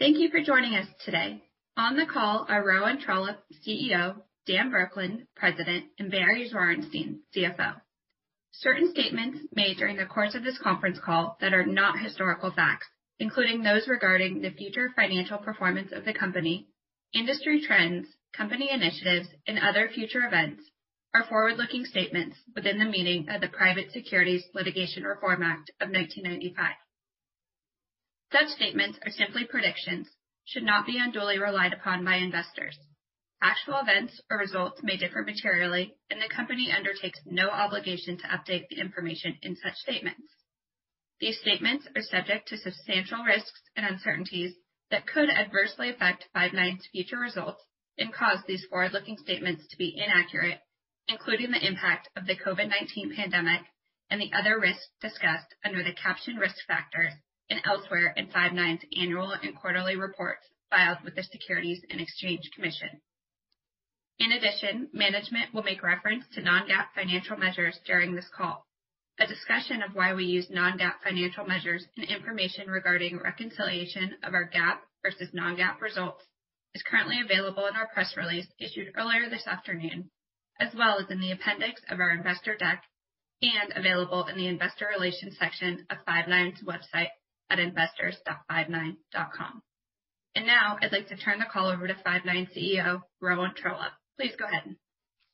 Thank 0.00 0.18
you 0.18 0.28
for 0.28 0.42
joining 0.42 0.74
us 0.74 0.88
today. 1.04 1.40
On 1.76 1.96
the 1.96 2.04
call 2.04 2.46
are 2.48 2.66
Rowan 2.66 3.00
Trollope, 3.00 3.38
CEO, 3.64 4.16
Dan 4.44 4.72
Burkland, 4.72 5.28
President, 5.36 5.84
and 6.00 6.10
Barry 6.10 6.50
Zwarenstein, 6.52 7.18
CFO. 7.34 7.80
Certain 8.50 8.90
statements 8.90 9.38
made 9.54 9.76
during 9.76 9.96
the 9.96 10.06
course 10.06 10.34
of 10.34 10.42
this 10.42 10.58
conference 10.58 10.98
call 10.98 11.36
that 11.40 11.54
are 11.54 11.64
not 11.64 12.00
historical 12.00 12.50
facts, 12.50 12.88
including 13.20 13.62
those 13.62 13.86
regarding 13.86 14.42
the 14.42 14.50
future 14.50 14.90
financial 14.96 15.38
performance 15.38 15.92
of 15.92 16.04
the 16.04 16.12
company, 16.12 16.66
industry 17.14 17.62
trends, 17.64 18.08
company 18.36 18.70
initiatives, 18.72 19.28
and 19.46 19.60
other 19.60 19.88
future 19.94 20.26
events, 20.26 20.60
are 21.14 21.24
forward-looking 21.28 21.84
statements 21.84 22.36
within 22.56 22.80
the 22.80 22.84
meaning 22.84 23.28
of 23.28 23.40
the 23.40 23.46
Private 23.48 23.92
Securities 23.92 24.42
Litigation 24.54 25.04
Reform 25.04 25.44
Act 25.44 25.70
of 25.80 25.90
1995. 25.90 26.74
Such 28.34 28.48
statements 28.48 28.98
are 29.06 29.12
simply 29.12 29.44
predictions, 29.44 30.08
should 30.44 30.64
not 30.64 30.86
be 30.86 30.98
unduly 30.98 31.38
relied 31.38 31.72
upon 31.72 32.04
by 32.04 32.16
investors. 32.16 32.76
Actual 33.40 33.78
events 33.78 34.20
or 34.28 34.38
results 34.38 34.82
may 34.82 34.96
differ 34.96 35.22
materially, 35.22 35.94
and 36.10 36.20
the 36.20 36.28
company 36.34 36.72
undertakes 36.72 37.20
no 37.26 37.48
obligation 37.48 38.18
to 38.18 38.26
update 38.26 38.66
the 38.68 38.80
information 38.80 39.38
in 39.42 39.54
such 39.54 39.76
statements. 39.76 40.26
These 41.20 41.38
statements 41.42 41.86
are 41.94 42.02
subject 42.02 42.48
to 42.48 42.58
substantial 42.58 43.22
risks 43.22 43.62
and 43.76 43.86
uncertainties 43.86 44.56
that 44.90 45.06
could 45.06 45.30
adversely 45.30 45.90
affect 45.90 46.26
Five9's 46.34 46.88
future 46.88 47.20
results 47.20 47.62
and 47.98 48.12
cause 48.12 48.42
these 48.48 48.64
forward-looking 48.64 49.18
statements 49.18 49.64
to 49.68 49.76
be 49.76 49.96
inaccurate, 49.96 50.58
including 51.06 51.52
the 51.52 51.64
impact 51.64 52.08
of 52.16 52.26
the 52.26 52.34
COVID-19 52.36 53.14
pandemic 53.14 53.60
and 54.10 54.20
the 54.20 54.32
other 54.36 54.58
risks 54.58 54.88
discussed 55.00 55.54
under 55.64 55.84
the 55.84 55.94
caption 55.94 56.34
Risk 56.34 56.56
Factors 56.66 57.14
and 57.50 57.60
elsewhere 57.64 58.12
in 58.16 58.28
Five9's 58.28 58.84
annual 58.96 59.32
and 59.32 59.56
quarterly 59.56 59.96
reports 59.96 60.46
filed 60.70 60.98
with 61.04 61.14
the 61.14 61.22
Securities 61.22 61.82
and 61.90 62.00
Exchange 62.00 62.50
Commission. 62.54 63.00
In 64.18 64.32
addition, 64.32 64.88
management 64.92 65.52
will 65.52 65.62
make 65.62 65.82
reference 65.82 66.24
to 66.32 66.40
non-GAAP 66.40 66.86
financial 66.94 67.36
measures 67.36 67.78
during 67.84 68.14
this 68.14 68.28
call. 68.34 68.64
A 69.18 69.26
discussion 69.26 69.82
of 69.82 69.94
why 69.94 70.14
we 70.14 70.24
use 70.24 70.50
non-GAAP 70.50 70.94
financial 71.02 71.44
measures 71.44 71.86
and 71.96 72.06
information 72.06 72.68
regarding 72.68 73.18
reconciliation 73.18 74.16
of 74.22 74.34
our 74.34 74.48
GAAP 74.48 74.78
versus 75.02 75.28
non-GAAP 75.32 75.80
results 75.80 76.24
is 76.74 76.82
currently 76.82 77.20
available 77.20 77.66
in 77.66 77.76
our 77.76 77.88
press 77.88 78.16
release 78.16 78.46
issued 78.58 78.92
earlier 78.96 79.28
this 79.28 79.46
afternoon, 79.46 80.10
as 80.58 80.74
well 80.74 80.98
as 80.98 81.10
in 81.10 81.20
the 81.20 81.30
appendix 81.32 81.80
of 81.90 82.00
our 82.00 82.10
investor 82.10 82.56
deck 82.56 82.82
and 83.42 83.72
available 83.76 84.26
in 84.26 84.36
the 84.36 84.46
investor 84.48 84.88
relations 84.88 85.36
section 85.38 85.86
of 85.90 85.98
Five9's 86.06 86.62
website 86.62 87.10
at 87.54 87.60
investors.five9.com. 87.60 89.62
Now 90.36 90.76
I'd 90.82 90.92
like 90.92 91.08
to 91.08 91.16
turn 91.16 91.38
the 91.38 91.46
call 91.50 91.68
over 91.68 91.86
to 91.86 91.94
Five9 91.94 92.48
CEO, 92.54 93.02
Rowan 93.20 93.52
Trollope. 93.56 93.92
Please 94.18 94.32
go 94.38 94.46
ahead. 94.46 94.76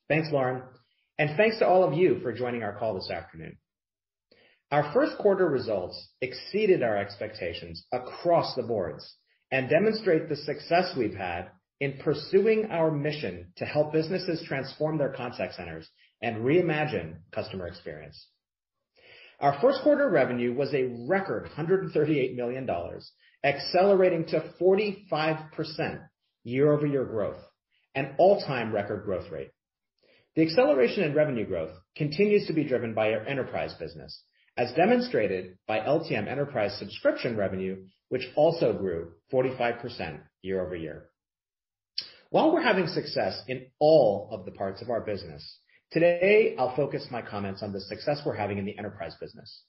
Thanks, 0.09 0.29
Lauren, 0.31 0.63
and 1.19 1.37
thanks 1.37 1.59
to 1.59 1.67
all 1.67 1.83
of 1.83 1.95
you 1.95 2.21
for 2.21 2.33
joining 2.33 2.63
our 2.63 2.77
call 2.77 2.95
this 2.95 3.11
afternoon. 3.11 3.57
Our 4.71 4.93
first 4.93 5.19
quarter 5.19 5.49
results 5.49 6.11
exceeded 6.21 6.83
our 6.83 6.97
expectations 6.97 7.85
across 7.93 8.55
the 8.55 8.63
boards 8.63 9.17
and 9.51 9.69
demonstrate 9.69 10.29
the 10.29 10.37
success 10.37 10.95
we've 10.97 11.17
had 11.17 11.51
in 11.81 11.99
pursuing 12.05 12.67
our 12.71 12.91
mission 12.91 13.53
to 13.57 13.65
help 13.65 13.93
businesses 13.93 14.45
transform 14.47 14.99
their 14.99 15.13
contact 15.13 15.55
centers 15.55 15.89
and 16.23 16.45
reimagine 16.45 17.17
customer 17.33 17.67
experience. 17.67 18.29
Our 19.41 19.59
first 19.61 19.81
quarter 19.83 20.09
revenue 20.09 20.53
was 20.55 20.73
a 20.75 21.07
record 21.09 21.49
$138 21.57 22.37
million, 22.37 22.69
accelerating 23.43 24.27
to 24.27 24.53
45% 24.61 26.01
year-over-year 26.45 27.05
growth, 27.07 27.43
an 27.95 28.15
all-time 28.19 28.73
record 28.73 29.05
growth 29.05 29.31
rate. 29.31 29.51
The 30.37 30.43
acceleration 30.43 31.05
in 31.05 31.15
revenue 31.15 31.47
growth 31.47 31.73
continues 31.97 32.47
to 32.47 32.53
be 32.53 32.65
driven 32.65 32.93
by 32.93 33.15
our 33.15 33.27
enterprise 33.27 33.75
business, 33.81 34.23
as 34.59 34.75
demonstrated 34.75 35.57
by 35.67 35.81
LTM 35.81 36.29
enterprise 36.29 36.77
subscription 36.79 37.37
revenue, 37.37 37.85
which 38.11 38.29
also 38.37 38.75
grew 38.75 39.13
45% 39.33 40.21
year-over-year. 40.43 41.07
While 42.29 42.53
we're 42.53 42.63
having 42.63 42.87
success 42.87 43.43
in 43.49 43.67
all 43.79 44.29
of 44.33 44.45
the 44.45 44.53
parts 44.53 44.83
of 44.83 44.91
our 44.91 45.01
business, 45.01 45.59
today 45.91 46.55
I'll 46.59 46.77
focus 46.77 47.07
my 47.11 47.23
comments 47.23 47.63
on 47.63 47.73
the 47.73 47.81
success 47.81 48.23
we're 48.25 48.37
having 48.37 48.59
in 48.59 48.65
the 48.65 48.79
enterprise 48.79 49.15
business. 49.21 49.63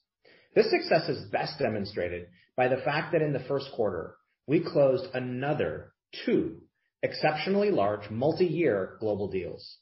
This 0.54 0.70
success 0.70 1.08
is 1.08 1.30
best 1.30 1.58
demonstrated 1.58 2.28
by 2.56 2.68
the 2.68 2.78
fact 2.78 3.12
that 3.12 3.22
in 3.22 3.32
the 3.32 3.44
first 3.48 3.70
quarter, 3.74 4.16
we 4.46 4.60
closed 4.60 5.06
another 5.14 5.92
two 6.24 6.58
exceptionally 7.02 7.70
large 7.70 8.10
multi-year 8.10 8.96
global 9.00 9.28
deals. 9.28 9.78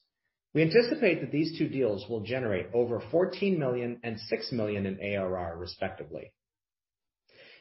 We 0.54 0.62
anticipate 0.62 1.20
that 1.20 1.30
these 1.30 1.56
two 1.58 1.68
deals 1.68 2.06
will 2.08 2.20
generate 2.20 2.66
over 2.74 3.02
$14 3.12 3.58
million 3.58 4.00
and 4.02 4.16
$6 4.32 4.52
million 4.52 4.86
in 4.86 4.98
ARR, 5.00 5.56
respectively. 5.56 6.32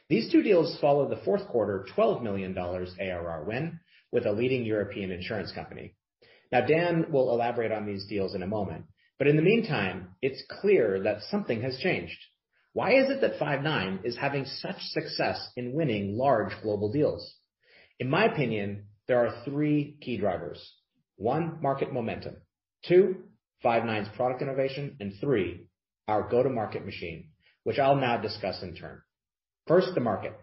These 0.09 0.31
two 0.31 0.41
deals 0.41 0.78
follow 0.81 1.07
the 1.07 1.22
fourth 1.23 1.47
quarter 1.47 1.85
$12 1.95 2.23
million 2.23 2.57
ARR 2.57 3.44
win 3.45 3.79
with 4.12 4.25
a 4.25 4.31
leading 4.31 4.66
European 4.66 5.12
insurance 5.12 5.51
company. 5.51 5.94
Dan 6.52 7.12
will 7.12 7.32
elaborate 7.32 7.72
on 7.72 7.86
these 7.86 8.06
deals 8.08 8.36
in 8.36 8.44
a 8.44 8.48
moment, 8.48 8.86
but 9.18 9.28
in 9.28 9.36
the 9.36 9.42
meantime, 9.42 10.16
it's 10.22 10.44
clear 10.62 11.04
that 11.04 11.22
something 11.30 11.62
has 11.62 11.78
changed. 11.78 12.18
Why 12.74 12.94
is 12.94 13.10
it 13.10 13.22
that 13.22 13.40
Five9 13.40 14.06
is 14.06 14.18
having 14.18 14.46
such 14.46 14.80
success 14.80 15.52
in 15.56 15.74
winning 15.74 16.18
large 16.18 16.54
global 16.62 16.92
deals? 16.92 17.36
In 18.00 18.10
my 18.10 18.26
opinion, 18.26 18.86
there 19.08 19.26
are 19.26 19.44
three 19.44 19.98
key 20.02 20.18
drivers. 20.18 20.60
One, 21.18 21.60
market 21.62 21.92
momentum. 21.92 22.38
Two, 22.88 23.24
Five9's 23.64 24.10
product 24.16 24.42
innovation. 24.42 24.96
and 25.00 25.14
Three, 25.20 25.68
our 26.08 26.30
go-to-market 26.30 26.86
machine, 26.86 27.30
which 27.64 27.80
I'll 27.80 27.96
now 27.96 28.18
discuss 28.18 28.64
in 28.64 28.76
turn. 28.76 29.02
First, 29.68 29.90
the 29.94 30.02
market. 30.02 30.34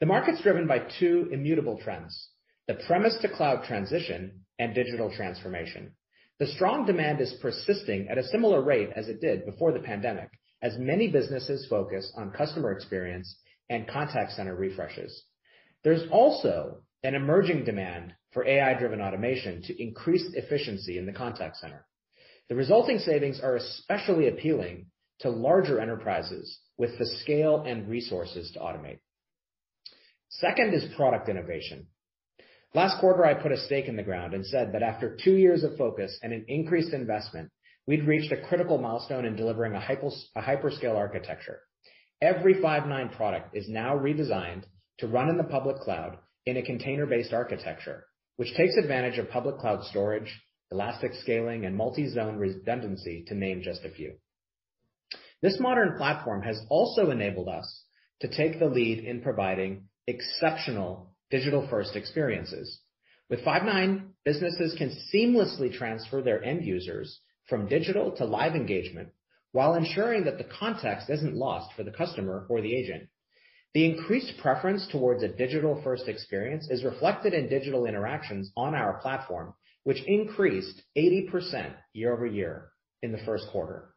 The 0.00 0.06
market's 0.06 0.42
driven 0.42 0.66
by 0.66 0.80
two 0.98 1.28
immutable 1.32 1.78
trends, 1.82 2.28
the 2.68 2.74
premise 2.74 3.16
to 3.22 3.28
cloud 3.28 3.64
transition 3.64 4.41
and 4.62 4.74
digital 4.74 5.10
transformation. 5.10 5.92
The 6.38 6.46
strong 6.46 6.86
demand 6.86 7.20
is 7.20 7.34
persisting 7.42 8.08
at 8.08 8.18
a 8.18 8.28
similar 8.28 8.62
rate 8.62 8.90
as 8.94 9.08
it 9.08 9.20
did 9.20 9.44
before 9.44 9.72
the 9.72 9.80
pandemic, 9.80 10.30
as 10.62 10.78
many 10.78 11.08
businesses 11.08 11.66
focus 11.68 12.10
on 12.16 12.30
customer 12.30 12.72
experience 12.72 13.36
and 13.68 13.88
contact 13.88 14.32
center 14.32 14.54
refreshes. 14.54 15.24
There's 15.82 16.08
also 16.10 16.82
an 17.02 17.16
emerging 17.16 17.64
demand 17.64 18.14
for 18.32 18.46
AI-driven 18.46 19.00
automation 19.00 19.62
to 19.62 19.82
increase 19.82 20.24
efficiency 20.34 20.96
in 20.96 21.06
the 21.06 21.12
contact 21.12 21.56
center. 21.56 21.84
The 22.48 22.54
resulting 22.54 22.98
savings 22.98 23.40
are 23.40 23.56
especially 23.56 24.28
appealing 24.28 24.86
to 25.20 25.30
larger 25.30 25.80
enterprises 25.80 26.58
with 26.78 26.98
the 26.98 27.06
scale 27.06 27.64
and 27.66 27.88
resources 27.88 28.52
to 28.52 28.60
automate. 28.60 29.00
Second 30.28 30.72
is 30.72 30.94
product 30.94 31.28
innovation. 31.28 31.88
Last 32.74 33.00
quarter, 33.00 33.24
I 33.24 33.34
put 33.34 33.52
a 33.52 33.58
stake 33.58 33.86
in 33.86 33.96
the 33.96 34.02
ground 34.02 34.32
and 34.32 34.46
said 34.46 34.72
that 34.72 34.82
after 34.82 35.16
two 35.22 35.36
years 35.36 35.62
of 35.62 35.76
focus 35.76 36.18
and 36.22 36.32
an 36.32 36.46
increased 36.48 36.94
investment, 36.94 37.50
we'd 37.86 38.06
reached 38.06 38.32
a 38.32 38.40
critical 38.48 38.78
milestone 38.78 39.26
in 39.26 39.36
delivering 39.36 39.74
a 39.74 40.40
hyperscale 40.40 40.96
architecture. 40.96 41.60
Every 42.22 42.54
Five9 42.54 43.14
product 43.14 43.54
is 43.54 43.68
now 43.68 43.96
redesigned 43.96 44.62
to 44.98 45.08
run 45.08 45.28
in 45.28 45.36
the 45.36 45.44
public 45.44 45.80
cloud 45.80 46.16
in 46.46 46.56
a 46.56 46.62
container-based 46.62 47.32
architecture, 47.32 48.06
which 48.36 48.54
takes 48.56 48.76
advantage 48.76 49.18
of 49.18 49.28
public 49.28 49.58
cloud 49.58 49.84
storage, 49.84 50.40
elastic 50.70 51.12
scaling, 51.14 51.66
and 51.66 51.76
multi-zone 51.76 52.36
redundancy, 52.36 53.24
to 53.26 53.34
name 53.34 53.60
just 53.62 53.84
a 53.84 53.90
few. 53.90 54.14
This 55.42 55.60
modern 55.60 55.98
platform 55.98 56.42
has 56.42 56.58
also 56.70 57.10
enabled 57.10 57.48
us 57.48 57.84
to 58.20 58.28
take 58.28 58.58
the 58.58 58.66
lead 58.66 59.00
in 59.00 59.20
providing 59.20 59.88
exceptional 60.06 61.11
digital-first 61.32 61.96
experiences. 61.96 62.78
With 63.28 63.40
Five9, 63.40 64.10
businesses 64.24 64.76
can 64.76 64.96
seamlessly 65.12 65.76
transfer 65.76 66.22
their 66.22 66.44
end 66.44 66.64
users 66.64 67.18
from 67.48 67.68
digital 67.68 68.12
to 68.12 68.24
live 68.24 68.54
engagement 68.54 69.08
while 69.52 69.74
ensuring 69.74 70.24
that 70.24 70.38
the 70.38 70.48
context 70.58 71.10
isn't 71.10 71.34
lost 71.34 71.74
for 71.74 71.82
the 71.82 71.90
customer 71.90 72.46
or 72.48 72.60
the 72.60 72.74
agent. 72.74 73.08
The 73.74 73.86
increased 73.86 74.34
preference 74.40 74.86
towards 74.92 75.22
a 75.22 75.28
digital-first 75.28 76.06
experience 76.06 76.68
is 76.68 76.84
reflected 76.84 77.32
in 77.32 77.48
digital 77.48 77.86
interactions 77.86 78.52
on 78.54 78.74
our 78.74 79.00
platform, 79.00 79.54
which 79.84 80.04
increased 80.06 80.82
80% 80.96 81.74
year-over-year 81.94 82.68
in 83.02 83.12
the 83.12 83.24
first 83.24 83.46
quarter. 83.50 83.94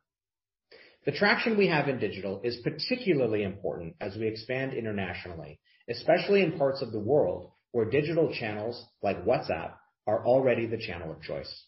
The 1.06 1.12
traction 1.12 1.58
we 1.58 1.68
have 1.68 1.90
in 1.90 2.00
digital 2.00 2.42
is 2.44 2.62
particularly 2.64 3.44
important 3.44 3.96
as 4.00 4.16
we 4.16 4.28
expand 4.28 4.74
internationally, 4.74 5.60
especially 5.90 6.42
in 6.42 6.58
parts 6.58 6.82
of 6.82 6.92
the 6.92 7.00
world 7.00 7.52
where 7.72 7.86
digital 7.86 8.34
channels 8.34 8.84
like 9.04 9.26
WhatsApp 9.26 9.74
are 10.08 10.26
already 10.26 10.66
the 10.66 10.78
channel 10.78 11.12
of 11.12 11.22
choice. 11.22 11.64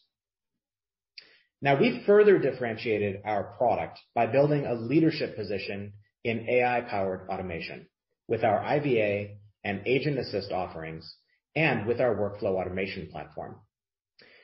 Now, 1.61 1.79
we've 1.79 2.05
further 2.05 2.37
differentiated 2.37 3.21
our 3.25 3.55
product 3.57 3.99
by 4.13 4.27
building 4.27 4.65
a 4.65 4.75
leadership 4.75 5.35
position 5.35 5.93
in 6.23 6.47
AI-powered 6.47 7.29
automation 7.29 7.87
with 8.27 8.43
our 8.43 8.63
IVA 8.63 9.37
and 9.63 9.81
Agent 9.85 10.19
Assist 10.19 10.51
offerings, 10.51 11.15
and 11.55 11.87
with 11.87 11.99
our 11.99 12.15
workflow 12.15 12.61
automation 12.61 13.09
platform. 13.11 13.55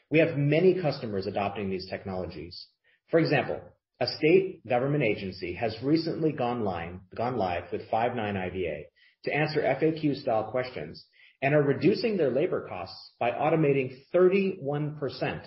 We 0.09 0.19
have 0.19 0.37
many 0.37 0.81
customers 0.81 1.27
adopting 1.27 1.69
these 1.69 1.87
technologies. 1.89 2.67
For 3.09 3.19
example, 3.19 3.61
a 3.99 4.07
state 4.07 4.67
government 4.67 5.03
agency 5.03 5.53
has 5.53 5.77
recently 5.83 6.31
gone 6.31 6.63
live 6.63 7.63
with 7.71 7.89
Five9 7.89 8.35
IVA 8.35 8.83
to 9.23 9.33
answer 9.33 9.61
FAQ-style 9.61 10.51
questions 10.51 11.05
and 11.41 11.53
are 11.53 11.61
reducing 11.61 12.17
their 12.17 12.29
labor 12.29 12.67
costs 12.67 13.11
by 13.19 13.31
automating 13.31 13.97
31% 14.13 15.45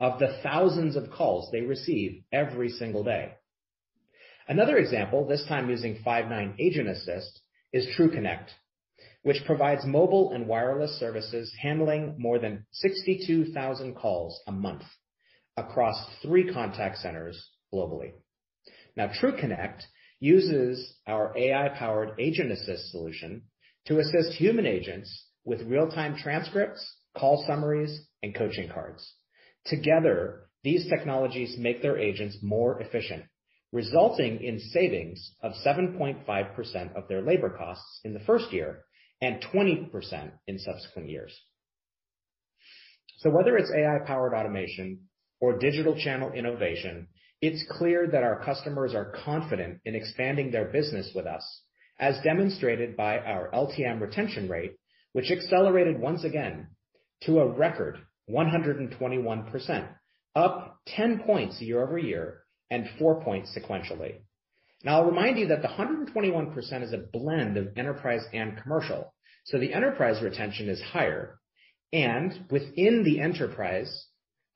of 0.00 0.18
the 0.18 0.38
thousands 0.42 0.96
of 0.96 1.10
calls 1.10 1.50
they 1.50 1.60
receive 1.60 2.22
every 2.32 2.68
single 2.68 3.04
day. 3.04 3.32
Another 4.48 4.76
example, 4.76 5.26
this 5.26 5.44
time 5.48 5.70
using 5.70 6.02
Five9 6.04 6.54
Agent 6.58 6.88
Assist, 6.88 7.40
is 7.72 7.86
TruConnect, 7.98 8.48
which 9.22 9.44
provides 9.44 9.84
mobile 9.84 10.32
and 10.32 10.46
wireless 10.46 10.98
services 10.98 11.52
handling 11.60 12.14
more 12.18 12.38
than 12.38 12.64
62,000 12.72 13.94
calls 13.94 14.40
a 14.46 14.52
month 14.52 14.84
across 15.56 15.96
three 16.22 16.52
contact 16.52 16.98
centers 16.98 17.50
globally. 17.72 18.12
Now, 18.96 19.08
TruConnect 19.08 19.82
uses 20.20 20.94
our 21.06 21.36
AI-powered 21.36 22.18
Agent 22.18 22.52
Assist 22.52 22.90
solution 22.90 23.42
to 23.86 23.98
assist 23.98 24.32
human 24.32 24.66
agents 24.66 25.26
with 25.44 25.62
real-time 25.62 26.16
transcripts, 26.16 26.84
call 27.16 27.44
summaries, 27.46 28.06
and 28.22 28.34
coaching 28.34 28.68
cards. 28.68 29.14
Together, 29.66 30.48
these 30.64 30.88
technologies 30.88 31.56
make 31.58 31.82
their 31.82 31.98
agents 31.98 32.38
more 32.42 32.80
efficient, 32.80 33.24
resulting 33.72 34.42
in 34.42 34.58
savings 34.58 35.32
of 35.42 35.52
7.5% 35.64 36.96
of 36.96 37.08
their 37.08 37.22
labor 37.22 37.50
costs 37.56 38.00
in 38.04 38.14
the 38.14 38.20
first 38.20 38.52
year 38.52 38.84
and 39.20 39.42
20% 39.42 40.30
in 40.46 40.58
subsequent 40.58 41.08
years. 41.08 41.38
So 43.18 43.30
whether 43.30 43.56
it's 43.56 43.70
AI-powered 43.70 44.34
automation 44.34 45.08
or 45.40 45.58
digital 45.58 45.96
channel 45.98 46.32
innovation, 46.32 47.08
it's 47.40 47.64
clear 47.70 48.06
that 48.06 48.22
our 48.22 48.42
customers 48.44 48.94
are 48.94 49.12
confident 49.24 49.80
in 49.84 49.94
expanding 49.94 50.50
their 50.50 50.66
business 50.66 51.12
with 51.14 51.26
us, 51.26 51.62
as 51.98 52.22
demonstrated 52.22 52.96
by 52.96 53.18
our 53.18 53.50
LTM 53.52 54.00
retention 54.00 54.48
rate, 54.48 54.76
which 55.12 55.30
accelerated 55.30 56.00
once 56.00 56.24
again 56.24 56.68
to 57.22 57.40
a 57.40 57.48
record 57.48 57.98
121%, 58.30 59.88
up 60.34 60.78
10 60.86 61.20
points 61.20 61.60
year-over-year 61.60 62.42
and 62.70 62.88
4 62.98 63.22
points 63.22 63.56
sequentially. 63.56 64.16
Now, 64.84 65.00
I'll 65.00 65.10
remind 65.10 65.38
you 65.38 65.48
that 65.48 65.62
the 65.62 65.68
121% 65.68 66.82
is 66.82 66.92
a 66.92 66.98
blend 67.12 67.56
of 67.56 67.68
enterprise 67.76 68.24
and 68.32 68.60
commercial, 68.62 69.14
so 69.44 69.58
the 69.58 69.72
enterprise 69.72 70.22
retention 70.22 70.68
is 70.68 70.82
higher. 70.82 71.38
And 71.92 72.46
within 72.50 73.04
the 73.04 73.20
enterprise, 73.20 74.06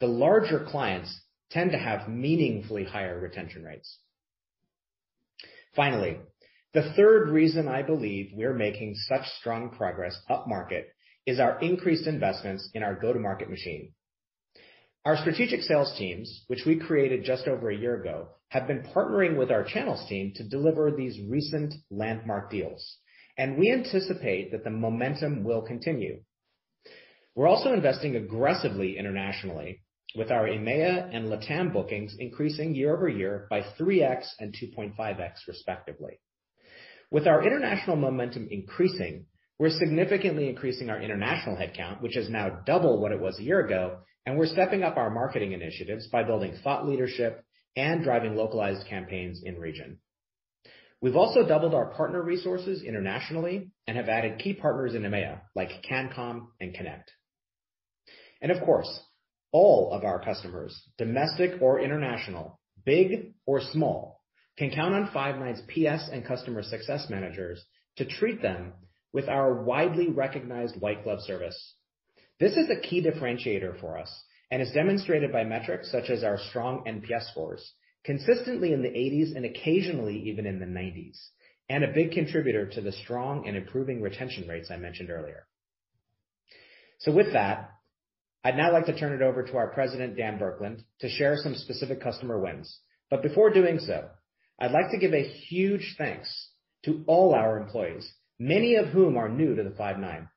the 0.01 0.07
larger 0.07 0.65
clients 0.69 1.21
tend 1.51 1.73
to 1.73 1.79
have 1.79 2.09
meaningfully 2.09 2.85
higher 2.85 3.19
retention 3.19 3.65
rates. 3.65 3.99
Finally, 5.75 6.19
the 6.73 6.93
third 6.95 7.31
reason 7.31 7.69
I 7.69 7.83
believe 7.83 8.31
we're 8.33 8.55
making 8.55 8.95
such 9.09 9.27
strong 9.41 9.71
progress 9.71 10.17
upmarket 10.31 10.85
is 11.27 11.41
our 11.41 11.61
increased 11.61 12.07
investments 12.07 12.71
in 12.75 12.83
our 12.83 12.95
go-to-market 12.95 13.51
machine. 13.51 13.93
Our 15.05 15.17
strategic 15.17 15.63
sales 15.63 15.95
teams, 15.97 16.45
which 16.49 16.65
we 16.67 16.79
created 16.79 17.25
just 17.25 17.49
over 17.49 17.71
a 17.71 17.77
year 17.77 18.01
ago, 18.01 18.29
have 18.49 18.67
been 18.67 18.87
partnering 18.95 19.37
with 19.37 19.51
our 19.51 19.65
channels 19.65 20.07
team 20.09 20.33
to 20.37 20.49
deliver 20.49 20.91
these 20.91 21.19
recent 21.29 21.75
landmark 21.91 22.51
deals, 22.51 22.99
and 23.39 23.57
we 23.59 23.73
anticipate 23.73 24.53
that 24.53 24.65
the 24.65 24.71
momentum 24.71 25.43
will 25.43 25.63
continue. 25.63 26.21
We're 27.35 27.49
also 27.49 27.73
investing 27.73 28.17
aggressively 28.17 28.99
internationally 28.99 29.83
with 30.17 30.31
our 30.31 30.47
EMEA 30.47 31.15
and 31.15 31.29
LATAM 31.29 31.73
bookings 31.73 32.15
increasing 32.19 32.75
year-over-year 32.75 33.47
by 33.49 33.63
3x 33.79 34.27
and 34.39 34.55
2.5x 34.55 35.33
respectively. 35.47 36.21
With 37.11 37.27
our 37.27 37.45
international 37.45 37.97
momentum 37.97 38.49
increasing, 38.51 39.27
we're 39.59 39.71
significantly 39.71 40.49
increasing 40.49 40.91
our 40.91 41.01
international 41.01 41.57
headcount, 41.57 42.01
which 42.01 42.17
is 42.17 42.31
now 42.31 42.61
double 42.65 43.01
what 43.01 43.13
it 43.13 43.21
was 43.21 43.39
a 43.39 43.43
year 43.43 43.61
ago, 43.61 43.99
and 44.27 44.39
we're 44.39 44.47
stepping 44.47 44.83
up 44.83 44.97
our 44.97 45.11
marketing 45.11 45.53
initiatives 45.53 46.09
by 46.09 46.23
building 46.23 46.57
thought 46.63 46.89
leadership 46.89 47.45
and 47.77 48.03
driving 48.03 48.37
localized 48.37 48.87
campaigns 48.89 49.43
in 49.45 49.59
region. 49.59 49.99
We've 51.03 51.17
also 51.17 51.47
doubled 51.47 51.75
our 51.75 51.93
partner 51.95 52.23
resources 52.23 52.83
internationally 52.83 53.71
and 53.87 53.97
have 53.97 54.09
added 54.09 54.39
key 54.39 54.55
partners 54.55 54.95
in 54.95 55.03
EMEA, 55.03 55.41
like 55.55 55.85
Cancom 55.91 56.49
and 56.61 56.75
Connect. 56.75 57.11
And 58.43 58.53
of 58.53 58.63
course, 58.65 59.01
all 59.53 59.93
of 59.93 60.05
our 60.05 60.23
customers, 60.23 60.81
domestic 60.99 61.61
or 61.61 61.81
international, 61.81 62.61
big 62.85 63.35
or 63.47 63.61
small, 63.61 64.21
can 64.57 64.71
count 64.71 64.95
on 64.95 65.09
Five9's 65.09 65.63
PS 65.69 66.09
and 66.13 66.25
customer 66.25 66.63
success 66.63 67.07
managers 67.09 67.65
to 67.97 68.05
treat 68.05 68.43
them 68.43 68.73
with 69.13 69.29
our 69.29 69.63
widely 69.63 70.09
recognized 70.09 70.81
white 70.81 71.03
glove 71.03 71.21
service. 71.21 71.75
This 72.39 72.53
is 72.53 72.71
a 72.71 72.81
key 72.81 73.03
differentiator 73.03 73.81
for 73.81 73.99
us 73.99 74.11
and 74.51 74.63
is 74.63 74.73
demonstrated 74.73 75.33
by 75.33 75.45
metrics 75.45 75.91
such 75.91 76.11
as 76.11 76.25
our 76.25 76.39
strong 76.51 76.85
NPS 76.87 77.31
scores, 77.31 77.73
consistently 78.05 78.73
in 78.73 78.83
the 78.83 78.89
80s 78.89 79.37
and 79.37 79.45
occasionally 79.45 80.23
even 80.27 80.47
in 80.47 80.59
the 80.59 80.67
90s, 80.67 81.19
and 81.69 81.85
a 81.85 81.93
big 81.93 82.13
contributor 82.13 82.67
to 82.67 82.81
the 82.81 82.93
strong 82.93 83.47
and 83.47 83.57
improving 83.57 84.01
retention 84.01 84.49
rates 84.49 84.71
I 84.71 84.77
mentioned 84.77 85.11
earlier. 85.11 85.47
So 86.99 87.13
with 87.13 87.33
that, 87.33 87.71
I'd 88.43 88.57
now 88.57 88.73
like 88.73 88.87
to 88.87 88.99
turn 88.99 89.13
it 89.13 89.23
over 89.23 89.43
to 89.43 89.57
our 89.57 89.69
President, 89.69 90.17
Dan 90.17 90.39
Burkland, 90.39 90.83
to 91.01 91.09
share 91.09 91.37
some 91.37 91.55
specific 91.55 92.01
customer 92.01 92.41
wins. 92.41 92.79
But 93.11 93.23
before 93.23 93.51
doing 93.51 93.79
so, 93.79 94.09
I'd 94.59 94.71
like 94.71 94.91
to 94.93 94.99
give 94.99 95.13
a 95.13 95.29
huge 95.29 95.97
thanks 95.99 96.51
to 96.85 97.05
all 97.07 97.35
our 97.35 97.59
employees, 97.59 98.11
many 98.39 98.77
of 98.77 98.89
whom 98.89 99.19
are 99.19 99.29
new 99.29 99.55
to 99.55 99.63
the 99.63 99.71
Five9. 99.71 100.29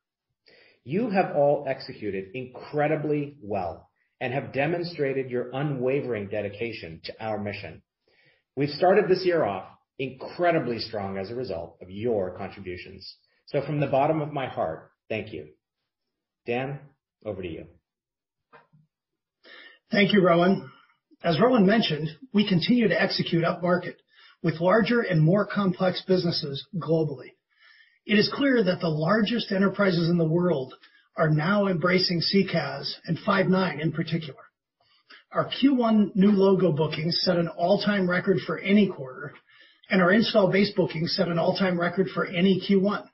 You 0.84 1.10
have 1.12 1.36
all 1.36 1.66
executed 1.68 2.32
incredibly 2.34 3.38
well 3.42 3.90
and 4.20 4.34
have 4.34 4.54
demonstrated 4.54 5.30
your 5.30 5.50
unwavering 5.54 6.28
dedication 6.28 7.00
to 7.06 7.24
our 7.24 7.40
mission. 7.40 7.82
We've 8.56 8.70
started 8.70 9.08
this 9.08 9.26
year 9.26 9.44
off 9.46 9.66
incredibly 9.98 10.80
strong 10.80 11.18
as 11.18 11.32
a 11.32 11.36
result 11.36 11.78
of 11.82 11.90
your 11.90 12.38
contributions. 12.38 13.16
So 13.48 13.62
from 13.66 13.80
the 13.80 13.88
bottom 13.88 14.22
of 14.22 14.34
my 14.34 14.48
heart, 14.48 14.92
thank 15.10 15.32
you. 15.32 15.50
Dan, 16.46 16.80
over 17.26 17.42
to 17.42 17.48
you. 17.48 17.66
Thank 19.92 20.14
you, 20.14 20.26
Rowan. 20.26 20.72
As 21.24 21.40
Rowan 21.40 21.66
mentioned, 21.66 22.10
we 22.34 22.48
continue 22.48 22.88
to 22.88 23.02
execute 23.02 23.44
upmarket 23.44 23.96
with 24.42 24.60
larger 24.60 25.02
and 25.02 25.22
more 25.22 25.46
complex 25.46 26.04
businesses 26.08 26.66
globally. 26.78 27.32
It 28.06 28.20
is 28.20 28.30
clear 28.34 28.64
that 28.64 28.82
the 28.82 28.90
largest 28.90 29.52
enterprises 29.52 30.10
in 30.10 30.18
the 30.18 30.28
world 30.28 30.74
are 31.16 31.30
now 31.30 31.68
embracing 31.68 32.22
CCaaS, 32.22 32.96
and 33.06 33.18
Five9 33.20 33.80
in 33.82 33.92
particular. 33.92 34.42
Our 35.32 35.50
Q1 35.50 36.16
new 36.16 36.32
logo 36.32 36.72
bookings 36.72 37.22
set 37.24 37.38
an 37.38 37.48
all-time 37.48 38.10
record 38.10 38.40
for 38.46 38.60
any 38.60 38.90
quarter, 38.90 39.34
and 39.90 40.02
our 40.02 40.12
install 40.12 40.52
base 40.52 40.74
bookings 40.76 41.16
set 41.16 41.28
an 41.28 41.40
all-time 41.40 41.80
record 41.80 42.10
for 42.10 42.26
any 42.26 42.62
Q1. 42.68 43.08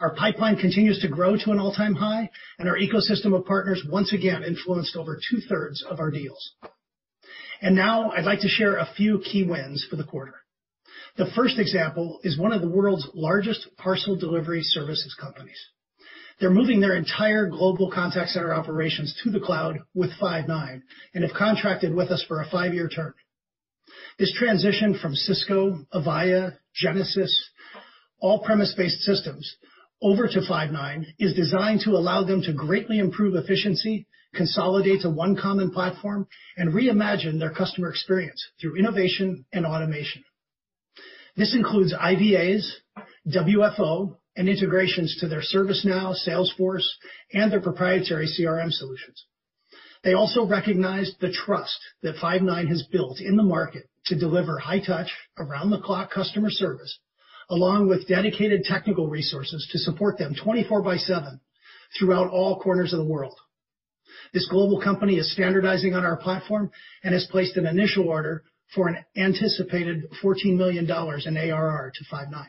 Our 0.00 0.14
pipeline 0.14 0.56
continues 0.56 1.00
to 1.00 1.08
grow 1.08 1.36
to 1.36 1.50
an 1.50 1.58
all-time 1.58 1.94
high, 1.94 2.30
and 2.58 2.68
our 2.68 2.76
ecosystem 2.76 3.34
of 3.34 3.46
partners 3.46 3.82
once 3.88 4.12
again 4.12 4.42
influenced 4.42 4.96
over 4.96 5.18
two-thirds 5.30 5.82
of 5.82 6.00
our 6.00 6.10
deals. 6.10 6.52
And 7.60 7.74
now 7.74 8.10
I'd 8.10 8.24
like 8.24 8.40
to 8.40 8.48
share 8.48 8.76
a 8.76 8.88
few 8.96 9.20
key 9.20 9.44
wins 9.44 9.86
for 9.88 9.96
the 9.96 10.04
quarter. 10.04 10.34
The 11.16 11.30
first 11.34 11.58
example 11.58 12.20
is 12.22 12.38
one 12.38 12.52
of 12.52 12.60
the 12.60 12.68
world's 12.68 13.08
largest 13.14 13.68
parcel 13.78 14.16
delivery 14.16 14.62
services 14.62 15.16
companies. 15.18 15.58
They're 16.38 16.50
moving 16.50 16.80
their 16.80 16.94
entire 16.94 17.46
global 17.46 17.90
contact 17.90 18.30
center 18.30 18.54
operations 18.54 19.18
to 19.24 19.30
the 19.30 19.40
cloud 19.40 19.78
with 19.94 20.10
Five9 20.20 20.82
and 21.14 21.24
have 21.24 21.32
contracted 21.32 21.94
with 21.94 22.10
us 22.10 22.22
for 22.28 22.42
a 22.42 22.50
five-year 22.50 22.88
term. 22.88 23.14
This 24.18 24.32
transition 24.34 24.98
from 24.98 25.14
Cisco, 25.14 25.86
Avaya, 25.94 26.58
Genesys, 26.82 27.32
all 28.20 28.42
premise-based 28.44 29.00
systems 29.00 29.56
over 30.02 30.26
to 30.28 30.40
Five9 30.40 31.06
is 31.18 31.34
designed 31.34 31.80
to 31.80 31.90
allow 31.90 32.22
them 32.24 32.42
to 32.42 32.52
greatly 32.52 32.98
improve 32.98 33.34
efficiency, 33.34 34.06
consolidate 34.34 35.02
to 35.02 35.10
one 35.10 35.36
common 35.36 35.70
platform, 35.70 36.26
and 36.56 36.72
reimagine 36.74 37.38
their 37.38 37.52
customer 37.52 37.88
experience 37.90 38.44
through 38.60 38.76
innovation 38.76 39.44
and 39.52 39.64
automation. 39.64 40.22
This 41.36 41.54
includes 41.54 41.94
IVAs, 41.94 42.70
WFO, 43.28 44.16
and 44.36 44.48
integrations 44.48 45.16
to 45.20 45.28
their 45.28 45.40
ServiceNow, 45.40 46.14
Salesforce, 46.26 46.86
and 47.32 47.50
their 47.50 47.60
proprietary 47.60 48.26
CRM 48.26 48.70
solutions. 48.70 49.24
They 50.04 50.12
also 50.12 50.46
recognize 50.46 51.12
the 51.20 51.32
trust 51.32 51.78
that 52.02 52.16
Five9 52.16 52.68
has 52.68 52.86
built 52.92 53.20
in 53.20 53.36
the 53.36 53.42
market 53.42 53.88
to 54.06 54.18
deliver 54.18 54.58
high 54.58 54.80
touch, 54.80 55.10
around-the-clock 55.38 56.10
customer 56.10 56.50
service 56.50 56.98
along 57.50 57.88
with 57.88 58.08
dedicated 58.08 58.64
technical 58.64 59.08
resources 59.08 59.68
to 59.70 59.78
support 59.78 60.18
them 60.18 60.34
24 60.34 60.82
by 60.82 60.96
seven 60.96 61.40
throughout 61.98 62.30
all 62.30 62.60
corners 62.60 62.92
of 62.92 62.98
the 62.98 63.04
world. 63.04 63.36
This 64.32 64.48
global 64.48 64.80
company 64.80 65.16
is 65.16 65.32
standardizing 65.32 65.94
on 65.94 66.04
our 66.04 66.16
platform 66.16 66.70
and 67.02 67.14
has 67.14 67.28
placed 67.30 67.56
an 67.56 67.66
initial 67.66 68.08
order 68.08 68.44
for 68.74 68.88
an 68.88 69.04
anticipated 69.16 70.04
$14 70.22 70.56
million 70.56 70.84
in 70.84 71.36
ARR 71.36 71.92
to 71.94 72.04
Five9. 72.04 72.44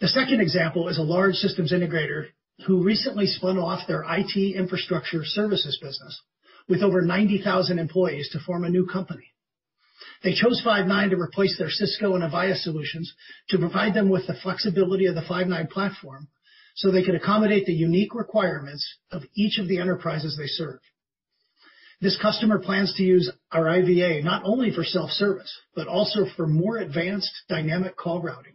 The 0.00 0.08
second 0.08 0.40
example 0.40 0.88
is 0.88 0.98
a 0.98 1.02
large 1.02 1.34
systems 1.34 1.72
integrator 1.72 2.26
who 2.66 2.84
recently 2.84 3.26
spun 3.26 3.58
off 3.58 3.86
their 3.88 4.04
IT 4.06 4.36
infrastructure 4.36 5.24
services 5.24 5.78
business 5.82 6.20
with 6.68 6.82
over 6.82 7.02
90,000 7.02 7.78
employees 7.78 8.28
to 8.32 8.40
form 8.40 8.64
a 8.64 8.68
new 8.68 8.86
company. 8.86 9.32
They 10.22 10.34
chose 10.34 10.62
Five9 10.64 11.10
to 11.10 11.20
replace 11.20 11.56
their 11.58 11.70
Cisco 11.70 12.14
and 12.14 12.24
Avaya 12.24 12.56
solutions 12.56 13.12
to 13.50 13.58
provide 13.58 13.94
them 13.94 14.08
with 14.08 14.26
the 14.26 14.34
flexibility 14.42 15.06
of 15.06 15.14
the 15.14 15.22
Five9 15.22 15.70
platform 15.70 16.28
so 16.74 16.90
they 16.90 17.02
could 17.04 17.14
accommodate 17.14 17.66
the 17.66 17.72
unique 17.72 18.14
requirements 18.14 18.98
of 19.10 19.22
each 19.34 19.58
of 19.58 19.66
the 19.68 19.78
enterprises 19.78 20.36
they 20.36 20.46
serve. 20.46 20.80
This 22.00 22.16
customer 22.20 22.60
plans 22.60 22.94
to 22.94 23.02
use 23.02 23.30
our 23.50 23.68
IVA 23.68 24.22
not 24.22 24.42
only 24.44 24.70
for 24.70 24.84
self-service, 24.84 25.52
but 25.74 25.88
also 25.88 26.26
for 26.36 26.46
more 26.46 26.78
advanced 26.78 27.32
dynamic 27.48 27.96
call 27.96 28.22
routing. 28.22 28.54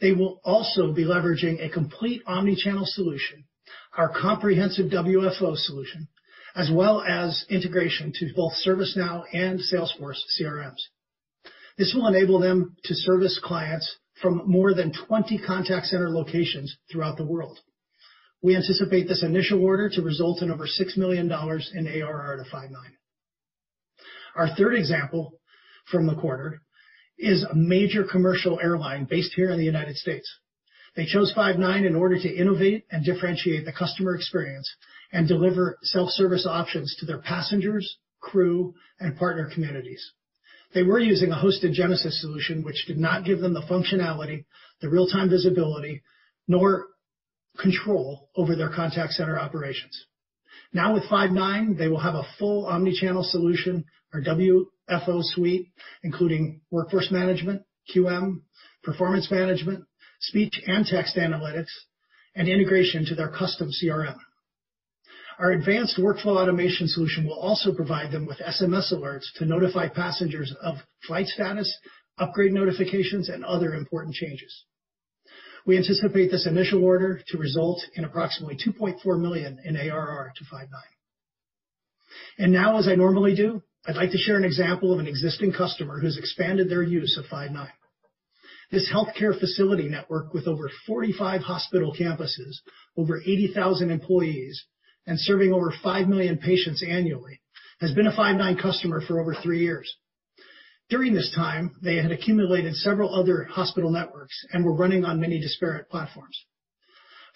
They 0.00 0.12
will 0.12 0.40
also 0.42 0.92
be 0.92 1.04
leveraging 1.04 1.62
a 1.62 1.68
complete 1.68 2.22
omni-channel 2.26 2.86
solution, 2.86 3.44
our 3.96 4.08
comprehensive 4.08 4.90
WFO 4.90 5.56
solution, 5.56 6.08
as 6.54 6.70
well 6.70 7.02
as 7.02 7.44
integration 7.48 8.12
to 8.14 8.32
both 8.34 8.52
ServiceNow 8.66 9.24
and 9.32 9.60
Salesforce 9.60 10.20
CRMs. 10.38 10.80
This 11.78 11.94
will 11.94 12.06
enable 12.06 12.38
them 12.38 12.76
to 12.84 12.94
service 12.94 13.40
clients 13.42 13.96
from 14.20 14.42
more 14.46 14.74
than 14.74 14.92
20 15.08 15.38
contact 15.38 15.86
center 15.86 16.10
locations 16.10 16.76
throughout 16.90 17.16
the 17.16 17.24
world. 17.26 17.58
We 18.42 18.56
anticipate 18.56 19.08
this 19.08 19.22
initial 19.22 19.62
order 19.62 19.88
to 19.88 20.02
result 20.02 20.42
in 20.42 20.50
over 20.50 20.66
$6 20.66 20.96
million 20.96 21.26
in 21.26 22.02
ARR 22.02 22.36
to 22.36 22.50
Five9. 22.54 22.74
Our 24.36 24.54
third 24.56 24.74
example 24.74 25.38
from 25.90 26.06
the 26.06 26.14
quarter 26.14 26.60
is 27.18 27.44
a 27.44 27.54
major 27.54 28.04
commercial 28.04 28.58
airline 28.60 29.06
based 29.08 29.32
here 29.34 29.50
in 29.50 29.58
the 29.58 29.64
United 29.64 29.96
States. 29.96 30.28
They 30.96 31.06
chose 31.06 31.32
Five9 31.34 31.86
in 31.86 31.94
order 31.94 32.18
to 32.18 32.28
innovate 32.28 32.84
and 32.90 33.04
differentiate 33.04 33.64
the 33.64 33.72
customer 33.72 34.14
experience 34.14 34.70
and 35.12 35.28
deliver 35.28 35.78
self-service 35.82 36.46
options 36.46 36.96
to 36.98 37.06
their 37.06 37.18
passengers, 37.18 37.98
crew, 38.20 38.74
and 38.98 39.16
partner 39.16 39.50
communities. 39.52 40.12
They 40.74 40.82
were 40.82 40.98
using 40.98 41.30
a 41.30 41.36
hosted 41.36 41.78
Genesys 41.78 42.20
solution, 42.20 42.62
which 42.62 42.86
did 42.86 42.98
not 42.98 43.24
give 43.24 43.40
them 43.40 43.52
the 43.52 43.62
functionality, 43.62 44.46
the 44.80 44.88
real-time 44.88 45.28
visibility, 45.28 46.02
nor 46.48 46.86
control 47.60 48.30
over 48.36 48.56
their 48.56 48.70
contact 48.70 49.12
center 49.12 49.38
operations. 49.38 50.06
Now 50.72 50.94
with 50.94 51.04
Five9, 51.04 51.76
they 51.76 51.88
will 51.88 52.00
have 52.00 52.14
a 52.14 52.26
full 52.38 52.66
omni-channel 52.66 53.24
solution, 53.24 53.84
our 54.14 54.22
WFO 54.22 55.22
suite, 55.22 55.68
including 56.02 56.62
workforce 56.70 57.10
management, 57.10 57.62
QM, 57.94 58.40
performance 58.82 59.30
management, 59.30 59.84
speech 60.20 60.60
and 60.66 60.86
text 60.86 61.16
analytics, 61.16 61.70
and 62.34 62.48
integration 62.48 63.04
to 63.06 63.14
their 63.14 63.28
custom 63.28 63.70
CRM. 63.70 64.16
Our 65.38 65.52
advanced 65.52 65.98
workflow 65.98 66.36
automation 66.40 66.88
solution 66.88 67.26
will 67.26 67.38
also 67.38 67.74
provide 67.74 68.12
them 68.12 68.26
with 68.26 68.38
SMS 68.38 68.92
alerts 68.92 69.32
to 69.36 69.44
notify 69.44 69.88
passengers 69.88 70.54
of 70.62 70.76
flight 71.06 71.26
status, 71.26 71.78
upgrade 72.18 72.52
notifications, 72.52 73.28
and 73.28 73.44
other 73.44 73.74
important 73.74 74.14
changes. 74.14 74.64
We 75.64 75.76
anticipate 75.76 76.30
this 76.30 76.46
initial 76.46 76.84
order 76.84 77.20
to 77.28 77.38
result 77.38 77.80
in 77.94 78.04
approximately 78.04 78.56
2.4 78.56 79.20
million 79.20 79.60
in 79.64 79.76
ARR 79.76 80.32
to 80.36 80.44
Five9. 80.44 80.68
Now, 82.50 82.78
as 82.78 82.88
I 82.88 82.94
normally 82.94 83.34
do, 83.34 83.62
I'd 83.86 83.96
like 83.96 84.10
to 84.10 84.18
share 84.18 84.36
an 84.36 84.44
example 84.44 84.92
of 84.92 84.98
an 84.98 85.06
existing 85.06 85.52
customer 85.52 85.98
who's 85.98 86.18
expanded 86.18 86.68
their 86.68 86.82
use 86.82 87.16
of 87.18 87.24
Five9. 87.26 87.68
This 88.70 88.90
healthcare 88.92 89.38
facility 89.38 89.88
network 89.88 90.32
with 90.32 90.46
over 90.46 90.70
45 90.86 91.42
hospital 91.42 91.94
campuses, 91.98 92.56
over 92.96 93.20
80,000 93.20 93.90
employees, 93.90 94.64
and 95.06 95.18
serving 95.18 95.52
over 95.52 95.72
5 95.82 96.08
million 96.08 96.38
patients 96.38 96.84
annually, 96.86 97.40
has 97.80 97.92
been 97.92 98.06
a 98.06 98.12
Five9 98.16 98.60
customer 98.60 99.00
for 99.00 99.20
over 99.20 99.34
three 99.34 99.60
years. 99.60 99.92
During 100.88 101.14
this 101.14 101.32
time, 101.34 101.74
they 101.82 101.96
had 101.96 102.12
accumulated 102.12 102.74
several 102.74 103.14
other 103.14 103.44
hospital 103.44 103.90
networks 103.90 104.34
and 104.52 104.64
were 104.64 104.74
running 104.74 105.04
on 105.04 105.20
many 105.20 105.40
disparate 105.40 105.88
platforms. 105.88 106.38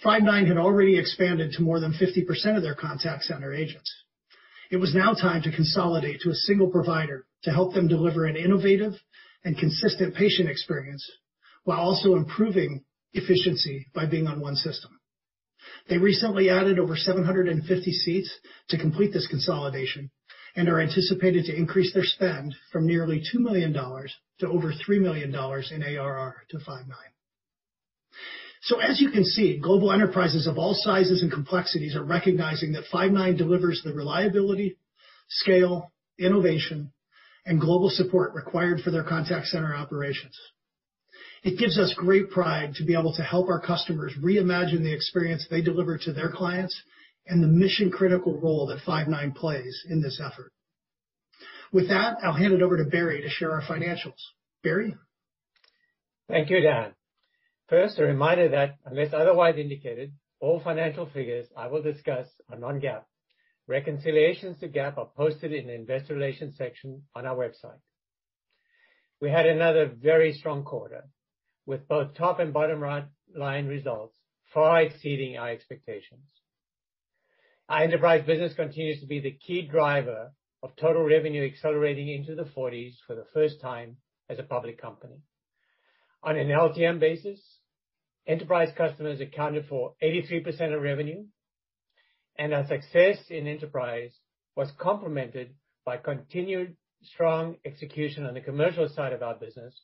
Five9 0.04 0.46
had 0.46 0.58
already 0.58 0.98
expanded 0.98 1.52
to 1.52 1.62
more 1.62 1.80
than 1.80 1.94
50% 1.94 2.56
of 2.56 2.62
their 2.62 2.74
contact 2.74 3.24
center 3.24 3.54
agents. 3.54 3.90
It 4.70 4.76
was 4.76 4.94
now 4.94 5.14
time 5.14 5.42
to 5.42 5.52
consolidate 5.52 6.20
to 6.20 6.30
a 6.30 6.34
single 6.34 6.68
provider 6.68 7.24
to 7.44 7.50
help 7.50 7.72
them 7.72 7.88
deliver 7.88 8.26
an 8.26 8.36
innovative 8.36 8.92
and 9.44 9.56
consistent 9.56 10.14
patient 10.14 10.48
experience 10.48 11.08
while 11.64 11.78
also 11.78 12.14
improving 12.14 12.84
efficiency 13.12 13.86
by 13.94 14.06
being 14.06 14.26
on 14.26 14.40
one 14.40 14.56
system. 14.56 14.95
They 15.88 15.98
recently 15.98 16.50
added 16.50 16.78
over 16.78 16.96
750 16.96 17.92
seats 17.92 18.30
to 18.68 18.78
complete 18.78 19.12
this 19.12 19.26
consolidation 19.28 20.10
and 20.56 20.68
are 20.68 20.80
anticipated 20.80 21.44
to 21.44 21.56
increase 21.56 21.92
their 21.92 22.04
spend 22.04 22.54
from 22.72 22.86
nearly 22.86 23.20
$2 23.20 23.38
million 23.38 23.72
to 23.72 24.48
over 24.48 24.72
$3 24.72 25.00
million 25.00 25.30
in 25.30 25.82
ARR 25.82 26.44
to 26.50 26.58
Five9. 26.58 26.92
As 28.82 29.00
you 29.00 29.10
can 29.10 29.24
see, 29.24 29.58
global 29.58 29.92
enterprises 29.92 30.46
of 30.46 30.58
all 30.58 30.74
sizes 30.74 31.22
and 31.22 31.30
complexities 31.30 31.94
are 31.94 32.04
recognizing 32.04 32.72
that 32.72 32.84
Five9 32.92 33.36
delivers 33.36 33.82
the 33.84 33.92
reliability, 33.92 34.76
scale, 35.28 35.92
innovation, 36.18 36.92
and 37.44 37.60
global 37.60 37.90
support 37.90 38.34
required 38.34 38.80
for 38.80 38.90
their 38.90 39.04
contact 39.04 39.46
center 39.46 39.74
operations. 39.74 40.36
It 41.46 41.60
gives 41.60 41.78
us 41.78 41.94
great 41.96 42.28
pride 42.30 42.74
to 42.74 42.84
be 42.84 42.98
able 42.98 43.14
to 43.14 43.22
help 43.22 43.48
our 43.48 43.60
customers 43.60 44.12
reimagine 44.20 44.82
the 44.82 44.92
experience 44.92 45.46
they 45.48 45.62
deliver 45.62 45.96
to 45.96 46.12
their 46.12 46.28
clients 46.28 46.76
and 47.28 47.40
the 47.40 47.46
mission-critical 47.46 48.40
role 48.40 48.66
that 48.66 48.80
Five9 48.84 49.32
plays 49.36 49.80
in 49.88 50.02
this 50.02 50.20
effort. 50.20 50.50
With 51.72 51.88
that, 51.88 52.16
I'll 52.24 52.32
hand 52.32 52.52
it 52.52 52.62
over 52.62 52.76
to 52.76 52.90
Barry 52.90 53.22
to 53.22 53.28
share 53.28 53.52
our 53.52 53.62
financials. 53.62 54.18
Barry? 54.64 54.96
Thank 56.28 56.50
you, 56.50 56.62
Dan. 56.62 56.94
First, 57.68 58.00
a 58.00 58.02
reminder 58.02 58.48
that 58.48 58.78
unless 58.84 59.14
otherwise 59.14 59.54
indicated, 59.56 60.10
all 60.40 60.58
financial 60.58 61.06
figures 61.06 61.46
I 61.56 61.68
will 61.68 61.82
discuss 61.82 62.26
are 62.50 62.58
non-GAAP. 62.58 63.04
Reconciliations 63.68 64.58
to 64.58 64.68
GAAP 64.68 64.98
are 64.98 65.10
posted 65.16 65.52
in 65.52 65.68
the 65.68 65.74
investor 65.74 66.14
relations 66.14 66.56
section 66.58 67.02
on 67.14 67.24
our 67.24 67.36
website. 67.36 67.78
We 69.20 69.30
had 69.30 69.46
another 69.46 69.86
very 69.86 70.32
strong 70.32 70.64
quarter, 70.64 71.04
with 71.66 71.88
both 71.88 72.14
top 72.14 72.38
and 72.38 72.52
bottom 72.52 72.80
line 73.34 73.66
results 73.66 74.16
far 74.54 74.82
exceeding 74.82 75.36
our 75.36 75.50
expectations. 75.50 76.22
Our 77.68 77.82
enterprise 77.82 78.24
business 78.24 78.54
continues 78.54 79.00
to 79.00 79.06
be 79.06 79.20
the 79.20 79.32
key 79.32 79.66
driver 79.66 80.32
of 80.62 80.76
total 80.76 81.02
revenue 81.02 81.44
accelerating 81.44 82.08
into 82.08 82.34
the 82.34 82.44
40s 82.44 82.94
for 83.06 83.14
the 83.16 83.26
first 83.34 83.60
time 83.60 83.96
as 84.30 84.38
a 84.38 84.44
public 84.44 84.80
company. 84.80 85.16
On 86.22 86.36
an 86.36 86.48
LTM 86.48 87.00
basis, 87.00 87.40
enterprise 88.26 88.68
customers 88.76 89.20
accounted 89.20 89.66
for 89.68 89.94
83% 90.02 90.74
of 90.74 90.82
revenue, 90.82 91.24
and 92.38 92.54
our 92.54 92.66
success 92.66 93.18
in 93.30 93.46
enterprise 93.46 94.12
was 94.54 94.70
complemented 94.78 95.54
by 95.84 95.96
continued 95.96 96.76
strong 97.02 97.56
execution 97.64 98.26
on 98.26 98.34
the 98.34 98.40
commercial 98.40 98.88
side 98.88 99.12
of 99.12 99.22
our 99.22 99.34
business, 99.34 99.74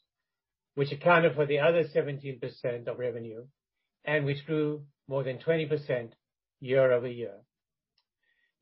which 0.75 0.93
accounted 0.93 1.35
for 1.35 1.47
the 1.47 1.59
other 1.59 1.85
17% 1.85 2.89
of 2.89 2.99
revenue 2.99 3.45
and 4.05 4.25
which 4.25 4.47
grew 4.47 4.83
more 5.09 5.23
than 5.23 5.39
20% 5.39 6.13
year-over-year. 6.61 7.35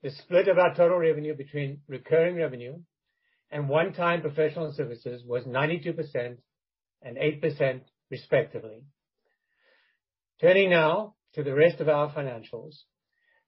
The 0.03 0.11
split 0.11 0.49
of 0.49 0.59
our 0.59 0.75
total 0.75 0.99
revenue 0.99 1.37
between 1.37 1.83
recurring 1.87 2.37
revenue 2.37 2.79
and 3.51 3.69
one-time 3.69 4.23
professional 4.23 4.73
services 4.73 5.23
was 5.27 5.45
92% 5.45 6.39
and 7.03 7.17
8% 7.17 7.81
respectively. 8.11 8.83
Turning 10.41 10.71
now 10.71 11.15
to 11.35 11.43
the 11.43 11.55
rest 11.55 11.81
of 11.81 11.89
our 11.89 12.13
financials. 12.13 12.75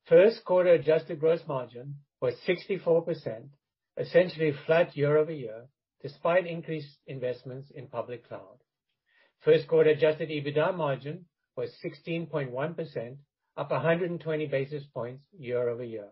First 0.06 0.44
quarter 0.44 0.74
adjusted 0.74 1.20
gross 1.20 1.40
margin 1.46 1.96
was 2.20 2.34
64%, 2.46 3.48
essentially 3.96 4.52
flat 4.66 4.96
year-over-year, 4.96 5.66
despite 6.02 6.46
increased 6.46 6.98
investments 7.06 7.70
in 7.74 7.86
public 7.86 8.26
cloud. 8.26 8.58
First 9.40 9.68
quarter 9.68 9.90
adjusted 9.90 10.28
EBITDA 10.30 10.76
margin 10.76 11.26
was 11.56 11.70
16.1%, 11.84 13.16
up 13.56 13.70
120 13.70 14.46
basis 14.46 14.84
points 14.94 15.22
year-over-year. 15.38 16.08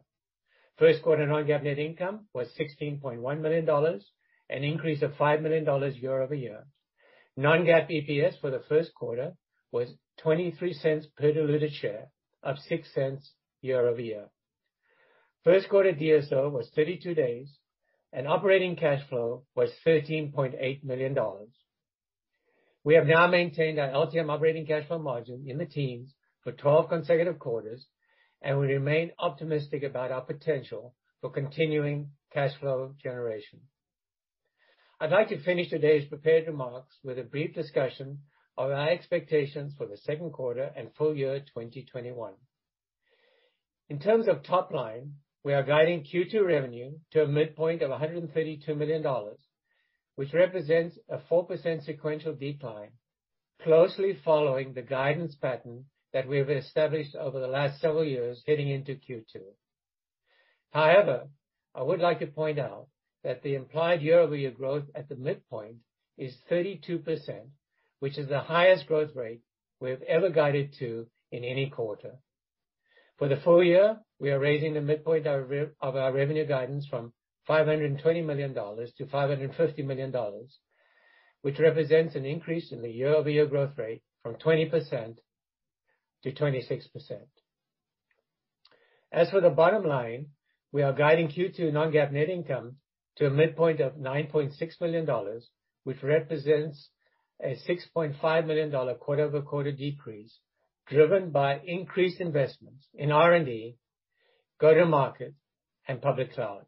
First 0.78 1.02
quarter 1.02 1.26
non-GAAP 1.26 1.62
net 1.62 1.78
income 1.78 2.26
was 2.32 2.48
$16.1 2.58 3.40
million, 3.40 3.68
an 4.48 4.64
increase 4.64 5.02
of 5.02 5.12
$5 5.12 5.42
million 5.42 5.94
year-over-year. 5.94 6.64
Non-GAAP 7.36 7.90
EPS 7.90 8.40
for 8.40 8.50
the 8.50 8.62
first 8.68 8.94
quarter 8.94 9.32
was 9.72 9.88
$0.23 10.24 11.04
per 11.16 11.32
diluted 11.32 11.72
share, 11.72 12.06
up 12.42 12.56
$0.06 12.70 13.18
year-over-year. 13.62 14.26
First 15.44 15.68
quarter 15.68 15.92
DSO 15.92 16.50
was 16.50 16.70
32 16.74 17.14
days, 17.14 17.59
and 18.12 18.26
operating 18.26 18.76
cash 18.76 19.06
flow 19.08 19.44
was 19.54 19.70
$13.8 19.86 20.84
million. 20.84 21.16
We 22.82 22.94
have 22.94 23.06
now 23.06 23.26
maintained 23.26 23.78
our 23.78 23.88
LTM 23.88 24.30
operating 24.30 24.66
cash 24.66 24.86
flow 24.86 24.98
margin 24.98 25.44
in 25.46 25.58
the 25.58 25.66
teens 25.66 26.14
for 26.42 26.52
12 26.52 26.88
consecutive 26.88 27.38
quarters, 27.38 27.86
and 28.42 28.58
we 28.58 28.66
remain 28.66 29.12
optimistic 29.18 29.82
about 29.82 30.10
our 30.10 30.22
potential 30.22 30.94
for 31.20 31.30
continuing 31.30 32.10
cash 32.32 32.52
flow 32.58 32.94
generation. 33.02 33.60
I'd 34.98 35.10
like 35.10 35.28
to 35.28 35.42
finish 35.42 35.68
today's 35.68 36.08
prepared 36.08 36.46
remarks 36.46 36.96
with 37.04 37.18
a 37.18 37.22
brief 37.22 37.54
discussion 37.54 38.20
of 38.56 38.70
our 38.70 38.88
expectations 38.88 39.74
for 39.76 39.86
the 39.86 39.96
second 39.96 40.32
quarter 40.32 40.70
and 40.76 40.94
full 40.96 41.14
year 41.14 41.40
2021. 41.40 42.34
In 43.88 43.98
terms 43.98 44.28
of 44.28 44.42
top 44.42 44.72
line, 44.72 45.14
we 45.42 45.54
are 45.54 45.62
guiding 45.62 46.04
Q2 46.04 46.44
revenue 46.44 46.92
to 47.12 47.22
a 47.22 47.28
midpoint 47.28 47.82
of 47.82 47.90
$132 47.90 48.76
million, 48.76 49.04
which 50.16 50.34
represents 50.34 50.98
a 51.08 51.18
4% 51.32 51.84
sequential 51.84 52.34
decline, 52.34 52.90
closely 53.62 54.18
following 54.24 54.74
the 54.74 54.82
guidance 54.82 55.34
pattern 55.34 55.86
that 56.12 56.28
we 56.28 56.38
have 56.38 56.50
established 56.50 57.14
over 57.14 57.40
the 57.40 57.46
last 57.46 57.80
several 57.80 58.04
years 58.04 58.42
heading 58.46 58.68
into 58.68 58.92
Q2. 58.92 59.40
However, 60.72 61.28
I 61.74 61.82
would 61.82 62.00
like 62.00 62.18
to 62.18 62.26
point 62.26 62.58
out 62.58 62.88
that 63.22 63.42
the 63.42 63.54
implied 63.54 64.02
year-over-year 64.02 64.50
growth 64.50 64.84
at 64.94 65.08
the 65.08 65.16
midpoint 65.16 65.76
is 66.18 66.36
32%, 66.50 67.02
which 68.00 68.18
is 68.18 68.28
the 68.28 68.40
highest 68.40 68.86
growth 68.86 69.14
rate 69.14 69.40
we 69.80 69.90
have 69.90 70.02
ever 70.02 70.28
guided 70.28 70.74
to 70.80 71.06
in 71.32 71.44
any 71.44 71.70
quarter. 71.70 72.16
For 73.18 73.28
the 73.28 73.40
full 73.42 73.62
year, 73.62 73.98
we 74.20 74.30
are 74.30 74.38
raising 74.38 74.74
the 74.74 74.80
midpoint 74.82 75.26
of 75.26 75.50
our 75.96 76.12
revenue 76.12 76.46
guidance 76.46 76.86
from 76.86 77.12
$520 77.48 78.24
million 78.24 78.54
to 78.54 79.06
$550 79.06 79.84
million, 79.84 80.14
which 81.40 81.58
represents 81.58 82.14
an 82.14 82.26
increase 82.26 82.70
in 82.70 82.82
the 82.82 82.90
year-over-year 82.90 83.46
growth 83.46 83.76
rate 83.78 84.02
from 84.22 84.34
20% 84.34 85.16
to 86.22 86.32
26%. 86.32 86.80
As 89.10 89.30
for 89.30 89.40
the 89.40 89.48
bottom 89.50 89.84
line, 89.84 90.26
we 90.70 90.82
are 90.82 90.92
guiding 90.92 91.28
Q2 91.28 91.72
non-GAAP 91.72 92.12
net 92.12 92.28
income 92.28 92.76
to 93.16 93.26
a 93.26 93.30
midpoint 93.30 93.80
of 93.80 93.94
$9.6 93.94 94.52
million, 94.82 95.08
which 95.84 96.02
represents 96.02 96.90
a 97.42 97.56
$6.5 97.68 98.46
million 98.46 98.70
quarter-over-quarter 98.70 99.72
decrease, 99.72 100.38
driven 100.86 101.30
by 101.30 101.58
increased 101.64 102.20
investments 102.20 102.86
in 102.94 103.10
R&D, 103.10 103.76
go-to-market, 104.60 105.34
and 105.88 106.02
public 106.02 106.34
cloud. 106.34 106.66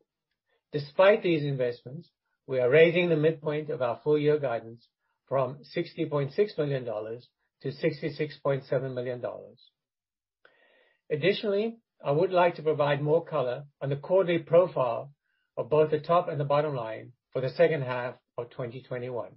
Despite 0.72 1.22
these 1.22 1.44
investments, 1.44 2.08
we 2.46 2.58
are 2.58 2.70
raising 2.70 3.08
the 3.08 3.16
midpoint 3.16 3.70
of 3.70 3.82
our 3.82 4.00
full 4.02 4.18
year 4.18 4.38
guidance 4.38 4.88
from 5.28 5.58
$60.6 5.76 6.58
million 6.58 6.84
to 6.84 7.68
$66.7 7.68 8.94
million. 8.94 9.22
Additionally, 11.11 11.76
I 12.04 12.11
would 12.11 12.32
like 12.32 12.56
to 12.56 12.62
provide 12.62 13.02
more 13.02 13.25
color 13.25 13.64
on 13.80 13.90
the 13.90 13.96
quarterly 13.96 14.38
profile 14.38 15.12
of 15.56 15.70
both 15.70 15.90
the 15.90 16.00
top 16.00 16.28
and 16.28 16.40
the 16.40 16.44
bottom 16.44 16.75
line 16.75 17.12
for 17.32 17.40
the 17.40 17.50
second 17.50 17.82
half 17.82 18.14
of 18.38 18.50
2021. 18.50 19.30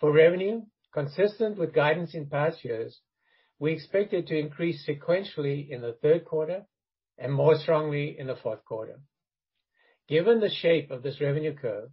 For 0.00 0.12
revenue, 0.12 0.62
consistent 0.92 1.58
with 1.58 1.74
guidance 1.74 2.14
in 2.14 2.26
past 2.26 2.64
years, 2.64 3.00
we 3.58 3.72
expect 3.72 4.12
it 4.12 4.26
to 4.28 4.38
increase 4.38 4.88
sequentially 4.88 5.68
in 5.68 5.82
the 5.82 5.96
third 6.02 6.24
quarter 6.24 6.64
and 7.18 7.32
more 7.32 7.56
strongly 7.56 8.16
in 8.18 8.26
the 8.26 8.36
fourth 8.36 8.64
quarter. 8.64 9.00
Given 10.08 10.40
the 10.40 10.50
shape 10.50 10.90
of 10.90 11.02
this 11.02 11.20
revenue 11.20 11.54
curve, 11.54 11.90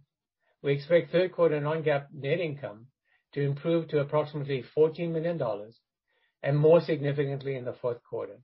we 0.62 0.72
expect 0.72 1.10
third 1.12 1.32
quarter 1.32 1.60
non-GAAP 1.60 2.06
net 2.12 2.40
income 2.40 2.86
to 3.34 3.42
improve 3.42 3.88
to 3.88 4.00
approximately 4.00 4.64
$14 4.76 5.12
million 5.12 5.40
and 6.42 6.58
more 6.58 6.80
significantly 6.80 7.56
in 7.56 7.64
the 7.64 7.74
fourth 7.74 8.02
quarter. 8.08 8.38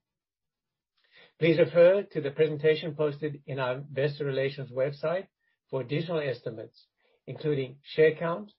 Please 1.39 1.57
refer 1.57 2.03
to 2.03 2.21
the 2.21 2.31
presentation 2.31 2.95
posted 2.95 3.41
in 3.47 3.59
our 3.59 3.75
investor 3.77 4.25
relations 4.25 4.69
website 4.71 5.27
for 5.69 5.81
additional 5.81 6.19
estimates, 6.19 6.85
including 7.25 7.77
share 7.81 8.13
count, 8.13 8.51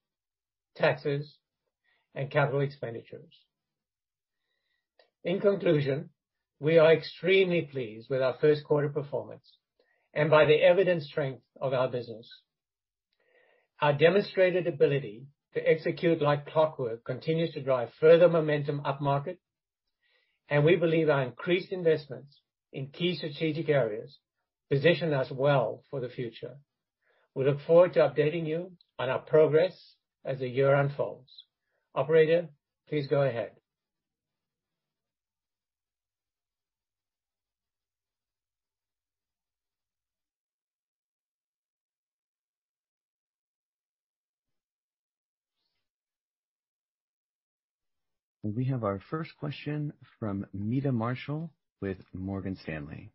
taxes, 0.74 1.36
and 2.14 2.30
capital 2.30 2.60
expenditures. 2.60 3.32
In 5.22 5.40
conclusion, 5.40 6.10
we 6.64 6.78
are 6.78 6.94
extremely 6.94 7.60
pleased 7.60 8.08
with 8.08 8.22
our 8.22 8.36
first 8.40 8.64
quarter 8.64 8.88
performance 8.88 9.44
and 10.14 10.30
by 10.30 10.46
the 10.46 10.54
evident 10.54 11.02
strength 11.02 11.42
of 11.60 11.74
our 11.74 11.88
business. 11.88 12.26
Our 13.82 13.92
demonstrated 13.92 14.66
ability 14.66 15.26
to 15.52 15.60
execute 15.60 16.22
like 16.22 16.46
clockwork 16.46 17.04
continues 17.04 17.52
to 17.52 17.62
drive 17.62 17.90
further 18.00 18.30
momentum 18.30 18.80
upmarket, 18.80 19.36
and 20.48 20.64
we 20.64 20.76
believe 20.76 21.10
our 21.10 21.22
increased 21.22 21.70
investments 21.70 22.40
in 22.72 22.86
key 22.86 23.14
strategic 23.14 23.68
areas 23.68 24.16
position 24.70 25.12
us 25.12 25.30
well 25.30 25.82
for 25.90 26.00
the 26.00 26.08
future. 26.08 26.56
We 27.34 27.44
look 27.44 27.60
forward 27.66 27.92
to 27.92 28.00
updating 28.00 28.46
you 28.46 28.72
on 28.98 29.10
our 29.10 29.18
progress 29.18 29.74
as 30.24 30.38
the 30.38 30.48
year 30.48 30.74
unfolds. 30.74 31.30
Operator, 31.94 32.48
please 32.88 33.06
go 33.06 33.20
ahead. 33.20 33.50
We 48.44 48.66
have 48.66 48.84
our 48.84 49.00
first 49.10 49.30
question 49.38 49.94
from 50.20 50.46
Meta 50.52 50.92
Marshall 50.92 51.50
with 51.80 51.96
Morgan 52.12 52.58
Stanley. 52.62 53.10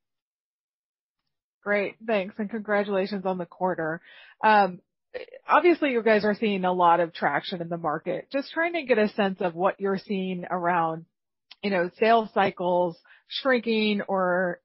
Great. 1.63 1.97
Thanks, 2.05 2.33
and 2.39 2.49
congratulations 2.49 3.25
on 3.27 3.37
the 3.37 3.45
quarter. 3.45 4.01
Um 4.43 4.79
obviously, 5.47 5.91
you 5.91 6.01
guys 6.01 6.25
are 6.25 6.35
seeing 6.35 6.65
a 6.65 6.73
lot 6.73 6.99
of 6.99 7.13
traction 7.13 7.61
in 7.61 7.69
the 7.69 7.77
market. 7.77 8.27
Just 8.31 8.51
trying 8.51 8.73
to 8.73 8.83
get 8.83 8.97
a 8.97 9.09
sense 9.09 9.37
of 9.39 9.53
what 9.53 9.79
you're 9.79 9.99
seeing 9.99 10.45
around 10.49 11.05
you 11.63 11.69
know, 11.69 11.89
sales 11.99 12.29
cycles 12.33 12.97
shrinking 13.27 14.01
or 14.07 14.61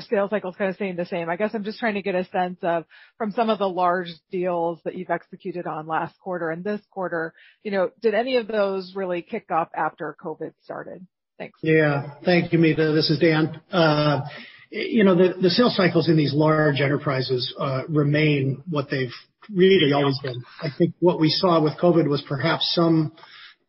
sales 0.00 0.30
cycles 0.30 0.56
kind 0.56 0.68
of 0.68 0.76
staying 0.76 0.96
the 0.96 1.06
same. 1.06 1.28
I 1.28 1.36
guess 1.36 1.50
I'm 1.54 1.64
just 1.64 1.78
trying 1.78 1.94
to 1.94 2.02
get 2.02 2.14
a 2.14 2.24
sense 2.26 2.58
of, 2.62 2.84
from 3.18 3.32
some 3.32 3.50
of 3.50 3.58
the 3.58 3.68
large 3.68 4.08
deals 4.30 4.80
that 4.84 4.94
you've 4.94 5.10
executed 5.10 5.66
on 5.66 5.86
last 5.86 6.18
quarter 6.20 6.50
and 6.50 6.62
this 6.62 6.80
quarter, 6.90 7.32
you 7.62 7.70
know, 7.70 7.90
did 8.02 8.14
any 8.14 8.36
of 8.36 8.46
those 8.46 8.92
really 8.94 9.22
kick 9.22 9.50
off 9.50 9.68
after 9.74 10.16
COVID 10.22 10.52
started? 10.62 11.06
Thanks. 11.38 11.58
Yeah. 11.62 12.14
Thank 12.24 12.52
you, 12.52 12.58
Meta. 12.58 12.92
This 12.92 13.08
is 13.10 13.18
Dan. 13.18 13.60
Uh, 13.72 14.22
you 14.70 15.02
know, 15.02 15.16
the 15.16 15.50
sales 15.50 15.74
cycles 15.76 16.08
in 16.08 16.16
these 16.16 16.32
large 16.32 16.80
enterprises 16.80 17.52
uh, 17.58 17.82
remain 17.88 18.62
what 18.68 18.88
they've 18.90 19.12
really 19.52 19.92
always 19.92 20.18
been. 20.22 20.44
I 20.62 20.68
think 20.76 20.94
what 21.00 21.18
we 21.18 21.28
saw 21.28 21.60
with 21.60 21.76
COVID 21.78 22.08
was 22.08 22.22
perhaps 22.28 22.70
some 22.74 23.12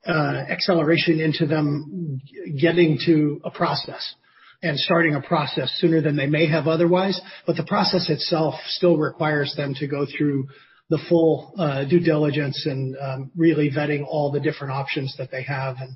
uh, 0.06 0.12
acceleration 0.50 1.20
into 1.20 1.48
them 1.48 2.22
getting 2.60 3.00
to 3.06 3.42
a 3.44 3.50
process 3.50 4.16
and 4.64 4.78
starting 4.78 5.16
a 5.16 5.22
process 5.22 5.72
sooner 5.80 6.02
than 6.02 6.16
they 6.16 6.28
may 6.28 6.48
have 6.48 6.68
otherwise. 6.68 7.20
But 7.48 7.56
the 7.58 7.64
process 7.64 8.10
itself 8.10 8.56
still 8.68 8.98
requires 8.98 9.54
them 9.56 9.74
to 9.76 9.88
go 9.88 10.06
through 10.06 10.48
the 10.90 11.00
full 11.10 11.54
uh, 11.58 11.86
due 11.86 12.00
diligence 12.00 12.66
and 12.66 12.96
um, 12.98 13.32
really 13.36 13.72
vetting 13.72 14.06
all 14.06 14.32
the 14.32 14.40
different 14.40 14.74
options 14.74 15.16
that 15.18 15.32
they 15.32 15.44
have. 15.44 15.78
And 15.80 15.96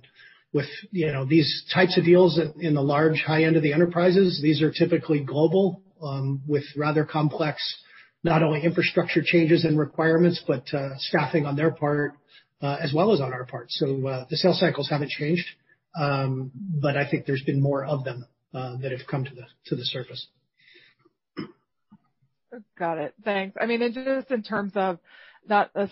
with 0.54 0.67
you 0.91 1.12
know 1.12 1.25
these 1.25 1.65
types 1.73 1.97
of 1.97 2.06
deals 2.06 2.39
in 2.60 2.73
the 2.73 2.82
large 2.82 3.21
high 3.21 3.43
end 3.43 3.58
of 3.58 3.63
the 3.63 3.73
enterprises, 3.73 4.39
these 4.41 4.62
are 4.62 4.71
typically 4.71 5.19
global, 5.19 5.82
um, 6.01 6.41
with 6.47 6.63
rather 6.78 7.04
complex, 7.04 7.62
not 8.23 8.41
only 8.41 8.63
infrastructure 8.63 9.21
changes 9.23 9.65
and 9.65 9.78
requirements, 9.78 10.41
but 10.47 10.63
uh, 10.73 10.97
staffing 10.97 11.45
on 11.45 11.56
their 11.56 11.71
part, 11.71 12.13
uh, 12.62 12.78
as 12.82 12.93
well 12.93 13.12
as 13.12 13.19
on 13.19 13.34
our 13.34 13.45
part. 13.45 13.67
So 13.69 14.08
uh 14.08 14.25
the 14.30 14.38
sales 14.38 14.60
cycles 14.60 14.89
haven't 14.89 15.10
changed. 15.10 15.45
Um, 15.97 16.51
but 16.56 16.97
I 16.97 17.10
think 17.10 17.25
there's 17.25 17.43
been 17.43 17.62
more 17.62 17.86
of 17.86 18.04
them 18.04 18.25
Uh, 18.56 18.78
that 18.78 18.91
have 18.91 19.06
come 19.10 19.26
to 19.26 19.36
the 19.36 19.46
to 19.65 19.76
the 19.76 19.84
surface. 19.84 20.28
Got 22.80 23.00
it. 23.00 23.13
Thanks. 23.26 23.58
I 23.60 23.65
mean, 23.65 23.82
just 23.94 24.32
in 24.32 24.44
terms 24.44 24.72
of, 24.76 25.00
not 25.46 25.72
uh, 25.76 25.88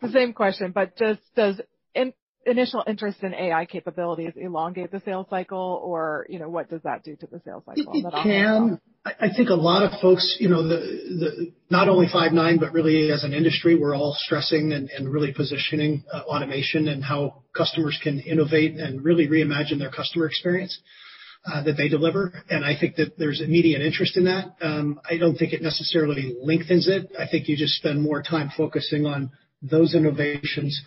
the 0.00 0.10
same 0.12 0.32
question, 0.32 0.70
but 0.70 0.96
just 0.96 1.20
does 1.34 1.60
initial 2.46 2.84
interest 2.86 3.22
in 3.22 3.34
AI 3.34 3.64
capabilities 3.64 4.32
elongate 4.36 4.92
the 4.92 5.02
sales 5.04 5.26
cycle, 5.28 5.80
or 5.82 6.26
you 6.28 6.38
know, 6.38 6.48
what 6.48 6.70
does 6.70 6.82
that 6.82 7.02
do 7.02 7.16
to 7.16 7.26
the 7.26 7.40
sales 7.44 7.64
cycle? 7.66 7.92
It 7.94 8.22
can. 8.22 8.80
I 9.04 9.28
think 9.36 9.48
a 9.48 9.54
lot 9.54 9.82
of 9.82 10.00
folks, 10.00 10.36
you 10.38 10.48
know, 10.48 10.62
the 10.62 10.76
the 10.76 11.52
not 11.68 11.88
only 11.88 12.06
Five9, 12.06 12.60
but 12.60 12.72
really 12.72 13.10
as 13.10 13.24
an 13.24 13.32
industry, 13.32 13.74
we're 13.74 13.96
all 13.96 14.14
stressing 14.16 14.72
and 14.72 15.12
really 15.12 15.32
positioning 15.32 16.04
uh, 16.12 16.20
automation 16.20 16.86
and 16.86 17.02
how 17.02 17.42
customers 17.56 17.98
can 18.02 18.20
innovate 18.20 18.76
and 18.76 19.04
really 19.04 19.26
reimagine 19.26 19.78
their 19.78 19.90
customer 19.90 20.26
experience 20.26 20.80
that 21.46 21.74
they 21.76 21.88
deliver. 21.88 22.32
And 22.48 22.64
I 22.64 22.74
think 22.78 22.96
that 22.96 23.18
there's 23.18 23.40
immediate 23.40 23.82
interest 23.82 24.16
in 24.16 24.24
that. 24.24 24.56
Um 24.60 25.00
I 25.08 25.18
don't 25.18 25.36
think 25.36 25.52
it 25.52 25.62
necessarily 25.62 26.36
lengthens 26.42 26.88
it. 26.88 27.10
I 27.18 27.26
think 27.30 27.48
you 27.48 27.56
just 27.56 27.74
spend 27.74 28.02
more 28.02 28.22
time 28.22 28.50
focusing 28.56 29.06
on 29.06 29.30
those 29.62 29.94
innovations, 29.94 30.80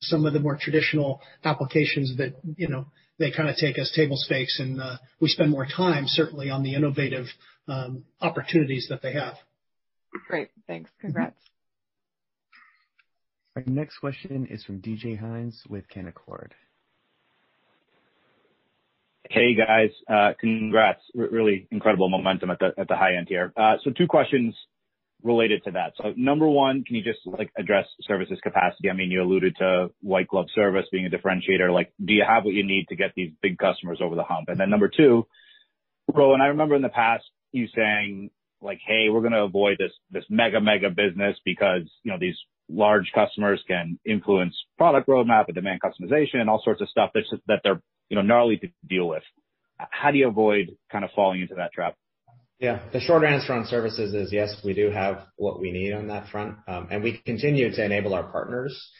some 0.00 0.24
of 0.26 0.32
the 0.32 0.40
more 0.40 0.56
traditional 0.60 1.20
applications 1.44 2.16
that 2.18 2.34
you 2.56 2.68
know 2.68 2.86
they 3.18 3.30
kind 3.30 3.48
of 3.48 3.56
take 3.56 3.78
as 3.78 3.92
table 3.92 4.16
stakes, 4.16 4.58
and 4.58 4.80
we 5.20 5.28
spend 5.28 5.50
more 5.50 5.66
time, 5.66 6.04
certainly, 6.06 6.50
on 6.50 6.62
the 6.62 6.74
innovative 6.74 7.26
um 7.68 8.04
opportunities 8.20 8.86
that 8.90 9.02
they 9.02 9.12
have. 9.12 9.34
Great. 10.28 10.50
Thanks. 10.66 10.90
Congrats. 11.00 11.36
Our 13.56 13.62
next 13.66 13.98
question 13.98 14.46
is 14.50 14.64
from 14.64 14.80
DJ 14.80 15.20
Hynes 15.20 15.54
with 15.68 15.84
Canaccord. 15.88 16.50
Hey, 19.30 19.54
guys. 19.54 19.90
Uh 20.08 20.32
congrats. 20.38 21.00
Really 21.14 21.68
incredible 21.70 22.08
momentum 22.08 22.50
at 22.50 22.58
the 22.58 22.72
at 22.78 22.88
the 22.88 22.96
high 22.96 23.16
end 23.16 23.28
here. 23.28 23.52
Two 23.96 24.06
questions 24.06 24.54
related 25.24 25.64
to 25.64 25.70
that. 25.72 25.94
So 25.96 26.12
number 26.16 26.46
one, 26.46 26.84
can 26.84 26.96
you 26.96 27.02
just 27.02 27.20
like 27.24 27.50
address 27.56 27.86
services 28.02 28.38
capacity? 28.42 28.90
I 28.90 28.92
mean, 28.92 29.10
you 29.10 29.22
alluded 29.22 29.56
to 29.58 29.88
white 30.02 30.28
glove 30.28 30.46
service 30.54 30.84
being 30.92 31.06
a 31.06 31.10
differentiator. 31.10 31.72
Like, 31.72 31.92
do 32.04 32.12
you 32.12 32.24
have 32.28 32.44
what 32.44 32.54
you 32.54 32.64
need 32.64 32.86
to 32.90 32.96
get 32.96 33.12
these 33.16 33.32
big 33.42 33.58
customers 33.58 34.00
over 34.02 34.14
the 34.14 34.22
hump? 34.22 34.48
And 34.48 34.60
then 34.60 34.68
number 34.68 34.88
two, 34.94 35.26
Rowan, 36.12 36.42
I 36.42 36.48
remember 36.48 36.76
in 36.76 36.82
the 36.82 36.90
past 36.90 37.24
you 37.52 37.66
saying, 37.74 38.30
like, 38.60 38.80
"Hey, 38.86 39.08
we're 39.08 39.20
going 39.20 39.32
to 39.32 39.42
avoid 39.42 39.78
this 39.78 39.92
this 40.10 40.24
mega 40.28 40.60
mega 40.60 40.90
business 40.90 41.38
because 41.44 41.90
you 42.02 42.12
know 42.12 42.18
these 42.20 42.36
large 42.68 43.10
customers 43.14 43.62
can 43.66 43.98
influence 44.04 44.54
product 44.76 45.08
roadmap 45.08 45.46
and 45.46 45.54
demand 45.54 45.80
customization 45.80 46.36
and 46.36 46.48
all 46.50 46.62
sorts 46.62 46.80
of 46.80 46.88
stuff 46.88 47.10
that 47.14 47.60
they're 47.62 47.82
gnarly 48.10 48.58
to 48.58 48.68
deal 48.86 49.08
with." 49.08 49.22
How 49.76 50.10
do 50.10 50.18
you 50.18 50.28
avoid 50.28 50.76
kind 50.90 51.04
of 51.04 51.10
falling 51.12 51.40
into 51.40 51.56
that 51.56 51.72
trap? 51.72 51.96
Yeah. 52.60 52.80
The 52.92 53.00
short 53.00 53.24
answer 53.24 53.52
on 53.52 53.66
services 53.66 54.14
is 54.14 54.32
yes, 54.32 54.56
we 54.64 54.74
do 54.74 54.90
have 54.90 55.26
what 55.36 55.60
we 55.60 55.72
need 55.72 55.92
on 55.92 56.08
that 56.08 56.28
front. 56.28 56.56
Um, 56.68 56.88
and 56.90 57.02
we 57.02 57.18
continue 57.18 57.70
to 57.70 57.84
enable 57.84 58.14
our 58.14 58.22
partners. 58.24 58.90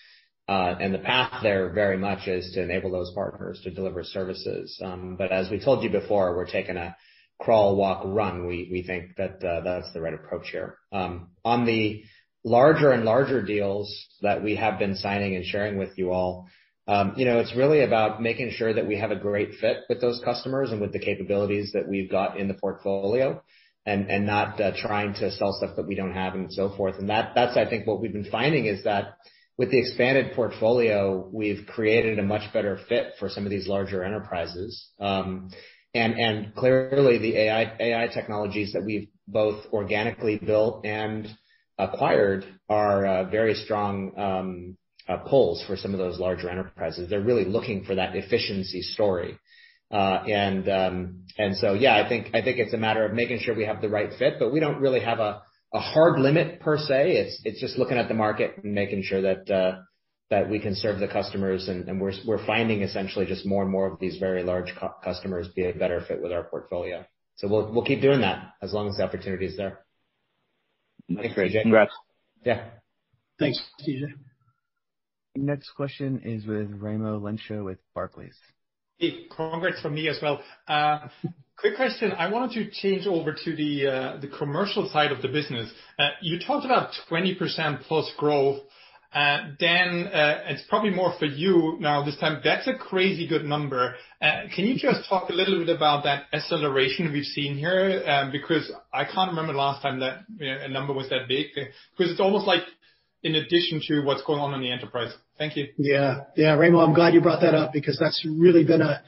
Uh, 0.48 0.74
and 0.80 0.92
The 0.92 0.98
path 0.98 1.42
there 1.42 1.70
very 1.70 1.96
much 1.96 2.28
is 2.28 2.52
to 2.54 2.62
enable 2.62 2.90
those 2.90 3.12
partners 3.14 3.60
to 3.64 3.70
deliver 3.70 4.04
services. 4.04 4.78
Um, 4.84 5.16
but 5.16 5.32
As 5.32 5.50
we 5.50 5.60
told 5.60 5.82
you 5.82 5.90
before, 5.90 6.36
we're 6.36 6.50
taking 6.50 6.76
a 6.76 6.96
crawl, 7.40 7.76
walk, 7.76 8.02
run. 8.04 8.46
We 8.46 8.68
we 8.70 8.82
think 8.82 9.16
that 9.16 9.42
uh, 9.42 9.60
that's 9.60 9.92
the 9.92 10.00
right 10.00 10.14
approach 10.14 10.50
here. 10.50 10.76
Um, 10.92 11.30
On 11.44 11.64
the 11.64 12.04
larger 12.44 12.90
and 12.90 13.04
larger 13.04 13.40
deals 13.42 13.88
that 14.20 14.42
we 14.42 14.56
have 14.56 14.78
been 14.78 14.96
signing 14.96 15.34
and 15.36 15.44
sharing 15.44 15.78
with 15.78 15.96
you 15.96 16.12
all, 16.12 16.48
Um, 16.86 17.14
it's 17.16 17.56
really 17.56 17.82
about 17.82 18.20
making 18.20 18.50
sure 18.50 18.72
that 18.72 18.86
we 18.86 18.98
have 18.98 19.10
a 19.10 19.16
great 19.16 19.54
fit 19.60 19.78
with 19.88 20.00
those 20.00 20.20
customers 20.24 20.70
and 20.70 20.80
with 20.80 20.92
the 20.92 20.98
capabilities 20.98 21.72
that 21.72 21.88
we've 21.88 22.10
got 22.10 22.38
in 22.38 22.48
the 22.48 22.54
portfolio, 22.54 23.42
and 23.86 24.10
and 24.10 24.26
not 24.26 24.60
uh, 24.60 24.72
trying 24.76 25.14
to 25.14 25.30
sell 25.30 25.52
stuff 25.52 25.76
that 25.76 25.86
we 25.86 25.94
don't 25.94 26.12
have 26.12 26.34
and 26.34 26.52
so 26.52 26.74
forth. 26.76 26.98
And 26.98 27.08
that 27.08 27.32
that's, 27.34 27.56
I 27.56 27.68
think, 27.68 27.86
what 27.86 28.00
we've 28.00 28.12
been 28.12 28.30
finding 28.30 28.66
is 28.66 28.84
that 28.84 29.16
with 29.56 29.70
the 29.70 29.78
expanded 29.78 30.34
portfolio, 30.34 31.28
we've 31.32 31.66
created 31.66 32.18
a 32.18 32.22
much 32.22 32.52
better 32.52 32.78
fit 32.88 33.12
for 33.18 33.28
some 33.28 33.44
of 33.44 33.50
these 33.50 33.68
larger 33.68 34.04
enterprises. 34.04 34.90
Um 35.00 35.50
and 35.94 36.18
and 36.18 36.54
clearly, 36.54 37.18
the 37.18 37.36
AI 37.36 37.76
AI 37.78 38.08
technologies 38.08 38.72
that 38.72 38.84
we've 38.84 39.08
both 39.28 39.64
organically 39.72 40.38
built 40.38 40.84
and 40.84 41.28
acquired 41.78 42.44
are 42.68 43.06
uh, 43.06 43.24
very 43.30 43.54
strong 43.54 44.12
um, 44.18 44.76
pulls 45.28 45.62
for 45.66 45.76
some 45.76 45.92
of 45.92 45.98
those 45.98 46.18
larger 46.18 46.48
enterprises. 46.48 47.08
They're 47.08 47.20
really 47.20 47.44
looking 47.44 47.84
for 47.84 47.94
that 47.94 48.16
efficiency 48.16 48.82
story. 48.82 49.38
Uh 49.90 50.24
and 50.26 50.68
um 50.68 51.24
and 51.38 51.56
so 51.56 51.74
yeah, 51.74 52.02
I 52.02 52.08
think 52.08 52.28
I 52.34 52.42
think 52.42 52.58
it's 52.58 52.74
a 52.74 52.78
matter 52.78 53.04
of 53.04 53.12
making 53.12 53.40
sure 53.40 53.54
we 53.54 53.66
have 53.66 53.82
the 53.82 53.88
right 53.88 54.10
fit, 54.18 54.34
but 54.38 54.52
we 54.52 54.60
don't 54.60 54.80
really 54.80 55.00
have 55.00 55.20
a 55.20 55.42
hard 55.72 56.20
limit 56.20 56.60
per 56.60 56.78
se. 56.78 57.12
It's 57.12 57.40
it's 57.44 57.60
just 57.60 57.76
looking 57.78 57.98
at 57.98 58.08
the 58.08 58.14
market 58.14 58.56
and 58.62 58.74
making 58.74 59.02
sure 59.02 59.22
that 59.22 59.50
uh 59.50 59.80
that 60.30 60.48
we 60.48 60.58
can 60.58 60.74
serve 60.74 61.00
the 61.00 61.08
customers, 61.08 61.68
and 61.68 62.00
we're 62.00 62.12
we're 62.26 62.44
finding 62.46 62.82
essentially 62.82 63.26
just 63.26 63.44
more 63.44 63.62
and 63.62 63.70
more 63.70 63.86
of 63.86 64.00
these 64.00 64.16
very 64.18 64.42
large 64.42 64.72
customers 65.02 65.48
be 65.54 65.66
a 65.66 65.72
better 65.72 66.00
fit 66.08 66.22
with 66.22 66.32
our 66.32 66.44
portfolio. 66.44 67.04
So 67.36 67.48
we'll 67.48 67.72
we'll 67.72 67.84
keep 67.84 68.00
doing 68.00 68.22
that 68.22 68.52
as 68.62 68.72
long 68.72 68.88
as 68.88 68.96
the 68.96 69.04
opportunity 69.04 69.46
is 69.46 69.56
there. 69.56 69.84
That's 71.08 71.34
great. 71.34 71.52
Congrats. 71.52 71.92
Yeah. 72.44 72.64
Thanks, 73.38 73.60
DJ. 73.86 74.14
Next 75.36 75.70
question 75.70 76.20
is 76.24 76.46
with 76.46 76.80
Raimo 76.80 77.20
Lenschow 77.20 77.64
with 77.64 77.78
Barclays. 77.94 78.36
Hey, 78.98 79.26
congrats 79.34 79.80
from 79.80 79.94
me 79.94 80.08
as 80.08 80.18
well. 80.22 80.40
Uh, 80.68 81.08
quick 81.58 81.74
question. 81.74 82.12
I 82.12 82.30
wanted 82.30 82.52
to 82.54 82.70
change 82.70 83.08
over 83.08 83.32
to 83.32 83.56
the 83.56 83.86
uh 83.86 84.20
the 84.20 84.28
commercial 84.28 84.88
side 84.90 85.10
of 85.10 85.22
the 85.22 85.28
business. 85.28 85.72
Uh, 85.98 86.10
you 86.22 86.38
talked 86.38 86.64
about 86.64 86.90
20%+ 87.10 87.82
plus 87.82 88.12
growth. 88.16 88.60
Uh, 89.12 89.50
Dan, 89.60 90.08
it's 90.46 90.62
probably 90.68 90.90
more 90.90 91.14
for 91.18 91.26
you 91.26 91.76
now 91.80 92.04
this 92.04 92.18
time. 92.18 92.40
That's 92.42 92.66
a 92.66 92.74
crazy 92.74 93.28
good 93.28 93.44
number. 93.44 93.94
Can 94.20 94.64
you 94.64 94.76
just 94.76 95.08
talk 95.08 95.30
a 95.30 95.32
little 95.32 95.64
bit 95.64 95.74
about 95.74 96.02
that 96.02 96.24
acceleration 96.32 97.12
we've 97.12 97.24
seen 97.24 97.56
here? 97.56 98.02
Um, 98.06 98.32
because 98.32 98.72
I 98.92 99.04
can't 99.04 99.30
remember 99.30 99.52
the 99.52 99.58
last 99.58 99.82
time 99.82 100.00
that 100.00 100.24
a 100.40 100.68
number 100.68 100.92
was 100.92 101.08
that 101.10 101.28
big. 101.28 101.46
Because 101.54 102.10
it's 102.10 102.20
almost 102.20 102.48
like 102.48 102.62
in 103.24 103.34
addition 103.34 103.80
to 103.88 104.02
what's 104.02 104.22
going 104.22 104.38
on 104.38 104.54
in 104.54 104.60
the 104.60 104.70
enterprise. 104.70 105.12
Thank 105.38 105.56
you. 105.56 105.68
Yeah. 105.76 106.24
yeah, 106.36 106.56
Raimo, 106.56 106.86
I'm 106.86 106.94
glad 106.94 107.14
you 107.14 107.20
brought 107.20 107.40
that 107.40 107.54
up 107.54 107.72
because 107.72 107.98
that's 107.98 108.24
really 108.24 108.64
been 108.64 108.82
a 108.82 109.02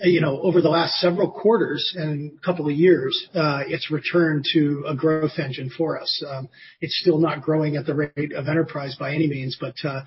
you 0.00 0.20
know, 0.20 0.40
over 0.42 0.60
the 0.60 0.68
last 0.68 0.96
several 0.96 1.30
quarters 1.30 1.94
and 1.96 2.40
couple 2.42 2.66
of 2.66 2.74
years, 2.74 3.28
uh, 3.34 3.62
it's 3.66 3.90
returned 3.90 4.44
to 4.52 4.84
a 4.86 4.94
growth 4.94 5.38
engine 5.38 5.70
for 5.74 5.98
us. 5.98 6.22
Um, 6.28 6.48
it's 6.82 6.98
still 7.00 7.18
not 7.18 7.40
growing 7.40 7.76
at 7.76 7.86
the 7.86 7.94
rate 7.94 8.34
of 8.34 8.46
enterprise 8.46 8.94
by 9.00 9.14
any 9.14 9.26
means, 9.26 9.56
but 9.58 9.74
uh 9.84 10.02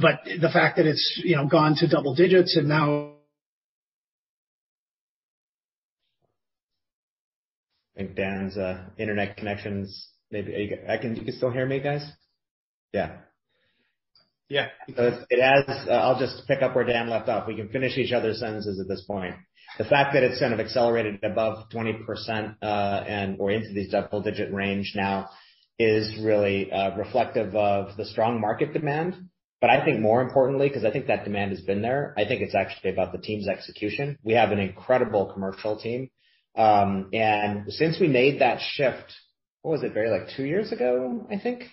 but 0.00 0.20
the 0.24 0.48
fact 0.48 0.78
that 0.78 0.86
it's 0.86 1.22
gone 1.50 1.74
to 1.76 1.86
double 1.86 2.14
digits 2.14 2.56
and 2.56 2.66
now 2.66 3.12
I 7.94 7.98
think 7.98 8.16
Dan's 8.16 8.56
uh, 8.56 8.84
internet 8.96 9.36
connection's 9.36 10.08
maybe 10.30 10.80
I 10.88 10.96
can 10.96 11.14
You 11.14 11.22
can 11.22 11.34
still 11.34 11.50
hear 11.50 11.66
me, 11.66 11.78
guys? 11.80 12.10
Yeah. 12.92 13.16
Yeah. 14.48 14.68
It 14.86 15.42
has. 15.42 15.88
Uh, 15.88 15.92
I'll 15.92 16.18
just 16.18 16.46
pick 16.46 16.62
up 16.62 16.74
where 16.74 16.84
Dan 16.84 17.08
left 17.08 17.28
off. 17.28 17.48
We 17.48 17.56
can 17.56 17.68
finish 17.68 17.96
each 17.96 18.12
other's 18.12 18.40
sentences 18.40 18.78
at 18.80 18.88
this 18.88 19.02
point. 19.06 19.34
The 19.78 19.84
fact 19.84 20.12
that 20.12 20.22
it's 20.22 20.38
kind 20.38 20.52
of 20.52 20.60
accelerated 20.60 21.24
above 21.24 21.70
20%, 21.70 22.56
uh, 22.62 22.64
and 23.08 23.36
or 23.40 23.50
into 23.50 23.72
these 23.72 23.90
double-digit 23.90 24.52
range 24.52 24.92
now 24.94 25.30
is 25.78 26.14
really 26.22 26.70
uh, 26.70 26.94
reflective 26.96 27.56
of 27.56 27.96
the 27.96 28.04
strong 28.04 28.40
market 28.40 28.74
demand. 28.74 29.14
But 29.62 29.70
I 29.70 29.84
think 29.84 30.00
more 30.00 30.20
importantly, 30.20 30.68
because 30.68 30.84
I 30.84 30.90
think 30.90 31.06
that 31.06 31.24
demand 31.24 31.52
has 31.52 31.60
been 31.60 31.80
there, 31.80 32.14
I 32.18 32.26
think 32.26 32.42
it's 32.42 32.54
actually 32.54 32.90
about 32.90 33.12
the 33.12 33.18
team's 33.18 33.48
execution. 33.48 34.18
We 34.22 34.34
have 34.34 34.50
an 34.50 34.58
incredible 34.58 35.32
commercial 35.32 35.78
team. 35.78 36.10
Um 36.56 37.08
and 37.14 37.72
since 37.72 37.98
we 37.98 38.08
made 38.08 38.40
that 38.42 38.60
shift, 38.60 39.14
what 39.62 39.70
was 39.72 39.82
it, 39.84 39.94
Barry, 39.94 40.10
like 40.10 40.36
two 40.36 40.44
years 40.44 40.70
ago, 40.72 41.26
I 41.30 41.38
think? 41.38 41.64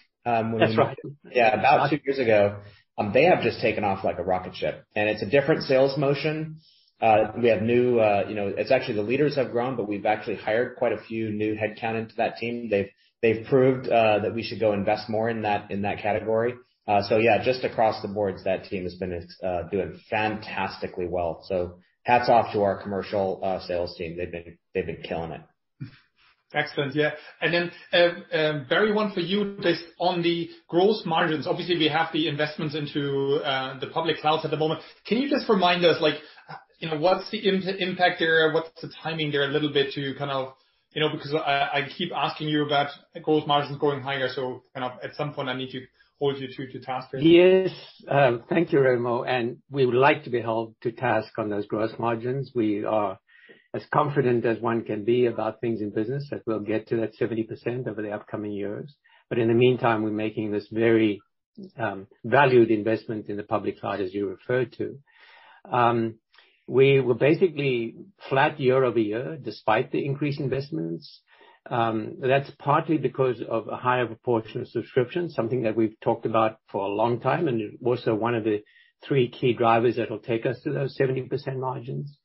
That's 0.59 0.77
right. 0.77 0.97
Yeah, 1.31 1.59
about 1.59 1.89
two 1.89 1.99
years 2.05 2.19
ago. 2.19 2.57
Um, 2.97 3.13
They 3.13 3.23
have 3.25 3.41
just 3.41 3.61
taken 3.61 3.83
off 3.83 4.03
like 4.03 4.19
a 4.19 4.23
rocket 4.23 4.55
ship, 4.55 4.83
and 4.95 5.09
it's 5.09 5.21
a 5.21 5.25
different 5.25 5.63
sales 5.63 5.97
motion. 5.97 6.57
Uh, 7.01 7.31
we 7.41 7.47
have 7.47 7.61
new, 7.61 7.97
uh, 7.99 8.25
you 8.27 8.35
know, 8.35 8.47
it's 8.47 8.71
actually 8.71 8.95
the 8.95 9.03
leaders 9.03 9.35
have 9.37 9.51
grown, 9.51 9.77
but 9.77 9.87
we've 9.87 10.05
actually 10.05 10.35
hired 10.35 10.75
quite 10.75 10.91
a 10.91 10.97
few 10.97 11.29
new 11.31 11.55
headcount 11.55 11.97
into 11.97 12.15
that 12.17 12.35
team. 12.37 12.69
They've 12.69 12.89
they've 13.21 13.45
proved 13.47 13.87
uh, 13.87 14.19
that 14.19 14.35
we 14.35 14.43
should 14.43 14.59
go 14.59 14.73
invest 14.73 15.09
more 15.09 15.29
in 15.29 15.43
that 15.43 15.71
in 15.71 15.83
that 15.83 15.99
category. 15.99 16.55
Uh, 16.87 17.01
so 17.07 17.17
yeah, 17.17 17.41
just 17.43 17.63
across 17.63 18.01
the 18.01 18.07
boards, 18.09 18.43
that 18.43 18.65
team 18.65 18.83
has 18.83 18.95
been 18.95 19.25
uh, 19.43 19.63
doing 19.71 19.99
fantastically 20.09 21.07
well. 21.07 21.45
So 21.47 21.79
hats 22.03 22.27
off 22.29 22.51
to 22.53 22.63
our 22.63 22.81
commercial 22.81 23.39
uh, 23.43 23.59
sales 23.65 23.95
team. 23.97 24.17
They've 24.17 24.31
been 24.31 24.57
they've 24.73 24.85
been 24.85 25.03
killing 25.03 25.31
it. 25.31 25.41
Excellent. 26.53 26.95
Yeah. 26.95 27.11
And 27.41 27.53
then 27.53 27.71
um 27.93 28.25
um 28.33 28.65
Barry, 28.69 28.91
one 28.91 29.11
for 29.13 29.19
you, 29.19 29.57
just 29.61 29.83
on 29.99 30.21
the 30.21 30.49
gross 30.67 31.03
margins. 31.05 31.45
Obviously, 31.47 31.77
we 31.77 31.87
have 31.87 32.07
the 32.11 32.27
investments 32.27 32.75
into 32.75 33.39
the 33.79 33.87
public 33.93 34.17
clouds 34.17 34.45
at 34.45 34.51
the 34.51 34.57
moment. 34.57 34.81
Can 35.05 35.19
you 35.19 35.29
just 35.29 35.47
remind 35.47 35.85
us, 35.85 36.01
like 36.01 36.15
uh 36.49 36.55
you 36.79 36.89
know 36.89 36.97
what's 36.97 37.29
the 37.29 37.39
impact 37.47 38.19
there? 38.19 38.51
What's 38.53 38.81
the 38.81 38.91
timing 39.03 39.31
there 39.31 39.43
a 39.43 39.51
little 39.51 39.71
bit 39.71 39.93
to 39.93 40.15
kind 40.17 40.31
of 40.31 40.53
you 40.93 41.01
know, 41.01 41.09
because 41.11 41.35
I 41.35 41.87
keep 41.95 42.11
asking 42.15 42.47
you 42.47 42.65
about 42.65 42.89
gross 43.21 43.45
margins 43.45 43.77
going 43.77 44.01
higher, 44.01 44.27
so 44.27 44.63
kind 44.73 44.91
of 44.91 44.93
at 45.03 45.13
some 45.13 45.35
point 45.35 45.47
I 45.47 45.55
need 45.55 45.69
to 45.71 45.85
hold 46.17 46.37
you 46.39 46.47
to 46.47 46.79
task. 46.79 47.09
Yes. 47.13 47.69
Thank 48.49 48.73
you, 48.73 48.79
Raimo. 48.79 49.55
We 49.69 49.85
would 49.85 49.93
like 49.93 50.23
to 50.23 50.31
be 50.31 50.41
held 50.41 50.73
to 50.81 50.91
task 50.91 51.37
on 51.37 51.49
those 51.49 51.67
gross 51.67 51.91
margins. 51.99 52.51
We 52.55 52.83
are 52.85 53.19
as 53.73 53.85
confident 53.93 54.45
as 54.45 54.59
one 54.59 54.83
can 54.83 55.03
be 55.03 55.27
about 55.27 55.61
things 55.61 55.81
in 55.81 55.91
business 55.91 56.27
that 56.31 56.41
we'll 56.45 56.59
get 56.59 56.87
to 56.87 56.97
that 56.97 57.17
70% 57.19 57.87
over 57.87 58.01
the 58.01 58.11
upcoming 58.11 58.51
years. 58.51 58.95
But 59.29 59.37
in 59.37 59.47
the 59.47 59.53
meantime, 59.53 60.03
we're 60.03 60.11
making 60.11 60.51
this 60.51 60.67
very 60.71 61.21
um, 61.77 62.07
valued 62.23 62.71
investment 62.71 63.27
in 63.29 63.37
the 63.37 63.43
public 63.43 63.79
cloud, 63.79 64.01
as 64.01 64.13
you 64.13 64.27
referred 64.27 64.73
to. 64.73 64.97
Um, 65.71 66.15
we 66.67 66.99
were 66.99 67.15
basically 67.15 67.95
flat 68.29 68.59
year-over-year 68.59 69.37
despite 69.41 69.91
the 69.91 70.05
increased 70.05 70.39
investments. 70.39 71.21
Um, 71.69 72.17
that's 72.21 72.49
partly 72.57 72.97
because 72.97 73.41
of 73.47 73.67
a 73.67 73.75
higher 73.75 74.05
proportion 74.05 74.61
of 74.61 74.67
subscriptions, 74.67 75.35
something 75.35 75.63
that 75.63 75.75
we've 75.75 75.99
talked 76.01 76.25
about 76.25 76.57
for 76.71 76.85
a 76.85 76.89
long 76.93 77.19
time, 77.19 77.47
and 77.47 77.77
also 77.83 78.15
one 78.15 78.33
of 78.33 78.43
the 78.43 78.63
three 79.05 79.29
key 79.29 79.53
drivers 79.53 79.97
that 79.97 80.09
will 80.09 80.19
take 80.19 80.45
us 80.45 80.59
to 80.63 80.71
those 80.71 80.97
70% 80.97 81.29
margins. 81.57 82.17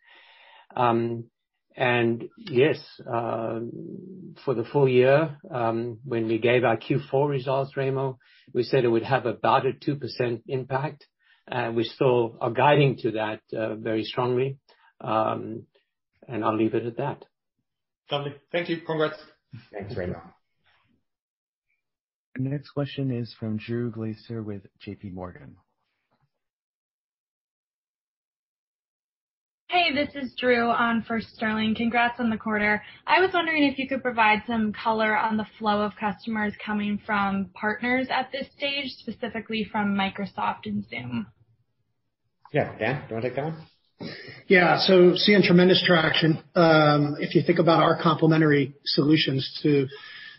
And 1.76 2.28
yes, 2.36 2.78
for 3.04 4.54
the 4.54 4.64
full 4.72 4.88
year, 4.88 5.36
um 5.50 5.98
when 6.04 6.28
we 6.28 6.38
gave 6.38 6.64
our 6.64 6.76
Q4 6.76 7.28
results, 7.28 7.72
Raimo, 7.76 8.18
we 8.52 8.62
said 8.62 8.84
it 8.84 8.88
would 8.88 9.02
have 9.02 9.26
about 9.26 9.66
a 9.66 9.72
2% 9.72 10.42
impact. 10.46 11.06
And 11.46 11.76
we 11.76 11.84
still 11.84 12.38
are 12.40 12.50
guiding 12.52 12.96
to 12.98 13.10
that 13.12 13.40
very 13.50 14.04
strongly. 14.04 14.58
Um 15.00 15.66
and 16.28 16.44
I'll 16.44 16.56
leave 16.56 16.74
it 16.74 16.86
at 16.86 16.96
that. 16.98 17.24
Lovely. 18.10 18.34
Thank 18.52 18.68
you. 18.68 18.80
Congrats. 18.86 19.18
Thanks, 19.72 19.94
Raimo. 19.94 20.20
The 22.36 22.42
next 22.42 22.70
question 22.70 23.10
is 23.10 23.32
from 23.38 23.58
Drew 23.58 23.90
Glaeser 23.90 24.42
with 24.42 24.62
JPMorgan. 24.84 25.54
Hey, 29.74 29.92
this 29.92 30.14
is 30.14 30.32
Drew 30.38 30.68
on 30.70 31.02
for 31.02 31.20
Sterling. 31.20 31.74
Congrats 31.74 32.20
on 32.20 32.30
the 32.30 32.36
quarter. 32.36 32.80
I 33.08 33.20
was 33.20 33.30
wondering 33.34 33.64
if 33.64 33.76
you 33.76 33.88
could 33.88 34.04
provide 34.04 34.44
some 34.46 34.72
color 34.72 35.18
on 35.18 35.36
the 35.36 35.46
flow 35.58 35.82
of 35.82 35.96
customers 35.98 36.52
coming 36.64 37.00
from 37.04 37.50
partners 37.54 38.06
at 38.08 38.30
this 38.30 38.46
stage, 38.56 38.92
specifically 39.00 39.64
from 39.72 39.96
Microsoft 39.96 40.66
and 40.66 40.88
Zoom. 40.88 41.26
Yeah. 42.52 42.78
Dan, 42.78 43.00
do 43.00 43.06
you 43.08 43.14
want 43.14 43.22
to 43.24 43.30
take 43.30 43.34
that 43.34 43.44
one? 43.46 43.66
Yeah. 44.46 44.78
So 44.78 45.16
seeing 45.16 45.42
tremendous 45.42 45.82
traction. 45.84 46.40
If 46.54 47.34
you 47.34 47.42
think 47.44 47.58
about 47.58 47.82
our 47.82 48.00
complementary 48.00 48.76
solutions 48.84 49.58
to 49.64 49.88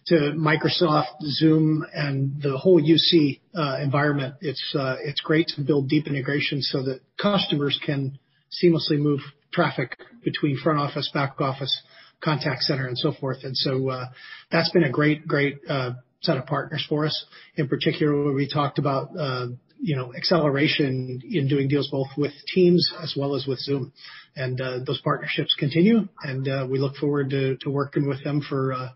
to 0.07 0.15
Microsoft, 0.37 1.21
Zoom, 1.23 1.85
and 1.93 2.41
the 2.41 2.57
whole 2.57 2.81
UC 2.81 3.41
environment, 3.83 4.35
it's 4.39 4.73
uh 4.79 4.95
it's 5.01 5.19
great 5.19 5.47
to 5.57 5.61
build 5.61 5.89
deep 5.89 6.07
integration 6.07 6.61
so 6.61 6.83
that 6.83 7.01
customers 7.21 7.77
can 7.85 8.17
seamlessly 8.63 8.97
move 8.97 9.19
traffic 9.51 9.97
between 10.23 10.57
front 10.57 10.79
office, 10.79 11.09
back 11.13 11.39
office, 11.39 11.81
contact 12.23 12.61
center, 12.63 12.87
and 12.87 12.97
so 12.97 13.13
forth. 13.13 13.43
And 13.43 13.55
so 13.55 13.89
uh 13.89 14.05
that's 14.51 14.71
been 14.71 14.83
a 14.83 14.91
great 14.91 15.27
great 15.27 15.59
uh 15.69 15.91
set 16.21 16.37
of 16.37 16.45
partners 16.45 16.85
for 16.89 17.05
us. 17.05 17.25
In 17.55 17.67
particular, 17.67 18.33
we 18.33 18.47
talked 18.47 18.79
about 18.79 19.09
uh 19.17 19.47
you 19.79 19.95
know 19.95 20.13
acceleration 20.15 21.21
in 21.29 21.47
doing 21.47 21.67
deals 21.67 21.89
both 21.89 22.07
with 22.17 22.31
Teams 22.53 22.91
as 23.01 23.13
well 23.17 23.35
as 23.35 23.45
with 23.47 23.59
Zoom. 23.59 23.93
And 24.35 24.59
uh 24.59 24.79
those 24.85 25.01
partnerships 25.01 25.55
continue, 25.57 26.07
and 26.21 26.47
uh 26.47 26.67
we 26.69 26.79
look 26.79 26.95
forward 26.95 27.29
to 27.29 27.57
working 27.69 28.07
with 28.07 28.23
them 28.23 28.41
for 28.41 28.73
uh 28.73 28.89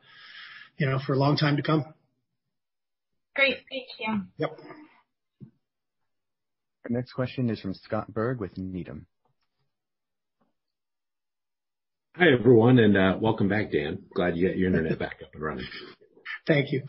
you 0.77 0.87
know 0.87 0.99
for 1.05 1.13
a 1.13 1.17
long 1.17 1.37
time 1.37 1.57
to 1.57 1.63
come. 1.63 1.85
Great. 3.35 3.57
Thank 3.69 3.87
you. 3.99 4.21
Yep. 4.37 4.59
Our 6.85 6.89
next 6.89 7.13
question 7.13 7.49
is 7.49 7.59
from 7.61 7.73
Scott 7.73 8.13
Berg 8.13 8.39
with 8.39 8.57
Needham. 8.57 9.05
Hi, 12.15 12.25
everyone, 12.37 12.79
and 12.79 12.97
uh, 12.97 13.17
welcome 13.21 13.47
back, 13.47 13.71
Dan. 13.71 13.99
Glad 14.15 14.35
you 14.35 14.47
got 14.47 14.57
your 14.57 14.67
internet 14.67 14.97
back 14.97 15.17
up 15.23 15.29
and 15.33 15.43
running. 15.43 15.67
Thank 16.47 16.71
you. 16.71 16.81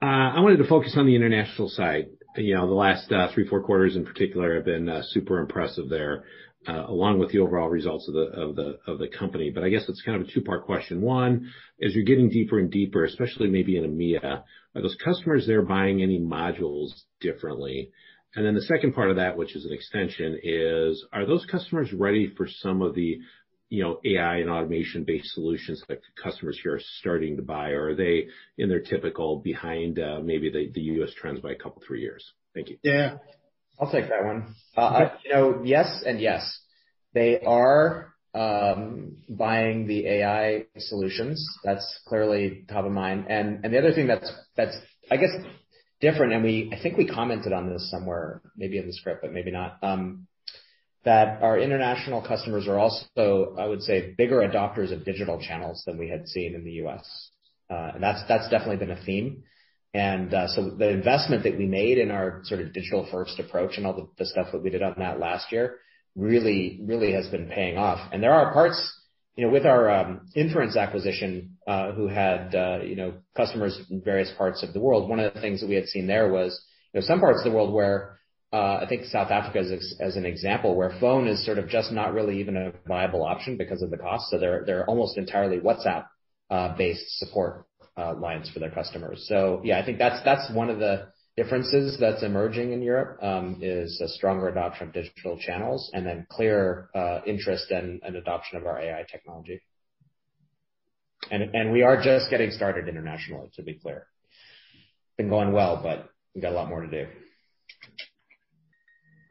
Uh, 0.00 0.06
I 0.06 0.40
wanted 0.40 0.56
to 0.56 0.66
focus 0.66 0.94
on 0.96 1.06
the 1.06 1.14
international 1.14 1.68
side. 1.68 2.06
You 2.36 2.54
know, 2.54 2.66
the 2.66 2.74
last 2.74 3.12
uh, 3.12 3.28
three, 3.32 3.46
four 3.46 3.62
quarters 3.62 3.94
in 3.94 4.06
particular 4.06 4.54
have 4.56 4.64
been 4.64 5.02
super 5.10 5.38
impressive 5.38 5.90
there, 5.90 6.24
along 6.66 7.18
with 7.18 7.30
the 7.30 7.40
overall 7.40 7.68
results 7.68 8.08
of 8.08 8.14
the 8.14 8.20
of 8.20 8.56
the 8.56 8.78
of 8.86 8.98
the 8.98 9.06
company. 9.06 9.50
But 9.50 9.64
I 9.64 9.68
guess 9.68 9.84
it's 9.86 10.02
kind 10.02 10.20
of 10.20 10.26
a 10.26 10.32
two-part 10.32 10.64
question. 10.64 11.02
One, 11.02 11.52
as 11.80 11.94
you're 11.94 12.04
getting 12.04 12.30
deeper 12.30 12.58
and 12.58 12.70
deeper, 12.70 13.04
especially 13.04 13.48
maybe 13.48 13.76
in 13.76 13.84
EMEA, 13.84 14.42
are 14.74 14.82
those 14.82 14.96
customers 15.04 15.46
there 15.46 15.62
buying 15.62 16.02
any 16.02 16.18
modules 16.18 16.88
differently? 17.20 17.92
And 18.34 18.46
then 18.46 18.54
the 18.54 18.62
second 18.62 18.94
part 18.94 19.10
of 19.10 19.16
that, 19.16 19.36
which 19.36 19.54
is 19.54 19.66
an 19.66 19.74
extension, 19.74 20.38
is, 20.42 21.04
are 21.12 21.26
those 21.26 21.44
customers 21.44 21.92
ready 21.92 22.32
for 22.34 22.48
some 22.48 22.80
of 22.80 22.94
the 22.94 23.18
AI 23.72 24.36
and 24.36 24.50
automation-based 24.50 25.32
solutions 25.34 25.82
that 25.88 26.00
customers 26.22 26.58
here 26.62 26.74
are 26.74 26.80
starting 26.98 27.36
to 27.36 27.42
buy? 27.42 27.70
Or 27.70 27.90
are 27.90 27.94
they 27.94 28.26
in 28.58 28.68
their 28.68 28.80
typical 28.80 29.38
behind 29.38 29.98
maybe 30.24 30.50
the 30.50 30.80
U.S. 30.80 31.10
trends 31.16 31.40
by 31.40 31.52
a 31.52 31.56
couple, 31.56 31.82
three 31.86 32.00
years? 32.00 32.24
Thank 32.54 32.68
you. 32.68 32.78
Yeah. 32.82 33.16
I'll 33.80 33.90
take 33.90 34.08
that 34.10 34.24
one. 34.24 34.54
Uh 34.76 34.80
uh 34.80 35.14
you 35.24 35.32
know, 35.32 35.62
yes 35.64 36.02
and 36.06 36.20
yes. 36.20 36.58
They 37.14 37.40
are 37.40 38.14
buying 38.34 39.86
the 39.86 40.06
AI 40.06 40.66
solutions. 40.78 41.46
That's 41.64 42.00
clearly 42.06 42.64
top 42.68 42.84
of 42.84 42.92
mind. 42.92 43.26
And 43.28 43.64
and 43.64 43.72
the 43.72 43.78
other 43.78 43.92
thing 43.92 44.06
that's, 44.06 44.30
that's 44.56 44.76
I 45.10 45.16
guess, 45.16 45.30
different, 46.00 46.32
and 46.32 46.42
we 46.42 46.70
I 46.72 46.82
think 46.82 46.96
we 46.96 47.06
commented 47.06 47.52
on 47.52 47.70
this 47.70 47.90
somewhere, 47.90 48.42
maybe 48.56 48.78
in 48.78 48.86
the 48.86 48.92
script, 48.92 49.22
but 49.22 49.32
maybe 49.32 49.50
not, 49.50 49.78
that 51.04 51.42
our 51.42 51.58
international 51.58 52.22
customers 52.22 52.68
are 52.68 52.78
also, 52.78 53.56
I 53.58 53.66
would 53.66 53.82
say, 53.82 54.14
bigger 54.16 54.40
adopters 54.40 54.92
of 54.92 55.04
digital 55.04 55.40
channels 55.40 55.82
than 55.86 55.98
we 55.98 56.08
had 56.08 56.28
seen 56.28 56.54
in 56.54 56.64
the 56.64 56.72
U.S. 56.72 57.30
Uh, 57.68 57.92
and 57.94 58.02
that's 58.02 58.22
that's 58.28 58.48
definitely 58.50 58.76
been 58.76 58.96
a 58.96 59.04
theme. 59.04 59.42
And 59.94 60.32
uh, 60.32 60.48
so 60.48 60.70
the 60.70 60.88
investment 60.88 61.42
that 61.42 61.58
we 61.58 61.66
made 61.66 61.98
in 61.98 62.10
our 62.10 62.40
sort 62.44 62.60
of 62.60 62.72
digital-first 62.72 63.38
approach 63.38 63.76
and 63.76 63.86
all 63.86 64.10
the 64.16 64.26
stuff 64.26 64.48
that 64.52 64.62
we 64.62 64.70
did 64.70 64.82
on 64.82 64.94
that 64.98 65.18
last 65.20 65.52
year 65.52 65.76
really 66.16 66.80
really 66.86 67.12
has 67.12 67.28
been 67.28 67.48
paying 67.48 67.76
off. 67.76 68.12
And 68.12 68.22
there 68.22 68.32
are 68.32 68.52
parts 68.52 69.00
you 69.36 69.46
know, 69.46 69.52
with 69.52 69.64
our 69.64 69.90
um, 69.90 70.28
Inference 70.34 70.76
acquisition, 70.76 71.56
uh, 71.66 71.92
who 71.92 72.06
had 72.06 72.54
uh 72.54 72.80
you 72.84 72.96
know 72.96 73.14
customers 73.36 73.78
in 73.90 74.02
various 74.02 74.30
parts 74.36 74.62
of 74.62 74.72
the 74.72 74.80
world. 74.80 75.08
One 75.08 75.20
of 75.20 75.34
the 75.34 75.40
things 75.40 75.60
that 75.60 75.68
we 75.68 75.74
had 75.74 75.86
seen 75.86 76.06
there 76.06 76.30
was 76.30 76.60
you 76.92 77.00
know, 77.00 77.06
some 77.06 77.20
parts 77.20 77.40
of 77.40 77.44
the 77.44 77.56
world 77.56 77.72
where, 77.72 78.18
I 78.58 78.86
think 78.88 79.06
South 79.06 79.30
Africa 79.30 79.60
as 80.00 80.16
an 80.16 80.26
example, 80.26 80.74
where 80.76 80.94
phone 81.00 81.26
is 81.26 81.44
sort 81.44 81.58
of 81.58 81.68
just 81.68 81.90
not 81.90 82.12
really 82.12 82.40
even 82.40 82.56
a 82.56 82.72
viable 82.86 83.24
option 83.24 83.56
because 83.56 83.82
of 83.82 83.90
the 83.90 83.96
cost. 83.96 84.30
So 84.30 84.38
they're 84.38 84.64
they're 84.66 84.84
almost 84.86 85.16
entirely 85.16 85.58
WhatsApp-based 85.58 87.18
support 87.18 87.66
uh, 87.96 88.14
lines 88.14 88.50
for 88.50 88.58
their 88.60 88.70
customers. 88.70 89.24
So 89.28 89.62
yeah, 89.64 89.78
I 89.78 89.84
think 89.84 89.98
that's 89.98 90.22
that's 90.24 90.52
one 90.52 90.68
of 90.68 90.78
the 90.78 91.08
differences 91.36 91.96
that's 91.98 92.22
emerging 92.22 92.72
in 92.72 92.82
Europe, 92.82 93.22
um, 93.22 93.58
is 93.62 93.98
a 94.02 94.08
stronger 94.08 94.48
adoption 94.48 94.88
of 94.88 94.92
digital 94.92 95.38
channels 95.38 95.90
and 95.94 96.06
then 96.06 96.26
clear 96.28 96.90
uh 96.94 97.20
interest 97.26 97.70
and 97.70 98.02
an 98.02 98.16
adoption 98.16 98.58
of 98.58 98.66
our 98.66 98.78
AI 98.78 99.04
technology. 99.10 99.62
And, 101.30 101.54
and 101.54 101.72
we 101.72 101.82
are 101.82 102.02
just 102.02 102.28
getting 102.30 102.50
started 102.50 102.88
internationally, 102.88 103.48
to 103.54 103.62
be 103.62 103.74
clear. 103.74 104.06
Been 105.16 105.28
going 105.28 105.52
well, 105.52 105.80
but 105.82 106.10
we've 106.34 106.42
got 106.42 106.52
a 106.52 106.54
lot 106.56 106.68
more 106.68 106.82
to 106.82 106.88
do. 106.88 107.06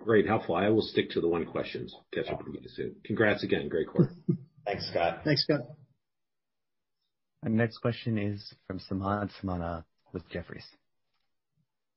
Great. 0.03 0.27
Helpful. 0.27 0.55
I 0.55 0.69
will 0.69 0.81
stick 0.81 1.11
to 1.11 1.21
the 1.21 1.27
one 1.27 1.45
question. 1.45 1.87
Catch 2.13 2.29
up 2.29 2.43
with 2.43 2.55
you 2.61 2.69
soon. 2.69 2.95
Congrats 3.05 3.43
again. 3.43 3.69
Great 3.69 3.87
quarter. 3.87 4.11
Thanks, 4.65 4.87
Scott. 4.89 5.21
Thanks, 5.23 5.43
Scott. 5.43 5.61
Our 7.43 7.49
next 7.49 7.79
question 7.79 8.17
is 8.17 8.53
from 8.67 8.79
Samad 8.79 9.29
Samana 9.39 9.85
with 10.13 10.27
Jefferies. 10.29 10.65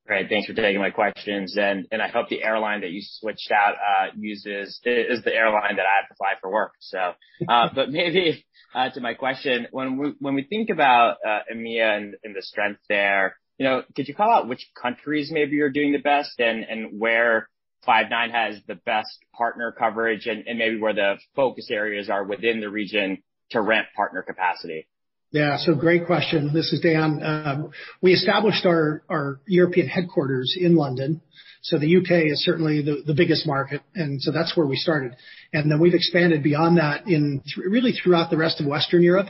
Great. 0.07 0.29
Thanks 0.29 0.47
for 0.47 0.55
taking 0.55 0.81
my 0.81 0.91
questions. 0.91 1.57
And 1.57 1.87
and 1.91 2.03
I 2.03 2.09
hope 2.09 2.29
the 2.29 2.43
airline 2.43 2.83
that 2.83 2.91
you 2.91 3.01
switched 3.03 3.51
out 3.51 3.75
uh 3.75 4.11
uses 4.17 4.79
is 4.85 5.25
the 5.25 5.35
airline 5.35 5.77
that 5.77 5.87
I 5.87 6.01
have 6.01 6.09
to 6.09 6.15
fly 6.17 6.33
for 6.41 6.53
work. 6.53 6.73
So 6.81 7.15
uh 7.49 7.69
but 7.75 7.91
maybe 7.91 8.45
to 8.75 9.01
my 9.01 9.15
question, 9.15 9.69
when 9.71 9.97
we 9.97 10.13
when 10.19 10.35
we 10.35 10.43
think 10.43 10.69
about 10.69 11.19
uh, 11.27 11.41
EMEA 11.53 12.13
and 12.23 12.37
the 12.37 12.43
strength 12.43 12.81
there, 12.89 13.37
you 13.57 13.65
know, 13.65 13.83
could 13.95 14.09
you 14.09 14.15
call 14.15 14.31
out 14.31 14.49
which 14.49 14.69
countries 14.81 15.31
maybe 15.33 15.61
are 15.61 15.71
doing 15.71 15.93
the 15.93 15.99
best 15.99 16.39
and 16.39 16.65
and 16.65 17.01
where 17.01 17.49
Five9 17.87 18.31
has 18.33 18.57
the 18.67 18.75
best 18.75 19.19
partner 19.37 19.75
coverage 19.77 20.27
and 20.27 20.45
maybe 20.59 20.79
where 20.79 20.95
the 20.95 21.17
focus 21.37 21.69
areas 21.71 22.11
are 22.11 22.25
within 22.25 22.61
the 22.61 22.69
region 22.69 23.23
to 23.51 23.61
ramp 23.61 23.89
partner 23.97 24.23
capacity? 24.23 24.87
Yeah. 25.31 25.57
So 25.59 25.75
great 25.75 26.07
question. 26.07 26.53
This 26.55 26.73
is 26.73 26.81
Dan. 26.81 27.21
Um, 27.23 27.71
we 28.01 28.13
established 28.13 28.65
our 28.67 29.41
European 29.47 29.89
headquarters 29.89 30.57
in 30.59 30.77
London. 30.77 31.21
So 31.63 31.79
the 31.79 31.89
U.K. 31.89 32.27
is 32.27 32.45
certainly 32.45 32.83
the 32.83 33.15
biggest 33.17 33.47
market, 33.47 33.81
and 33.95 34.21
so 34.21 34.31
that's 34.31 34.55
where 34.55 34.67
we 34.67 34.77
started. 34.77 35.17
And 35.55 35.71
then 35.71 35.81
we've 35.81 35.95
expanded 35.95 36.43
beyond 36.43 36.77
that 36.77 37.09
in 37.09 37.43
really 37.57 37.93
throughout 37.93 38.31
the 38.31 38.37
rest 38.37 38.61
of 38.61 38.67
Western 38.67 39.03
Europe. 39.03 39.29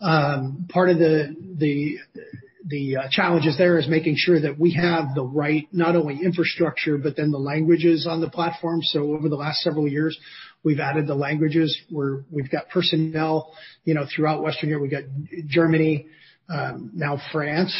Um, 0.00 0.66
part 0.70 0.88
of 0.88 0.98
the 0.98 1.36
the 1.58 1.98
Uh, 2.64 3.08
challenges 3.10 3.58
there 3.58 3.78
is 3.78 3.88
making 3.88 4.14
sure 4.16 4.40
that 4.40 4.58
we 4.58 4.72
have 4.72 5.14
the 5.14 5.22
right, 5.22 5.68
not 5.70 5.96
only 5.96 6.20
infrastructure, 6.22 6.96
but 6.96 7.14
then 7.14 7.30
the 7.30 7.38
languages 7.38 8.06
on 8.08 8.22
the 8.22 8.30
platform. 8.30 8.80
So 8.82 9.14
over 9.14 9.28
the 9.28 9.36
last 9.36 9.60
several 9.60 9.86
years, 9.86 10.18
We've 10.64 10.80
added 10.80 11.06
the 11.06 11.14
languages. 11.14 11.78
where 11.90 12.24
We've 12.30 12.50
got 12.50 12.70
personnel 12.70 13.54
you 13.84 13.94
know, 13.94 14.06
throughout 14.12 14.42
Western 14.42 14.70
Europe. 14.70 14.82
We've 14.82 14.90
got 14.90 15.04
Germany, 15.46 16.06
um, 16.48 16.90
now 16.94 17.20
France, 17.30 17.74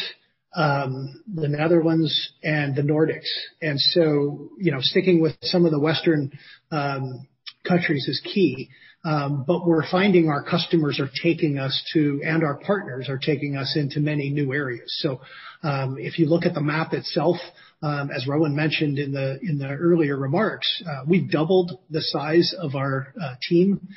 um, 0.55 1.23
the 1.33 1.47
Netherlands, 1.47 2.33
and 2.43 2.75
the 2.75 2.83
Nordics. 2.83 3.27
And 3.61 3.79
so, 3.79 4.51
you 4.59 4.71
know, 4.71 4.79
sticking 4.81 5.19
with 5.19 5.33
some 5.41 5.65
of 5.65 5.71
the 5.71 5.79
Western 5.79 6.31
um, 6.71 7.27
countries 7.67 8.07
is 8.07 8.21
key. 8.23 8.69
We're 9.05 9.87
finding 9.89 10.29
our 10.29 10.43
customers 10.43 10.99
are 10.99 11.09
taking 11.21 11.59
us 11.59 11.83
to, 11.93 12.21
and 12.25 12.43
our 12.43 12.55
partners 12.55 13.07
are 13.07 13.19
taking 13.19 13.55
us 13.55 13.75
into 13.75 13.99
many 13.99 14.29
new 14.29 14.53
areas. 14.53 14.93
So 15.01 15.21
um 15.63 15.97
if 15.99 16.19
you 16.19 16.27
look 16.27 16.45
at 16.45 16.53
the 16.53 16.61
map 16.61 16.93
itself, 16.93 17.37
um 17.81 18.09
as 18.11 18.27
Rowan 18.27 18.55
mentioned 18.55 18.97
in 18.97 19.11
the 19.11 19.39
in 19.41 19.57
the 19.59 19.69
earlier 19.69 20.17
remarks, 20.17 20.83
we've 21.07 21.29
doubled 21.29 21.79
the 21.89 22.01
size 22.01 22.53
of 22.59 22.75
our 22.75 23.13
team 23.47 23.87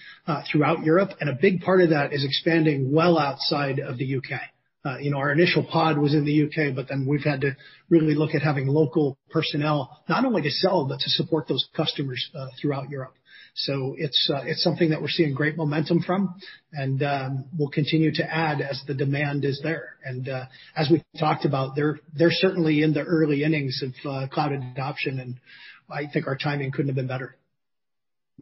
throughout 0.51 0.85
Europe, 0.85 1.11
and 1.21 1.31
a 1.31 1.39
big 1.41 1.63
part 1.63 1.81
of 1.81 1.91
that 1.91 2.13
is 2.13 2.25
expanding 2.25 2.93
well 2.93 3.19
outside 3.19 3.79
of 3.79 3.97
the 3.99 4.05
U.K. 4.05 4.37
Uh 4.85 4.99
you 4.99 5.11
know, 5.11 5.19
our 5.19 5.33
initial 5.33 5.65
pod 5.65 5.97
was 5.99 6.13
in 6.15 6.25
the 6.25 6.33
U.K., 6.33 6.73
but 6.73 6.89
then 6.89 7.07
we've 7.07 7.25
had 7.25 7.41
to 7.41 7.57
really 7.89 8.15
look 8.15 8.35
at 8.35 8.43
having 8.43 8.67
local 8.67 9.17
personnel, 9.31 10.03
not 10.09 10.25
only 10.27 10.43
to 10.43 10.51
sell, 10.51 10.87
but 10.87 11.01
to 11.01 11.11
support 11.11 11.49
those 11.49 11.67
customers 11.75 12.31
throughout 12.61 12.91
Europe. 12.91 13.15
So 13.59 13.97
it's 13.99 14.31
uh 14.33 14.43
it's 14.45 14.63
something 14.63 14.91
that 14.91 15.03
we're 15.03 15.09
seeing 15.09 15.35
great 15.35 15.57
momentum 15.57 16.01
from, 16.01 16.37
and 16.73 17.03
um 17.03 17.45
we'll 17.59 17.71
continue 17.71 18.13
to 18.15 18.23
add 18.23 18.61
as 18.61 18.81
the 18.87 18.95
demand 18.95 19.45
is 19.45 19.61
there. 19.65 19.97
And 20.05 20.29
uh 20.29 20.45
as 20.77 20.89
we 20.89 21.03
talked 21.19 21.45
about, 21.45 21.75
they're 21.75 21.99
they're 22.17 22.31
certainly 22.31 22.83
in 22.83 22.93
the 22.95 23.03
early 23.03 23.43
innings 23.43 23.83
of 23.83 23.93
uh 24.09 24.29
cloud 24.29 24.53
adoption, 24.53 25.19
and 25.19 25.41
I 25.91 26.07
think 26.13 26.29
our 26.29 26.37
timing 26.37 26.71
couldn't 26.71 26.89
have 26.89 26.97
been 26.97 27.09
better. 27.09 27.37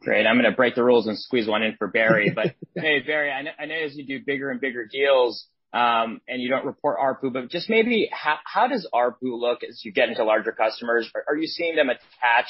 Great. 0.00 0.26
I'm 0.26 0.34
going 0.34 0.50
to 0.50 0.54
break 0.54 0.74
the 0.74 0.84
rules 0.84 1.06
and 1.06 1.18
squeeze 1.18 1.48
one 1.48 1.62
in 1.62 1.74
for 1.78 1.88
Barry. 1.88 2.30
But 2.34 2.54
hey, 2.74 2.98
Barry, 3.00 3.30
I 3.30 3.64
know 3.64 3.74
as 3.74 3.96
you 3.96 4.04
do 4.04 4.20
bigger 4.22 4.50
and 4.50 4.60
bigger 4.60 4.84
deals, 4.84 5.46
um 5.72 6.20
and 6.28 6.42
you 6.42 6.50
don't 6.50 6.66
report 6.66 6.98
ARPU, 6.98 7.32
but 7.32 7.48
just 7.48 7.70
maybe 7.70 8.10
how 8.12 8.68
does 8.68 8.86
ARPU 8.92 9.16
look 9.22 9.64
as 9.64 9.82
you 9.82 9.92
get 9.92 10.10
into 10.10 10.24
larger 10.24 10.52
customers? 10.52 11.10
Are 11.26 11.36
you 11.36 11.46
seeing 11.46 11.74
them 11.74 11.88
attach 11.88 12.48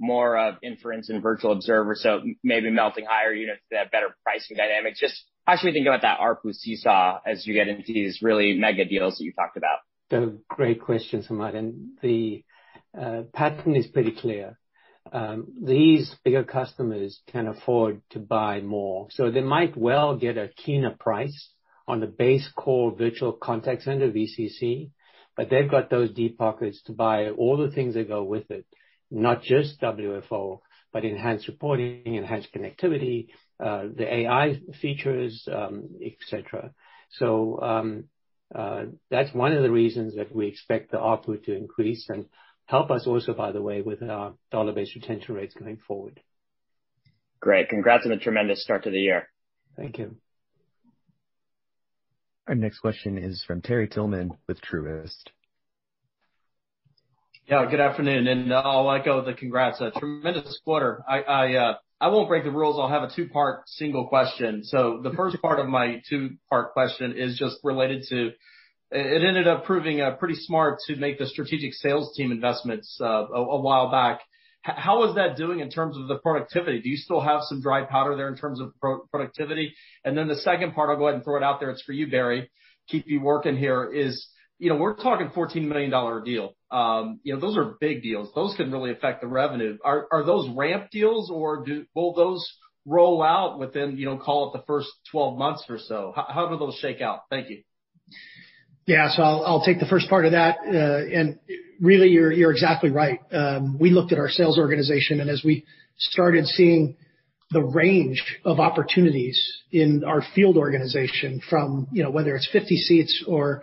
more 0.00 0.36
of 0.38 0.56
Inference 0.62 1.08
and 1.08 1.22
Virtual 1.22 1.52
Observer, 1.52 1.94
so 1.94 2.20
maybe 2.42 2.70
melting 2.70 3.06
higher 3.08 3.32
units 3.32 3.60
that 3.70 3.78
have 3.78 3.90
better 3.90 4.16
pricing 4.22 4.56
dynamics? 4.56 5.00
Just 5.00 5.22
how 5.46 5.56
should 5.56 5.66
we 5.66 5.72
think 5.72 5.86
about 5.86 6.02
that 6.02 6.18
ARPU 6.20 6.52
seesaw 6.52 7.20
as 7.26 7.46
you 7.46 7.54
get 7.54 7.68
into 7.68 7.92
these 7.92 8.20
really 8.22 8.54
mega 8.58 8.84
deals 8.84 9.16
that 9.16 9.24
you 9.24 9.32
talked 9.32 9.56
about? 9.56 9.78
Great 10.48 10.80
question, 10.80 11.22
Samad. 11.22 11.54
And 11.54 11.98
the 12.02 12.44
uh, 12.98 13.22
pattern 13.32 13.76
is 13.76 13.86
pretty 13.86 14.12
clear. 14.12 14.58
Um, 15.12 15.48
these 15.62 16.14
bigger 16.24 16.44
customers 16.44 17.20
can 17.28 17.46
afford 17.46 18.02
to 18.10 18.18
buy 18.18 18.60
more. 18.60 19.08
So 19.10 19.30
they 19.30 19.40
might 19.40 19.76
well 19.76 20.16
get 20.16 20.36
a 20.36 20.48
keener 20.48 20.94
price 20.98 21.50
on 21.86 22.00
the 22.00 22.06
base 22.06 22.48
core 22.54 22.94
Virtual 22.94 23.32
Contact 23.32 23.82
Center, 23.82 24.10
VCC, 24.10 24.90
but 25.36 25.48
they've 25.48 25.70
got 25.70 25.88
those 25.88 26.10
deep 26.10 26.36
pockets 26.36 26.82
to 26.82 26.92
buy 26.92 27.30
all 27.30 27.56
the 27.56 27.70
things 27.70 27.94
that 27.94 28.08
go 28.08 28.22
with 28.22 28.50
it, 28.50 28.66
not 29.10 29.42
just 29.42 29.80
WFO, 29.80 30.60
but 30.92 31.04
enhanced 31.04 31.48
reporting, 31.48 32.14
enhanced 32.14 32.48
connectivity, 32.54 33.28
uh 33.60 33.84
the 33.96 34.06
AI 34.06 34.60
features, 34.80 35.46
um, 35.52 35.88
et 36.04 36.16
cetera. 36.28 36.72
So, 37.10 37.60
um, 37.60 38.04
uh, 38.54 38.84
that's 39.10 39.34
one 39.34 39.52
of 39.52 39.62
the 39.62 39.70
reasons 39.70 40.16
that 40.16 40.34
we 40.34 40.46
expect 40.46 40.90
the 40.90 40.98
ARPU 40.98 41.42
to 41.44 41.54
increase 41.54 42.06
and 42.08 42.26
help 42.66 42.90
us 42.90 43.06
also, 43.06 43.34
by 43.34 43.52
the 43.52 43.62
way, 43.62 43.82
with 43.82 44.02
our 44.02 44.34
dollar-based 44.50 44.94
retention 44.94 45.34
rates 45.34 45.54
going 45.54 45.78
forward. 45.86 46.20
Great. 47.40 47.68
Congrats 47.68 48.04
on 48.06 48.12
a 48.12 48.18
tremendous 48.18 48.62
start 48.62 48.84
to 48.84 48.90
the 48.90 49.00
year. 49.00 49.28
Thank 49.76 49.98
you. 49.98 50.16
Our 52.46 52.54
next 52.54 52.80
question 52.80 53.18
is 53.18 53.44
from 53.46 53.60
Terry 53.60 53.88
Tillman 53.88 54.32
with 54.46 54.60
Truist. 54.60 55.28
Yeah, 57.50 57.64
good 57.70 57.80
afternoon. 57.80 58.26
And 58.26 58.52
uh, 58.52 58.60
I'll 58.62 58.92
echo 58.92 59.24
the 59.24 59.32
congrats. 59.32 59.80
A 59.80 59.90
tremendous 59.98 60.60
quarter. 60.66 61.02
I 61.08 61.22
I 61.22 61.54
uh 61.54 61.74
I 61.98 62.08
won't 62.08 62.28
break 62.28 62.44
the 62.44 62.50
rules. 62.50 62.78
I'll 62.78 62.90
have 62.90 63.10
a 63.10 63.14
two-part 63.14 63.66
single 63.70 64.06
question. 64.06 64.62
So 64.64 65.00
the 65.02 65.12
first 65.12 65.40
part 65.42 65.58
of 65.58 65.66
my 65.66 66.02
two-part 66.10 66.74
question 66.74 67.14
is 67.16 67.38
just 67.38 67.56
related 67.64 68.04
to, 68.10 68.32
it 68.90 69.24
ended 69.24 69.48
up 69.48 69.64
proving 69.64 70.02
uh, 70.02 70.16
pretty 70.16 70.34
smart 70.34 70.80
to 70.88 70.96
make 70.96 71.18
the 71.18 71.26
strategic 71.26 71.72
sales 71.72 72.14
team 72.14 72.32
investments 72.32 72.98
uh, 73.00 73.26
a 73.32 73.58
while 73.58 73.90
back. 73.90 74.20
How 74.60 75.08
is 75.08 75.14
that 75.14 75.38
doing 75.38 75.60
in 75.60 75.70
terms 75.70 75.96
of 75.96 76.06
the 76.06 76.18
productivity? 76.18 76.82
Do 76.82 76.90
you 76.90 76.98
still 76.98 77.22
have 77.22 77.40
some 77.44 77.62
dry 77.62 77.84
powder 77.84 78.14
there 78.14 78.28
in 78.28 78.36
terms 78.36 78.60
of 78.60 78.74
productivity? 79.10 79.74
And 80.04 80.18
then 80.18 80.28
the 80.28 80.36
second 80.36 80.74
part, 80.74 80.90
I'll 80.90 80.98
go 80.98 81.06
ahead 81.06 81.14
and 81.14 81.24
throw 81.24 81.38
it 81.38 81.42
out 81.42 81.60
there, 81.60 81.70
it's 81.70 81.82
for 81.82 81.92
you, 81.92 82.10
Barry, 82.10 82.50
keep 82.88 83.06
you 83.06 83.22
working 83.22 83.56
here, 83.56 83.90
is 83.90 84.28
we're 84.60 84.96
talking 84.96 85.28
$14 85.28 85.66
million 85.66 86.24
deal. 86.24 86.54
Um, 86.70 87.20
you 87.22 87.34
know, 87.34 87.40
those 87.40 87.56
are 87.56 87.76
big 87.80 88.02
deals. 88.02 88.30
Those 88.34 88.54
can 88.56 88.70
really 88.70 88.90
affect 88.90 89.20
the 89.20 89.26
revenue. 89.26 89.78
Are 89.84 90.06
are 90.12 90.24
those 90.24 90.48
ramp 90.54 90.90
deals, 90.90 91.30
or 91.30 91.64
do, 91.64 91.86
will 91.94 92.12
those 92.14 92.46
roll 92.84 93.22
out 93.22 93.58
within, 93.58 93.96
you 93.96 94.06
know, 94.06 94.18
call 94.18 94.52
it 94.52 94.58
the 94.58 94.64
first 94.66 94.88
12 95.10 95.38
months 95.38 95.64
or 95.68 95.78
so? 95.78 96.12
How 96.14 96.48
do 96.48 96.58
those 96.58 96.74
shake 96.80 97.00
out? 97.00 97.20
Thank 97.30 97.50
you. 97.50 97.62
Yeah. 98.86 99.10
So 99.10 99.22
I'll 99.22 99.44
I'll 99.44 99.64
take 99.64 99.80
the 99.80 99.86
first 99.86 100.08
part 100.08 100.24
of 100.24 100.32
that. 100.32 100.58
Uh, 100.66 101.18
and 101.18 101.38
really, 101.80 102.08
you're 102.08 102.32
you're 102.32 102.50
exactly 102.50 102.90
right. 102.90 103.20
Um, 103.32 103.78
we 103.78 103.90
looked 103.90 104.12
at 104.12 104.18
our 104.18 104.28
sales 104.28 104.58
organization, 104.58 105.20
and 105.20 105.30
as 105.30 105.42
we 105.44 105.64
started 105.96 106.46
seeing 106.46 106.96
the 107.50 107.62
range 107.62 108.22
of 108.44 108.60
opportunities 108.60 109.40
in 109.72 110.04
our 110.04 110.22
field 110.34 110.56
organization 110.56 111.40
from 111.48 111.88
you 111.92 112.02
know, 112.02 112.10
whether 112.10 112.36
it's 112.36 112.48
50 112.52 112.76
seats 112.76 113.24
or 113.26 113.62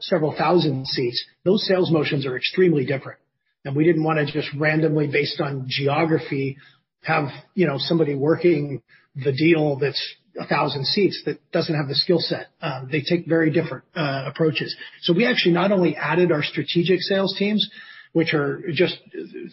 several 0.00 0.36
thousand 0.36 0.86
seats, 0.86 1.24
those 1.44 1.66
sales 1.66 1.90
motions 1.90 2.26
are 2.26 2.36
extremely 2.36 2.84
different. 2.84 3.18
And 3.64 3.74
we 3.74 3.84
didn't 3.84 4.04
want 4.04 4.18
to 4.18 4.30
just 4.30 4.48
randomly, 4.58 5.06
based 5.06 5.40
on 5.40 5.66
geography, 5.68 6.58
have 7.02 7.28
you 7.54 7.66
know, 7.66 7.76
somebody 7.78 8.14
working 8.14 8.82
the 9.14 9.32
deal 9.32 9.76
that's 9.76 10.02
1,000 10.34 10.84
seats 10.86 11.22
that 11.26 11.38
doesn't 11.52 11.74
have 11.74 11.88
the 11.88 11.94
skill 11.94 12.18
set. 12.18 12.48
Uh, 12.60 12.84
they 12.90 13.02
take 13.02 13.26
very 13.26 13.50
different 13.50 13.84
uh, 13.94 14.24
approaches. 14.26 14.74
So 15.02 15.12
we 15.12 15.26
actually 15.26 15.52
not 15.52 15.70
only 15.70 15.96
added 15.96 16.32
our 16.32 16.42
strategic 16.42 17.00
sales 17.00 17.34
teams, 17.38 17.68
which 18.12 18.34
are 18.34 18.62
just 18.72 18.98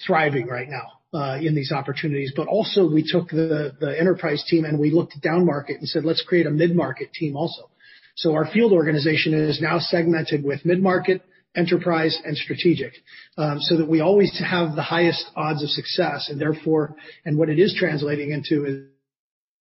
thriving 0.05 0.47
right 0.47 0.67
now 0.67 1.19
uh, 1.19 1.37
in 1.41 1.55
these 1.55 1.71
opportunities, 1.71 2.31
but 2.35 2.47
also 2.47 2.89
we 2.89 3.03
took 3.03 3.29
the 3.29 3.75
the 3.79 3.99
enterprise 3.99 4.43
team, 4.47 4.65
and 4.65 4.79
we 4.79 4.91
looked 4.91 5.19
down 5.21 5.45
market 5.45 5.77
and 5.79 5.87
said, 5.87 6.05
"Let's 6.05 6.23
create 6.23 6.45
a 6.45 6.51
mid-market 6.51 7.11
team 7.11 7.35
also." 7.35 7.69
So 8.15 8.33
our 8.33 8.45
field 8.51 8.71
organization 8.71 9.33
is 9.33 9.61
now 9.61 9.79
segmented 9.79 10.43
with 10.43 10.65
mid-market, 10.65 11.21
enterprise, 11.55 12.17
and 12.25 12.37
strategic, 12.37 12.93
Um, 13.37 13.59
so 13.59 13.77
that 13.77 13.87
we 13.87 13.99
always 13.99 14.37
have 14.39 14.75
the 14.75 14.81
highest 14.81 15.25
odds 15.35 15.63
of 15.63 15.69
success, 15.69 16.29
and 16.29 16.39
therefore, 16.39 16.95
and 17.25 17.37
what 17.37 17.49
it 17.49 17.59
is 17.59 17.75
translating 17.77 18.31
into 18.31 18.65
is 18.65 18.87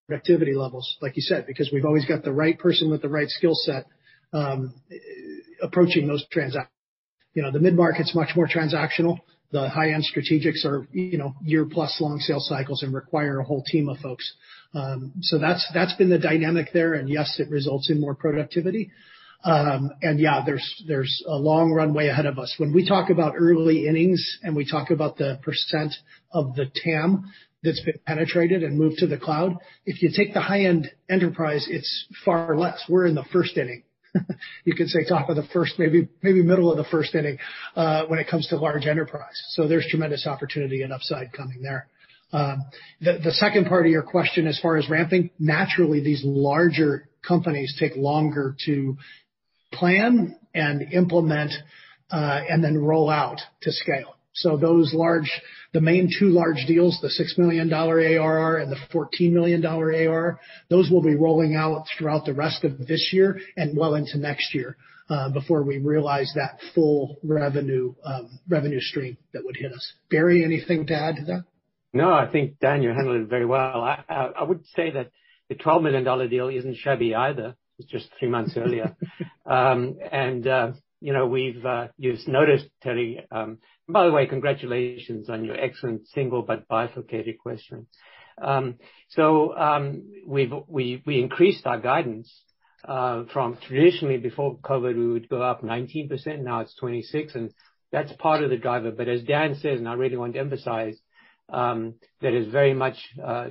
productivity 0.06 0.54
levels, 0.54 0.96
like 1.00 1.16
you 1.16 1.22
said, 1.22 1.46
because 1.46 1.70
we've 1.72 1.84
always 1.84 2.04
got 2.04 2.24
the 2.24 2.32
right 2.32 2.58
person 2.58 2.90
with 2.90 3.00
the 3.00 3.08
right 3.08 3.28
skill 3.28 3.54
set 3.54 3.86
um, 4.32 4.74
approaching 5.62 6.06
those 6.06 6.26
transactions. 6.30 6.74
You 7.34 7.42
know, 7.42 7.52
the 7.52 7.60
mid-market's 7.60 8.14
much 8.14 8.30
more 8.34 8.48
transactional. 8.48 9.18
The 9.52 9.68
high-end 9.68 10.04
strategics 10.04 10.64
are 10.64 10.86
you 10.92 11.18
know 11.18 11.34
year-plus 11.42 12.00
long 12.00 12.18
sales 12.18 12.48
cycles 12.48 12.82
and 12.82 12.92
require 12.92 13.38
a 13.38 13.44
whole 13.44 13.62
team 13.64 13.88
of 13.88 13.98
folks. 13.98 14.32
That's 14.72 15.94
been 15.94 16.10
the 16.10 16.18
dynamic 16.18 16.68
there, 16.72 16.94
and 16.94 17.08
yes, 17.08 17.38
it 17.38 17.50
results 17.50 17.90
in 17.90 18.00
more 18.00 18.14
productivity. 18.14 18.90
Um 19.42 19.90
and 20.02 20.20
yeah, 20.20 20.42
there's 20.44 20.84
there's 20.86 21.22
a 21.26 21.34
long 21.34 21.72
runway 21.72 22.08
ahead 22.08 22.26
of 22.26 22.38
us. 22.38 22.54
When 22.58 22.74
we 22.74 22.86
talk 22.86 23.08
about 23.08 23.34
early 23.38 23.86
innings 23.86 24.38
and 24.42 24.54
we 24.54 24.70
talk 24.70 24.90
about 24.90 25.16
the 25.16 25.38
percent 25.42 25.94
of 26.32 26.54
the 26.56 26.66
TAM 26.84 27.24
that's 27.62 27.80
been 27.82 27.98
penetrated 28.06 28.62
and 28.62 28.78
moved 28.78 28.98
to 28.98 29.06
the 29.06 29.16
cloud, 29.16 29.56
if 29.86 30.02
you 30.02 30.10
take 30.14 30.34
the 30.34 30.40
high-end 30.40 30.90
enterprise, 31.08 31.66
it's 31.70 32.06
far 32.24 32.56
less. 32.56 32.84
We're 32.88 33.06
in 33.06 33.14
the 33.14 33.24
first 33.32 33.56
inning. 33.56 33.82
You 34.64 34.74
could 34.74 34.88
say 34.88 35.04
top 35.08 35.30
of 35.30 35.36
the 35.36 35.46
first, 35.54 35.78
maybe 35.78 36.08
maybe 36.22 36.42
middle 36.42 36.70
of 36.70 36.76
the 36.76 36.84
first 36.90 37.14
inning, 37.14 37.38
uh 37.76 38.04
when 38.08 38.18
it 38.18 38.28
comes 38.28 38.46
to 38.48 38.56
large 38.56 38.86
enterprise. 38.86 39.38
So 39.54 39.66
there's 39.66 39.86
tremendous 39.88 40.26
opportunity 40.26 40.82
and 40.82 40.92
upside 40.92 41.32
coming 41.32 41.62
there. 41.62 41.86
The 42.32 43.32
second 43.32 43.66
part 43.66 43.86
of 43.86 43.92
your 43.92 44.02
question, 44.02 44.46
as 44.46 44.58
far 44.60 44.76
as 44.76 44.88
ramping, 44.88 45.30
naturally, 45.38 46.00
these 46.00 46.22
larger 46.24 47.08
companies 47.26 47.76
take 47.78 47.96
longer 47.96 48.56
to 48.66 48.96
plan 49.72 50.36
and 50.54 50.82
implement, 50.92 51.52
uh 52.10 52.40
and 52.48 52.62
then 52.64 52.76
roll 52.78 53.08
out 53.10 53.40
to 53.62 53.72
scale. 53.72 54.16
So 54.32 54.56
those 54.56 54.92
large 54.94 55.30
the 55.72 55.80
main 55.80 56.08
two 56.18 56.26
large 56.30 56.64
deals, 56.66 56.98
the 57.00 57.08
$6 57.08 57.38
million 57.38 57.72
ARR 57.72 58.56
and 58.58 58.72
the 58.72 58.76
$14 58.92 59.32
million 59.32 59.64
ARR, 59.64 60.40
those 60.68 60.90
will 60.90 61.02
be 61.02 61.14
rolling 61.14 61.54
out 61.54 61.84
throughout 61.96 62.24
the 62.24 62.34
rest 62.34 62.64
of 62.64 62.78
this 62.88 63.10
year 63.12 63.38
and 63.56 63.76
well 63.78 63.94
into 63.94 64.18
next 64.18 64.54
year, 64.54 64.76
uh 65.08 65.28
before 65.30 65.62
we 65.62 65.78
realize 65.78 66.32
that 66.34 66.58
full 66.74 67.18
revenue 67.22 67.94
um 68.04 68.40
revenue 68.48 68.80
stream 68.80 69.16
that 69.32 69.44
would 69.44 69.56
hit 69.56 69.72
us. 69.72 69.92
Barry, 70.10 70.44
anything 70.44 70.86
to 70.86 70.94
add 70.94 71.16
to 71.16 71.24
that? 71.26 71.44
No, 71.92 72.12
I 72.12 72.30
think, 72.30 72.58
Dan, 72.60 72.82
you 72.82 72.90
handled 72.90 73.22
it 73.22 73.28
very 73.28 73.46
well. 73.46 73.82
I 73.82 74.42
would 74.42 74.64
say 74.76 74.90
that 74.92 75.10
the 75.48 75.56
$12 75.56 75.82
million 75.82 76.30
deal 76.30 76.48
isn't 76.48 76.76
shabby 76.76 77.14
either. 77.14 77.56
It's 77.78 77.88
just 77.88 78.08
three 78.18 78.28
months 78.28 78.56
earlier. 78.56 78.96
Um 79.46 79.96
and 80.12 80.46
uh, 80.46 80.72
You've 81.00 81.66
uh 81.66 81.88
you've 81.96 82.28
noticed, 82.28 82.66
Terry. 82.82 83.26
Um 83.32 83.58
by 83.88 84.06
the 84.06 84.12
way, 84.12 84.26
congratulations 84.26 85.28
on 85.30 85.44
your 85.44 85.56
excellent 85.58 86.06
single 86.08 86.42
but 86.42 86.68
bifurcated 86.68 87.38
question. 87.38 87.86
Um 88.40 88.76
so 89.08 89.56
um 89.56 90.12
we've, 90.26 90.52
we, 90.68 91.02
We 91.06 91.20
increased 91.20 91.66
our 91.66 91.80
guidance 91.80 92.30
uh 92.84 93.24
from 93.32 93.56
traditionally 93.66 94.18
before 94.18 94.58
COVID, 94.58 94.94
we 94.94 95.08
would 95.14 95.28
go 95.28 95.42
up 95.42 95.62
19%, 95.62 96.42
now 96.42 96.60
it's 96.60 96.76
26, 96.76 97.34
and 97.34 97.50
that's 97.90 98.12
part 98.12 98.44
of 98.44 98.50
the 98.50 98.56
driver. 98.58 98.92
But 98.92 99.08
as 99.08 99.22
Dan 99.22 99.54
says, 99.56 99.78
and 99.80 99.88
I 99.88 99.94
really 99.94 100.18
want 100.18 100.34
to 100.34 100.40
emphasize, 100.40 100.96
that 101.52 102.34
is 102.34 102.48
very 102.48 102.74
much 102.74 102.96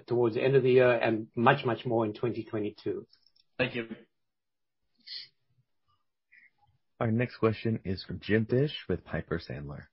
towards 0.08 0.36
the 0.36 0.44
end 0.44 0.56
of 0.56 0.64
the 0.64 0.72
year 0.72 0.92
and 0.92 1.28
much, 1.36 1.66
much 1.66 1.86
more 1.86 2.06
in 2.06 2.14
2022. 2.14 3.06
Thank 3.58 3.76
you. 3.76 3.88
Our 7.00 7.12
next 7.12 7.38
question 7.38 7.80
is 7.86 8.04
from 8.04 8.20
Jim 8.20 8.46
Fish 8.46 8.74
with 8.90 9.06
Piper 9.06 9.40
Sandler. 9.40 9.84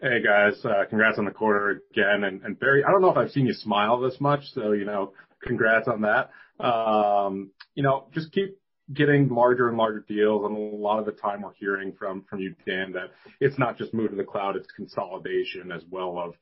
Hey, 0.00 0.22
guys. 0.22 0.64
Uh 0.64 0.84
congrats 0.88 1.18
on 1.18 1.24
the 1.24 1.30
quarter 1.30 1.82
again. 1.92 2.24
And 2.24 2.58
Barry, 2.58 2.84
I 2.84 2.90
don't 2.90 3.02
know 3.02 3.10
if 3.10 3.16
I've 3.16 3.30
seen 3.30 3.46
you 3.46 3.52
smile 3.52 4.00
this 4.00 4.20
much, 4.20 4.40
so 4.52 4.72
you 4.72 4.84
know, 4.84 5.12
congrats 5.42 5.88
on 5.88 6.02
that. 6.02 6.30
Um 6.64 7.50
you 7.74 7.82
know, 7.82 8.06
just 8.12 8.32
keep 8.32 8.58
getting 8.92 9.28
larger 9.28 9.68
and 9.68 9.76
larger 9.78 10.04
deals, 10.08 10.44
and 10.44 10.56
a 10.56 10.76
lot 10.76 10.98
of 10.98 11.06
the 11.06 11.12
time 11.12 11.42
we're 11.42 11.52
hearing 11.54 11.92
from 11.98 12.24
from 12.28 12.40
you, 12.40 12.54
Dan, 12.66 12.92
that 12.92 13.10
it's 13.40 13.58
not 13.58 13.78
just 13.78 13.94
move 13.94 14.10
to 14.10 14.16
the 14.16 14.24
cloud, 14.24 14.56
it's 14.56 14.70
consolidation 14.72 15.72
as 15.72 15.82
well 15.90 16.18
of 16.18 16.34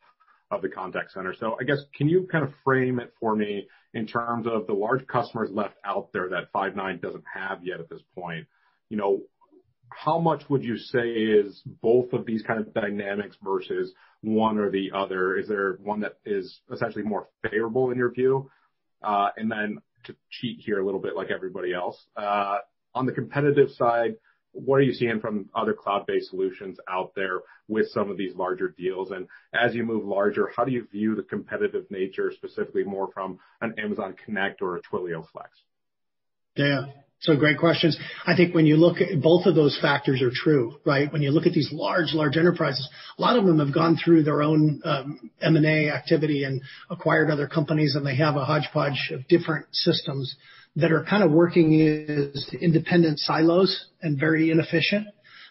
the 0.62 0.68
contact 0.68 1.12
center. 1.12 1.34
So 1.38 1.56
I 1.60 1.64
guess, 1.64 1.78
can 1.94 2.08
you 2.08 2.28
kind 2.30 2.44
of 2.44 2.52
frame 2.64 2.98
it 2.98 3.12
for 3.20 3.36
me 3.36 3.68
in 3.94 4.06
terms 4.06 4.46
of 4.46 4.66
the 4.66 4.72
large 4.72 5.06
customers 5.06 5.50
left 5.52 5.76
out 5.84 6.12
there 6.12 6.28
that 6.30 6.52
Five9 6.52 7.00
doesn't 7.00 7.24
have 7.32 7.64
yet 7.64 7.80
at 7.80 7.88
this 7.88 8.02
point? 8.14 8.46
You 8.88 8.96
know 8.96 9.20
how 9.92 10.18
much 10.18 10.42
would 10.48 10.62
you 10.62 10.76
say 10.76 11.08
is 11.08 11.62
both 11.82 12.12
of 12.12 12.24
these 12.24 12.42
kind 12.42 12.60
of 12.60 12.72
dynamics 12.72 13.36
versus 13.42 13.92
one 14.22 14.58
or 14.58 14.70
the 14.70 14.90
other? 14.94 15.36
Is 15.36 15.48
there 15.48 15.78
one 15.82 16.00
that 16.00 16.18
is 16.24 16.60
essentially 16.72 17.04
more 17.04 17.28
favorable 17.48 17.90
in 17.90 17.98
your 17.98 18.10
view? 18.10 18.50
Uh 19.02 19.28
and 19.36 19.50
then 19.50 19.78
to 20.04 20.16
cheat 20.30 20.60
here 20.60 20.80
a 20.80 20.84
little 20.84 21.00
bit 21.00 21.16
like 21.16 21.30
everybody 21.30 21.74
else, 21.74 21.96
Uh 22.16 22.58
on 22.94 23.06
the 23.06 23.12
competitive 23.12 23.70
side, 23.70 24.16
what 24.52 24.76
are 24.76 24.82
you 24.82 24.92
seeing 24.92 25.20
from 25.20 25.48
other 25.54 25.72
cloud-based 25.72 26.30
solutions 26.30 26.78
out 26.88 27.12
there 27.14 27.40
with 27.68 27.88
some 27.90 28.10
of 28.10 28.16
these 28.16 28.34
larger 28.34 28.74
deals? 28.76 29.10
And 29.10 29.28
as 29.54 29.74
you 29.74 29.84
move 29.84 30.04
larger, 30.04 30.50
how 30.56 30.64
do 30.64 30.72
you 30.72 30.86
view 30.90 31.14
the 31.14 31.22
competitive 31.22 31.90
nature, 31.90 32.32
specifically 32.34 32.84
more 32.84 33.10
from 33.12 33.38
an 33.60 33.74
Amazon 33.78 34.14
Connect 34.24 34.60
or 34.62 34.76
a 34.76 34.82
Twilio 34.82 35.26
Flex? 35.30 35.50
Yeah. 36.56 36.86
So 37.20 37.36
great 37.36 37.58
questions. 37.58 37.98
I 38.26 38.34
think 38.34 38.54
when 38.54 38.64
you 38.64 38.76
look 38.76 38.96
at 39.02 39.20
both 39.20 39.44
of 39.44 39.54
those 39.54 39.78
factors 39.80 40.22
are 40.22 40.30
true, 40.32 40.80
right? 40.86 41.12
When 41.12 41.20
you 41.20 41.32
look 41.32 41.46
at 41.46 41.52
these 41.52 41.68
large 41.70 42.14
large 42.14 42.38
enterprises, 42.38 42.88
a 43.18 43.20
lot 43.20 43.36
of 43.38 43.44
them 43.44 43.58
have 43.58 43.74
gone 43.74 43.98
through 44.02 44.22
their 44.22 44.40
own 44.40 44.80
um, 44.84 45.30
M&A 45.42 45.90
activity 45.90 46.44
and 46.44 46.62
acquired 46.88 47.30
other 47.30 47.46
companies, 47.46 47.94
and 47.94 48.06
they 48.06 48.16
have 48.16 48.36
a 48.36 48.44
hodgepodge 48.46 49.10
of 49.12 49.28
different 49.28 49.66
systems 49.72 50.34
that 50.76 50.92
are 50.92 51.04
kind 51.04 51.22
of 51.22 51.32
working 51.32 51.80
as 52.08 52.54
independent 52.60 53.18
silos 53.18 53.86
and 54.02 54.18
very 54.18 54.50
inefficient. 54.50 55.06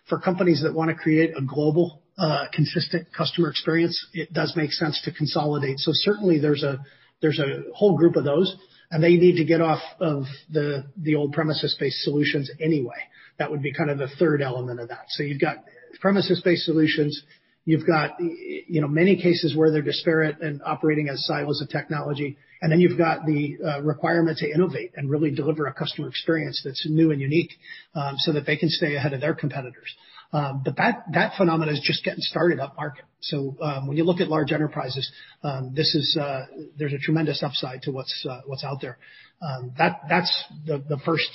For 0.08 0.20
companies 0.20 0.64
that 0.64 0.74
want 0.74 0.90
to 0.90 0.96
create 0.96 1.32
a 1.38 1.42
global, 1.42 2.02
uh 2.18 2.46
consistent 2.54 3.08
customer 3.16 3.50
experience, 3.50 4.08
it 4.14 4.34
does 4.34 4.54
make 4.56 4.72
sense 4.72 5.02
to 5.06 5.12
consolidate. 5.12 5.80
So 5.80 5.92
certainly 5.94 6.40
there's 6.40 6.64
a 6.64 6.84
there's 7.22 7.40
a 7.40 7.64
whole 7.76 7.98
group 7.98 8.16
of 8.16 8.24
those, 8.24 8.56
and 8.92 9.04
they 9.04 9.16
need 9.16 9.36
to 9.38 9.46
get 9.46 9.62
off 9.62 9.82
of 10.00 10.24
the 10.50 10.86
the 10.98 11.16
old 11.16 11.34
premises-based 11.34 12.02
solutions 12.04 12.50
anyway. 12.60 12.98
That 13.38 13.52
would 13.52 13.62
be 13.62 13.74
kind 13.74 13.90
of 13.90 13.98
the 13.98 14.10
third 14.20 14.42
element 14.42 14.80
of 14.80 14.90
that. 14.90 15.06
So 15.10 15.24
you've 15.24 15.42
got 15.42 15.58
premises-based 16.02 16.66
solutions. 16.66 17.22
You've 17.66 17.86
got 17.86 18.20
you 18.20 18.82
know 18.82 18.88
many 18.88 19.22
cases 19.22 19.56
where 19.56 19.72
they're 19.72 19.82
disparate 19.82 20.42
and 20.42 20.62
operating 20.66 21.10
as 21.10 21.26
silos 21.26 21.62
of 21.62 21.70
technology. 21.70 22.38
And 22.62 22.72
then 22.72 22.80
you've 22.82 22.98
got 22.98 23.26
the 23.26 23.58
requirement 23.84 24.38
to 24.40 24.50
innovate 24.50 24.92
and 24.96 25.10
really 25.10 25.32
deliver 25.32 25.68
a 25.68 25.74
customer 25.74 26.10
experience 26.10 26.62
that's 26.64 26.86
new 26.90 27.12
and 27.12 27.22
unique, 27.22 27.52
um 27.96 28.16
so 28.18 28.32
that 28.34 28.46
they 28.46 28.58
can 28.58 28.70
stay 28.70 28.96
ahead 28.96 29.14
of 29.14 29.22
their 29.22 29.34
competitors. 29.34 29.92
Um 30.34 30.62
but 30.66 30.76
that 30.78 31.04
that 31.14 31.34
phenomenon 31.38 31.74
is 31.76 31.82
just 31.84 32.04
getting 32.04 32.22
started 32.22 32.60
up 32.60 32.76
upmarket. 32.78 33.88
When 33.88 33.96
you 33.98 34.04
look 34.04 34.20
at 34.22 34.28
large 34.28 34.52
enterprises, 34.52 35.10
um 35.44 35.74
this 35.76 35.96
is 35.96 36.18
uh 36.20 36.46
there's 36.78 36.94
a 36.94 37.00
tremendous 37.00 37.44
upside 37.44 37.82
to 37.84 37.92
what's 37.92 38.26
uh 38.30 38.42
what's 38.46 38.64
out 38.64 38.80
there. 38.82 38.98
Um 39.42 39.72
that 39.78 40.02
that's 40.10 40.32
the 40.66 41.00
first 41.06 41.30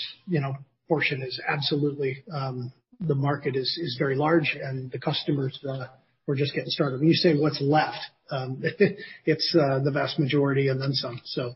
portion 0.88 1.22
is 1.22 1.40
absolutely, 1.48 2.22
um 2.32 2.72
the 3.00 3.14
market 3.14 3.56
is 3.56 3.78
is 3.82 3.96
very 3.98 4.14
large 4.16 4.56
and 4.62 4.90
the 4.92 4.98
customers, 4.98 5.58
we're 6.26 6.36
just 6.36 6.54
getting 6.54 6.70
started. 6.70 7.00
When 7.00 7.08
you 7.08 7.14
say 7.14 7.34
what's 7.38 7.60
left, 7.60 7.98
it's 9.26 9.52
the 9.52 9.90
vast 9.92 10.18
majority 10.18 10.68
and 10.68 10.80
then 10.80 10.92
some. 10.92 11.20
So 11.24 11.54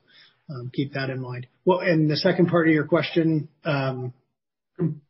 um 0.51 0.71
keep 0.75 0.95
that 0.95 1.11
in 1.11 1.21
mind. 1.21 1.47
Well, 1.65 1.81
and 1.81 2.11
the 2.11 2.17
second 2.17 2.49
part 2.49 2.69
of 2.69 2.75
your 2.75 2.87
question? 2.87 3.49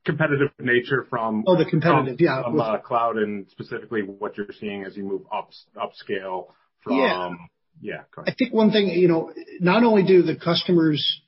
Competitive 0.05 0.49
nature. 0.59 1.07
From- 1.11 1.45
Oh, 1.47 1.57
the 1.57 1.67
competitive. 1.67 2.21
Yeah. 2.21 2.43
From 2.43 2.59
cloud 2.85 3.17
and 3.19 3.47
specifically 3.51 4.01
what 4.03 4.37
you're 4.39 4.47
seeing 4.59 4.85
as 4.85 4.97
you 4.97 5.05
move 5.05 5.23
up 5.33 5.51
upscale. 5.77 6.47
Yeah. 6.89 7.31
Yeah, 7.81 8.03
go 8.15 8.23
ahead. 8.23 8.33
I 8.33 8.37
think 8.37 8.53
one 8.53 8.73
thing, 8.73 8.89
you 8.89 9.07
know, 9.09 9.31
uh 9.31 9.33
not 9.61 9.85
only 9.85 10.03
do 10.03 10.23
the 10.23 10.35
customers 10.37 11.21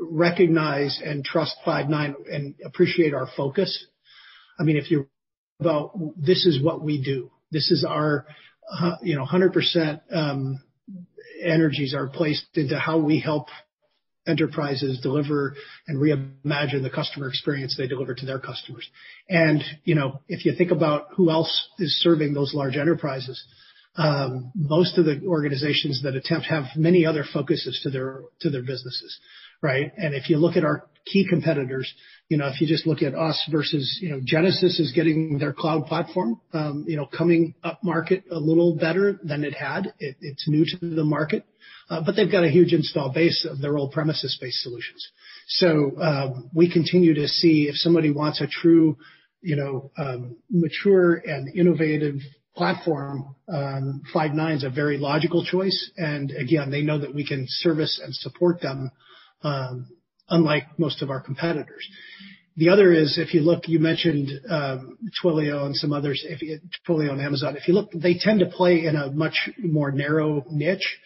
recognize 0.00 1.00
and 1.04 1.24
trust 1.24 1.56
Five9 1.66 2.14
and 2.32 2.54
appreciate 2.64 3.12
our 3.14 3.26
focus. 3.36 3.86
I 4.58 4.62
mean 4.62 4.76
if 4.76 4.90
you 4.90 4.98
think 4.98 5.08
about 5.60 5.98
this 6.16 6.46
is 6.46 6.62
what 6.62 6.82
we 6.82 7.02
do. 7.02 7.30
This 7.50 7.70
is 7.70 7.84
our 7.88 8.26
uh, 8.70 8.96
you 9.02 9.16
know, 9.16 9.24
100% 9.24 10.00
um, 10.12 10.62
energies 11.42 11.94
are 11.94 12.08
placed 12.08 12.46
into 12.54 12.78
how 12.78 12.98
we 12.98 13.20
help 13.20 13.48
enterprises 14.26 15.00
deliver 15.00 15.54
and 15.86 15.98
reimagine 15.98 16.82
the 16.82 16.90
customer 16.94 17.28
experience 17.28 17.76
they 17.76 17.86
deliver 17.86 18.14
to 18.14 18.26
their 18.26 18.38
customers. 18.38 18.86
And 19.28 19.62
you 19.84 19.94
know, 19.94 20.20
if 20.28 20.44
you 20.44 20.54
think 20.54 20.70
about 20.70 21.08
who 21.16 21.30
else 21.30 21.68
is 21.78 21.98
serving 22.02 22.34
those 22.34 22.52
large 22.52 22.76
enterprises, 22.76 23.42
um, 23.96 24.52
most 24.54 24.98
of 24.98 25.06
the 25.06 25.22
organizations 25.26 26.02
that 26.02 26.14
attempt 26.14 26.46
have 26.46 26.64
many 26.76 27.06
other 27.06 27.24
focuses 27.32 27.80
to 27.84 27.90
their 27.90 28.20
to 28.40 28.50
their 28.50 28.60
businesses, 28.60 29.18
right? 29.62 29.90
And 29.96 30.14
if 30.14 30.28
you 30.28 30.36
look 30.36 30.56
at 30.56 30.64
our 30.64 30.86
key 31.06 31.26
competitors, 31.28 31.90
if 32.30 32.60
you 32.60 32.66
just 32.66 32.86
look 32.86 33.02
at 33.02 33.14
us 33.14 33.42
versus 33.50 34.04
Genesys 34.04 34.80
is 34.80 34.92
getting 34.94 35.38
their 35.38 35.52
cloud 35.52 35.86
platform 35.86 36.40
um, 36.52 36.84
you 36.86 36.96
know, 36.96 37.06
coming 37.06 37.54
upmarket 37.64 38.24
a 38.30 38.38
little 38.38 38.76
better 38.76 39.18
than 39.22 39.44
it 39.44 39.54
had. 39.54 39.94
It's 39.98 40.46
new 40.46 40.64
to 40.64 40.94
the 40.94 41.04
market. 41.04 41.44
Uh, 41.90 42.02
but 42.04 42.16
they've 42.16 42.30
got 42.30 42.44
a 42.44 42.50
huge 42.50 42.74
install 42.74 43.10
base 43.12 43.46
of 43.48 43.60
their 43.60 43.78
old 43.78 43.92
premises-based 43.92 44.62
solutions. 44.62 45.08
So 45.46 45.92
um 46.00 46.50
we 46.54 46.70
continue 46.70 47.14
to 47.14 47.26
see 47.26 47.68
if 47.68 47.76
somebody 47.76 48.10
wants 48.10 48.42
a 48.42 48.46
true 48.46 48.98
you 49.40 49.56
know, 49.56 49.90
um 49.96 50.36
mature 50.50 51.14
and 51.14 51.48
innovative 51.56 52.16
platform, 52.54 53.36
Five9 53.48 54.56
is 54.56 54.64
a 54.64 54.70
very 54.70 54.98
logical 54.98 55.44
choice. 55.44 55.90
And 55.96 56.32
again, 56.32 56.70
they 56.70 56.82
know 56.82 56.98
that 56.98 57.14
we 57.14 57.26
can 57.26 57.46
service 57.48 58.00
and 58.04 58.14
support 58.14 58.60
them, 58.60 58.90
unlike 60.28 60.78
most 60.78 61.02
of 61.02 61.10
our 61.10 61.20
competitors. 61.20 61.88
The 62.56 62.70
other 62.70 62.92
is, 62.92 63.18
if 63.18 63.34
you 63.34 63.42
look, 63.42 63.68
you 63.68 63.78
mentioned 63.78 64.30
um, 64.50 64.98
Twilio 65.22 65.64
and 65.64 65.76
some 65.76 65.92
others, 65.92 66.24
if 66.28 66.42
you 66.42 66.58
Twilio 66.86 67.12
and 67.12 67.20
Amazon. 67.20 67.56
If 67.56 67.68
you 67.68 67.74
look, 67.74 67.92
they 67.92 68.18
tend 68.18 68.40
to 68.40 68.46
play 68.46 68.84
in 68.84 68.96
a 68.96 69.10
much 69.12 69.48
more 69.58 69.92
narrow 69.92 70.44
niche, 70.50 70.98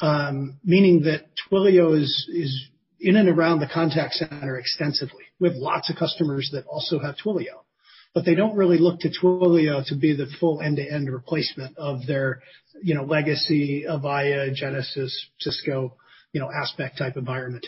um, 0.00 0.58
meaning 0.64 1.02
that 1.02 1.26
Twilio 1.50 2.00
is 2.00 2.26
is 2.32 2.68
in 3.00 3.16
and 3.16 3.28
around 3.28 3.60
the 3.60 3.68
contact 3.72 4.14
center 4.14 4.58
extensively. 4.58 5.24
We 5.38 5.48
have 5.48 5.58
lots 5.58 5.90
of 5.90 5.96
customers 5.96 6.48
that 6.54 6.64
also 6.64 6.98
have 6.98 7.16
Twilio. 7.22 7.64
But 8.14 8.24
they 8.24 8.36
don't 8.36 8.56
really 8.56 8.78
look 8.78 9.00
to 9.00 9.10
Twilio 9.10 9.84
to 9.88 9.96
be 9.96 10.16
the 10.16 10.28
full 10.38 10.62
end-to-end 10.62 11.12
replacement 11.12 11.76
of 11.76 12.06
their 12.06 12.40
you 12.80 12.94
know, 12.94 13.04
legacy 13.04 13.84
Avaya, 13.88 14.54
Genesys, 14.54 15.12
Cisco 15.40 15.96
you 16.32 16.40
know, 16.40 16.50
Aspect 16.50 16.98
type 16.98 17.16
environment. 17.16 17.66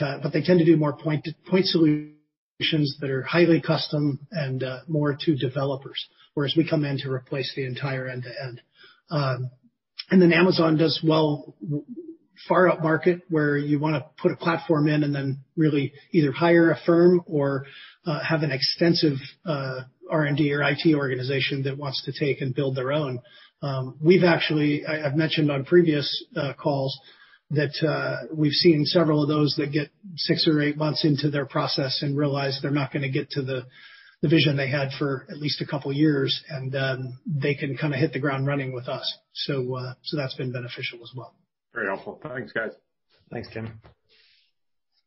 Uh, 0.00 0.18
but 0.22 0.32
they 0.32 0.42
tend 0.42 0.58
to 0.58 0.64
do 0.64 0.76
more 0.76 0.96
point 0.96 1.26
solutions 1.64 2.96
that 3.00 3.10
are 3.10 3.22
highly 3.22 3.60
custom 3.60 4.20
and 4.30 4.62
uh, 4.62 4.80
more 4.88 5.16
to 5.18 5.36
developers, 5.36 6.06
whereas 6.34 6.54
we 6.56 6.68
come 6.68 6.84
in 6.84 6.98
to 6.98 7.10
replace 7.10 7.52
the 7.56 7.66
entire 7.66 8.08
end-to-end. 8.08 8.60
Um, 9.10 9.50
and 10.10 10.20
then 10.20 10.32
Amazon 10.32 10.76
does 10.76 11.00
well 11.06 11.54
far 12.48 12.68
upmarket, 12.68 13.22
where 13.28 13.56
you 13.56 13.78
want 13.78 13.94
to 13.96 14.04
put 14.20 14.32
a 14.32 14.36
platform 14.36 14.88
in 14.88 15.04
and 15.04 15.14
then 15.14 15.38
really 15.56 15.92
either 16.12 16.32
hire 16.32 16.70
a 16.70 16.78
firm 16.84 17.22
or 17.26 17.66
uh, 18.04 18.20
have 18.22 18.42
an 18.42 18.50
extensive 18.50 19.16
R&D 19.46 20.52
or 20.52 20.62
IT 20.62 20.94
organization 20.94 21.62
that 21.62 21.78
wants 21.78 22.02
to 22.04 22.12
take 22.12 22.40
and 22.40 22.54
build 22.54 22.76
their 22.76 22.92
own. 22.92 23.20
Um, 23.62 23.96
we've 24.02 24.24
actually, 24.24 24.84
I've 24.84 25.14
mentioned 25.14 25.50
on 25.50 25.64
previous 25.64 26.24
calls 26.58 26.98
that 27.52 28.28
we've 28.34 28.52
seen 28.52 28.84
several 28.84 29.22
of 29.22 29.28
those 29.28 29.54
that 29.56 29.72
get 29.72 29.90
six 30.16 30.48
or 30.48 30.60
eight 30.60 30.76
months 30.76 31.04
into 31.04 31.30
their 31.30 31.46
process 31.46 32.02
and 32.02 32.16
realize 32.16 32.58
they're 32.60 32.70
not 32.70 32.92
gonna 32.92 33.10
get 33.10 33.30
to 33.30 33.42
the 33.42 33.66
vision 34.22 34.56
they 34.56 34.68
had 34.68 34.88
for 34.98 35.26
at 35.30 35.36
least 35.38 35.60
a 35.60 35.66
couple 35.66 35.92
years, 35.92 36.42
and 36.48 36.72
they 37.26 37.54
can 37.54 37.76
kinda 37.76 37.96
hit 37.96 38.12
the 38.12 38.20
ground 38.20 38.46
running 38.46 38.72
with 38.72 38.88
us. 38.88 39.18
So 39.32 39.76
uh 39.76 39.94
so 40.02 40.16
that's 40.16 40.34
been 40.34 40.52
beneficial 40.52 41.00
as 41.02 41.12
well. 41.14 41.34
Very 41.74 41.86
helpful. 41.86 42.20
Thanks, 42.22 42.52
guys. 42.52 42.72
Thanks, 43.30 43.48
Tim. 43.52 43.80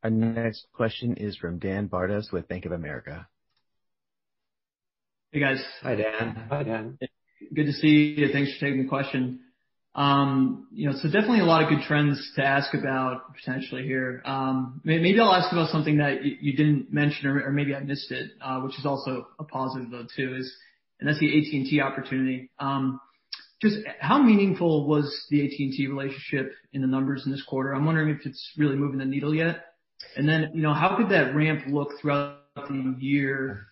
Our 0.03 0.09
next 0.09 0.67
question 0.73 1.15
is 1.17 1.35
from 1.37 1.59
Dan 1.59 1.87
Bartus 1.89 2.31
with 2.31 2.47
Bank 2.47 2.65
of 2.65 2.71
America. 2.71 3.27
Hey, 5.31 5.39
guys. 5.39 5.63
Hi, 5.81 5.95
Dan. 5.95 6.47
Hi, 6.49 6.63
Dan. 6.63 6.97
Good 7.53 7.65
to 7.65 7.73
see 7.73 8.15
you. 8.17 8.29
Thanks 8.31 8.53
for 8.53 8.65
taking 8.65 8.83
the 8.83 8.87
question. 8.87 9.41
You 9.97 10.89
know, 10.89 10.93
so 10.93 11.09
definitely 11.09 11.39
a 11.39 11.45
lot 11.45 11.63
of 11.63 11.69
good 11.69 11.85
trends 11.87 12.31
to 12.35 12.43
ask 12.43 12.73
about 12.73 13.35
potentially 13.35 13.83
here. 13.83 14.21
Um 14.25 14.81
maybe 14.83 15.19
I'll 15.19 15.33
ask 15.33 15.51
about 15.51 15.69
something 15.69 15.97
that 15.97 16.23
you 16.23 16.55
didn't 16.55 16.91
mention 16.91 17.27
or 17.27 17.51
maybe 17.51 17.73
I 17.75 17.79
missed 17.79 18.11
it, 18.11 18.31
which 18.63 18.77
is 18.77 18.85
also 18.85 19.27
a 19.39 19.43
positive 19.43 19.91
though 19.91 20.07
too, 20.15 20.35
is 20.35 20.53
and 20.99 21.09
that's 21.09 21.19
the 21.19 21.37
AT&T 21.37 21.81
opportunity. 21.81 22.49
Um 22.59 22.99
just 23.61 23.77
how 23.99 24.21
meaningful 24.21 24.85
was 24.87 25.05
the 25.29 25.45
AT&T 25.45 25.87
relationship 25.87 26.53
in 26.73 26.81
the 26.81 26.87
numbers 26.87 27.25
in 27.25 27.31
this 27.31 27.43
quarter? 27.43 27.73
I'm 27.73 27.85
wondering 27.85 28.09
if 28.09 28.25
it's 28.25 28.51
really 28.57 28.75
moving 28.75 28.99
the 28.99 29.05
needle 29.05 29.33
yet. 29.33 29.65
And 30.17 30.27
then, 30.27 30.51
you 30.53 30.61
know, 30.61 30.73
how 30.73 30.97
could 30.97 31.09
that 31.09 31.33
ramp 31.35 31.63
look 31.67 31.89
throughout 32.01 32.39
the 32.55 32.95
year? 32.99 33.67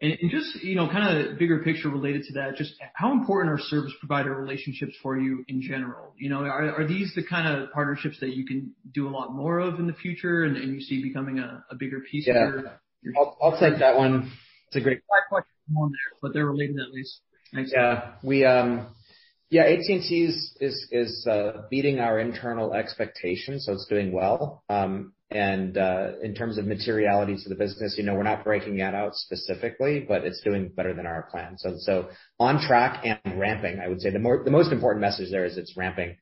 And 0.00 0.12
and 0.22 0.30
just, 0.30 0.62
you 0.62 0.76
know, 0.76 0.86
kinda 0.88 1.34
bigger 1.38 1.58
picture 1.64 1.88
related 1.88 2.22
to 2.24 2.32
that, 2.34 2.54
just 2.56 2.74
how 2.94 3.12
important 3.12 3.52
are 3.52 3.58
service 3.58 3.92
provider 3.98 4.32
relationships 4.34 4.94
for 5.02 5.18
you 5.18 5.44
in 5.48 5.60
general? 5.60 6.14
You 6.16 6.30
know, 6.30 6.42
are 6.44 6.86
these 6.86 7.12
the 7.16 7.22
kinda 7.24 7.68
partnerships 7.74 8.20
that 8.20 8.36
you 8.36 8.46
can 8.46 8.72
do 8.94 9.08
a 9.08 9.10
lot 9.10 9.34
more 9.34 9.58
of 9.58 9.80
in 9.80 9.86
the 9.88 9.92
future 9.92 10.44
and 10.44 10.56
you 10.56 10.80
see 10.80 11.02
becoming 11.02 11.40
a 11.40 11.64
bigger 11.76 12.00
piece 12.00 12.28
of 12.28 12.34
your- 12.34 12.62
Yeah. 13.02 13.12
I'll 13.42 13.58
take 13.58 13.78
that 13.78 13.96
one. 13.96 14.30
It's 14.68 14.76
a 14.76 14.80
great- 14.80 15.00
Five 15.08 15.28
questions 15.28 15.54
in 15.68 15.74
one 15.74 15.90
there, 15.90 16.18
but 16.22 16.32
they're 16.32 16.46
related 16.46 16.78
at 16.78 16.90
least. 16.92 17.20
Thanks. 17.52 17.72
Yeah. 17.72 18.12
AT&T 19.52 20.24
is 20.24 20.56
is, 20.60 20.88
is, 20.92 21.26
uh 21.26 21.66
beating 21.70 21.98
our 22.00 22.18
internal 22.20 22.72
expectations, 22.74 23.64
so 23.64 23.72
it's 23.72 23.86
doing 23.86 24.12
well. 24.12 24.62
In 25.30 26.34
terms 26.36 26.56
of 26.56 26.66
materiality 26.66 27.36
to 27.36 27.48
the 27.50 27.54
business, 27.54 27.96
you 27.98 28.04
know, 28.04 28.14
we're 28.14 28.22
not 28.22 28.44
breaking 28.44 28.78
that 28.78 28.94
out 28.94 29.14
specifically, 29.14 30.00
but 30.00 30.24
it's 30.24 30.40
doing 30.40 30.68
better 30.68 30.94
than 30.94 31.06
our 31.06 31.28
plan. 31.30 31.58
So 31.58 31.74
so 31.78 32.08
on 32.40 32.60
track 32.60 33.04
and 33.04 33.38
ramping, 33.38 33.78
I 33.78 33.88
would 33.88 34.00
say. 34.00 34.10
The 34.10 34.18
most 34.18 34.72
important 34.72 35.02
message 35.02 35.30
there 35.30 35.44
is 35.44 35.58
it's 35.58 35.76
ramping. 35.76 36.16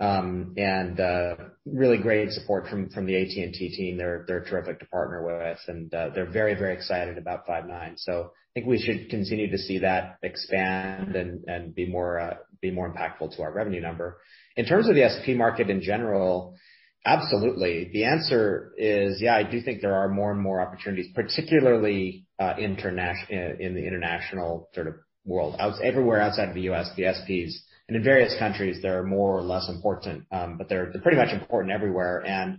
Um 0.00 0.54
and 0.56 0.98
uh 0.98 1.34
really 1.66 1.98
great 1.98 2.30
support 2.32 2.68
from 2.68 2.88
from 2.90 3.06
the 3.06 3.16
AT&T 3.16 3.76
team. 3.76 3.96
They're 3.96 4.24
they're 4.26 4.44
terrific 4.44 4.80
to 4.80 4.86
partner 4.86 5.24
with, 5.24 5.58
and 5.68 5.92
uh 5.94 6.10
they're 6.14 6.30
very 6.30 6.54
very 6.54 6.74
excited 6.74 7.16
about 7.18 7.46
Five9. 7.46 7.70
I 8.08 8.24
think 8.54 8.66
we 8.66 8.80
should 8.80 9.08
continue 9.10 9.50
to 9.50 9.58
see 9.58 9.78
that 9.80 10.16
expand 10.22 11.14
and, 11.14 11.44
and 11.46 11.74
be 11.74 11.86
more 11.86 12.18
uh 12.18 12.36
be 12.60 12.72
more 12.72 12.92
impactful 12.92 13.36
to 13.36 13.42
our 13.42 13.52
revenue 13.52 13.80
number. 13.80 14.18
In 14.56 14.64
terms 14.66 14.88
of 14.88 14.96
the 14.96 15.08
SP 15.08 15.34
market 15.36 15.70
in 15.70 15.80
general, 15.80 16.56
absolutely. 17.04 17.90
The 17.92 18.04
answer 18.04 18.72
is, 18.76 19.20
yeah, 19.20 19.34
I 19.36 19.42
do 19.42 19.60
think 19.60 19.80
there 19.80 19.94
are 19.94 20.08
more 20.08 20.32
and 20.32 20.40
more 20.40 20.60
opportunities, 20.60 21.08
particularly 21.14 22.26
uh, 22.38 22.54
international, 22.58 23.56
in 23.58 23.74
the 23.74 23.86
international 23.86 24.68
sort 24.74 24.88
of 24.88 24.94
world. 25.24 25.56
Everywhere 25.82 26.20
outside 26.20 26.48
of 26.48 26.54
the 26.54 26.62
U.S., 26.62 26.90
the 26.96 27.04
SPs, 27.04 27.52
and 27.88 27.96
in 27.96 28.04
various 28.04 28.38
countries, 28.38 28.80
they're 28.82 29.02
more 29.02 29.38
or 29.38 29.42
less 29.42 29.68
important, 29.68 30.24
but 30.30 30.68
they're 30.68 30.92
pretty 31.02 31.16
much 31.16 31.32
important 31.32 31.72
everywhere. 31.72 32.24
And 32.24 32.58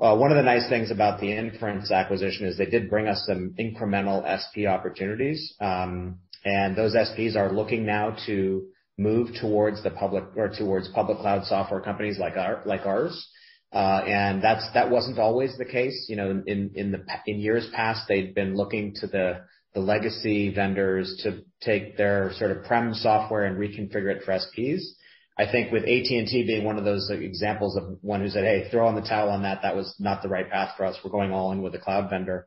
uh 0.00 0.16
one 0.16 0.30
of 0.30 0.36
the 0.36 0.42
nice 0.42 0.68
things 0.68 0.90
about 0.90 1.20
the 1.20 1.32
Inference 1.32 1.90
acquisition 1.90 2.46
is 2.46 2.56
they 2.56 2.66
did 2.66 2.88
bring 2.88 3.08
us 3.08 3.24
some 3.26 3.54
incremental 3.58 4.22
SP 4.24 4.68
opportunities. 4.68 5.54
Um 5.60 6.18
and 6.44 6.76
those 6.76 6.94
SPs 6.94 7.36
are 7.36 7.52
looking 7.52 7.84
now 7.84 8.16
to 8.26 8.66
move 8.98 9.28
towards 9.40 9.82
the 9.82 9.90
public 9.90 10.24
or 10.36 10.48
towards 10.48 10.88
public 10.88 11.18
cloud 11.18 11.44
software 11.44 11.80
companies 11.80 12.18
like 12.18 12.36
our 12.36 12.62
like 12.66 12.86
ours. 12.86 13.28
That 13.72 14.90
wasn't 14.90 15.18
always 15.18 15.56
the 15.56 15.64
case. 15.64 16.06
You 16.08 16.16
know, 16.16 16.42
in 16.46 16.72
in 16.74 16.92
the 16.92 16.98
p 16.98 17.32
in 17.32 17.40
years 17.40 17.68
past, 17.72 18.08
they'd 18.08 18.34
been 18.34 18.56
looking 18.56 18.94
to 18.96 19.06
the 19.06 19.42
the 19.74 19.80
legacy 19.80 20.52
vendors 20.52 21.20
to 21.22 21.42
take 21.60 21.96
their 21.96 22.32
sort 22.34 22.50
of 22.50 22.64
prem 22.64 22.92
software 22.94 23.44
and 23.44 23.56
reconfigure 23.56 24.16
it 24.16 24.24
for 24.24 24.32
SPs. 24.32 24.80
I 25.38 25.50
think 25.50 25.70
with 25.72 25.84
AT&T 25.84 26.44
being 26.46 26.64
one 26.64 26.76
of 26.76 26.84
those 26.84 27.08
examples 27.10 27.76
of 27.76 27.98
one 28.02 28.20
who 28.20 28.28
said, 28.28 28.44
"Hey, 28.44 28.68
throw 28.68 28.88
in 28.88 28.94
the 28.94 29.00
towel 29.00 29.30
on 29.30 29.44
that. 29.44 29.62
That 29.62 29.76
was 29.76 29.94
not 29.98 30.22
the 30.22 30.28
right 30.28 30.50
path 30.50 30.74
for 30.76 30.84
us. 30.84 30.98
We're 31.02 31.12
going 31.12 31.32
all 31.32 31.52
in 31.52 31.62
with 31.62 31.74
a 31.74 31.78
cloud 31.78 32.10
vendor." 32.10 32.46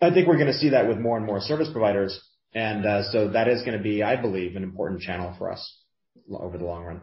I 0.00 0.10
think 0.10 0.26
we're 0.26 0.38
gonna 0.38 0.52
see 0.52 0.70
that 0.70 0.88
with 0.88 0.98
more 0.98 1.16
and 1.16 1.26
more 1.26 1.40
service 1.40 1.68
providers. 1.70 2.18
And 2.54 2.86
uh 2.86 3.02
so 3.10 3.28
that 3.28 3.48
is 3.48 3.62
gonna 3.62 3.82
be, 3.82 4.02
I 4.02 4.16
believe, 4.16 4.56
an 4.56 4.62
important 4.62 5.02
channel 5.02 5.34
for 5.38 5.50
us 5.52 5.62
over 6.30 6.58
the 6.58 6.64
long 6.64 6.84
run. 6.84 7.02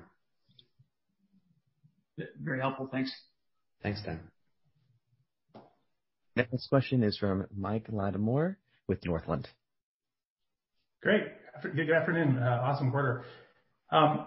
Very 2.42 2.60
helpful. 2.60 2.88
Thanks. 2.92 3.12
Thanks, 3.84 4.02
Dan. 4.04 4.20
Next 6.36 6.68
question 6.68 7.04
is 7.04 7.18
from 7.18 7.48
Mike 7.56 7.88
Latimore 7.92 8.56
with 8.88 9.06
Northland. 9.06 9.48
Great. 11.02 11.24
Good 11.62 11.90
afternoon. 11.90 12.38
Awesome 12.42 12.92
quarter. 12.92 13.26
Um, 13.92 14.26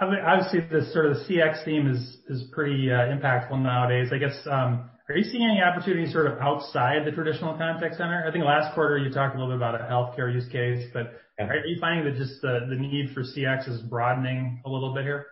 obviously, 0.00 0.60
the 0.60 0.90
sort 0.92 1.06
of 1.06 1.16
CX 1.28 1.64
theme 1.64 1.88
is 1.88 2.44
pretty 2.52 2.90
uh, 2.90 3.06
impactful 3.06 3.60
nowadays. 3.60 4.10
I 4.12 4.18
guess, 4.18 4.36
um, 4.46 4.90
are 5.08 5.16
you 5.16 5.24
seeing 5.24 5.44
any 5.44 5.60
opportunities 5.62 6.12
sort 6.12 6.26
of 6.26 6.38
outside 6.38 7.04
the 7.04 7.12
traditional 7.12 7.56
contact 7.56 7.96
center? 7.96 8.24
I 8.26 8.32
think 8.32 8.44
last 8.44 8.74
quarter 8.74 8.98
you 8.98 9.10
talked 9.10 9.34
a 9.34 9.38
little 9.38 9.52
bit 9.52 9.56
about 9.56 9.80
a 9.80 9.84
healthcare 9.84 10.32
use 10.32 10.48
case, 10.50 10.88
but 10.92 11.20
are 11.38 11.66
you 11.66 11.78
finding 11.80 12.04
that 12.04 12.18
just 12.18 12.40
the 12.42 12.76
need 12.78 13.10
for 13.14 13.22
CX 13.22 13.68
is 13.68 13.80
broadening 13.82 14.60
a 14.64 14.70
little 14.70 14.94
bit 14.94 15.04
here? 15.04 15.26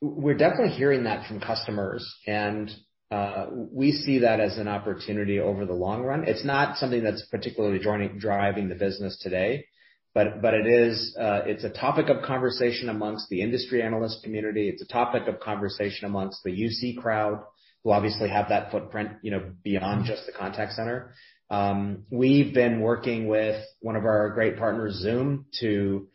We're 0.00 0.36
definitely 0.36 0.74
hearing 0.74 1.04
that 1.04 1.26
from 1.26 1.40
customers, 1.40 2.06
and 2.26 2.70
uh 3.10 3.46
we 3.52 3.92
see 3.92 4.18
that 4.20 4.40
as 4.40 4.58
an 4.58 4.66
opportunity 4.68 5.38
over 5.38 5.64
the 5.64 5.72
long 5.72 6.02
run. 6.02 6.24
It's 6.26 6.44
not 6.44 6.76
something 6.76 7.04
that's 7.04 7.24
particularly 7.30 7.78
driving 7.78 8.68
the 8.68 8.74
business 8.74 9.18
today, 9.22 9.66
but 10.14 10.42
but 10.42 10.54
it 10.54 10.66
is 10.66 11.16
uh 11.20 11.42
it's 11.46 11.64
a 11.64 11.70
topic 11.70 12.08
of 12.08 12.22
conversation 12.22 12.88
amongst 12.88 13.28
the 13.28 13.42
industry 13.42 13.82
analyst 13.82 14.22
community. 14.24 14.68
It's 14.68 14.82
a 14.82 14.88
topic 14.88 15.28
of 15.28 15.40
conversation 15.40 16.06
amongst 16.06 16.42
the 16.42 16.50
UC 16.50 16.96
crowd, 16.96 17.42
who 17.84 17.92
obviously 17.92 18.28
have 18.28 18.48
that 18.48 18.70
footprint, 18.70 19.10
you 19.22 19.30
know, 19.30 19.52
beyond 19.62 20.06
just 20.06 20.26
the 20.26 20.32
contact 20.32 20.72
center. 20.72 21.14
Um 21.50 22.04
we've 22.10 22.52
been 22.52 22.80
working 22.80 23.28
with 23.28 23.62
one 23.80 23.96
of 23.96 24.04
our 24.04 24.30
great 24.30 24.58
partners, 24.58 24.94
Zoom, 24.94 25.46
to 25.60 26.08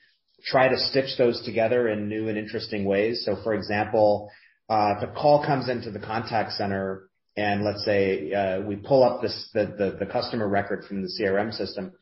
try 0.43 0.67
to 0.67 0.77
stitch 0.77 1.17
those 1.17 1.41
together 1.43 1.87
in 1.89 2.07
new 2.07 2.27
and 2.27 2.37
interesting 2.37 2.85
ways. 2.85 3.23
So 3.25 3.37
for 3.43 3.53
example, 3.53 4.29
if 4.69 5.03
a 5.03 5.13
call 5.13 5.45
comes 5.45 5.69
into 5.69 5.91
the 5.91 5.99
contact 5.99 6.53
center, 6.53 7.09
and 7.37 7.63
let's 7.63 7.85
say 7.85 8.33
uh 8.33 8.61
we 8.61 8.75
pull 8.75 9.03
up 9.03 9.21
this 9.21 9.49
the 9.53 9.95
the 9.99 10.05
customer 10.05 10.47
record 10.47 10.83
from 10.85 11.01
the 11.01 11.09
CRM 11.19 11.53
system, 11.53 11.93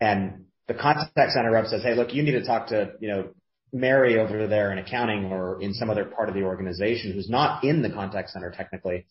and 0.00 0.44
the 0.68 0.74
contact 0.74 1.32
center 1.32 1.50
rep 1.50 1.66
says, 1.66 1.82
"Hey, 1.82 1.94
look, 1.94 2.14
you 2.14 2.22
need 2.22 2.32
to 2.32 2.44
talk 2.44 2.68
to, 2.68 2.92
you 3.00 3.08
know, 3.08 3.30
Mary 3.72 4.18
over 4.18 4.46
there 4.46 4.70
in 4.72 4.78
accounting 4.78 5.26
or 5.26 5.60
in 5.60 5.74
some 5.74 5.90
other 5.90 6.04
part 6.04 6.28
of 6.28 6.34
the 6.34 6.42
organization 6.42 7.12
who's 7.12 7.28
not 7.28 7.64
in 7.64 7.82
the 7.82 7.90
contact 7.90 8.30
center 8.30 8.50
technically," 8.50 9.06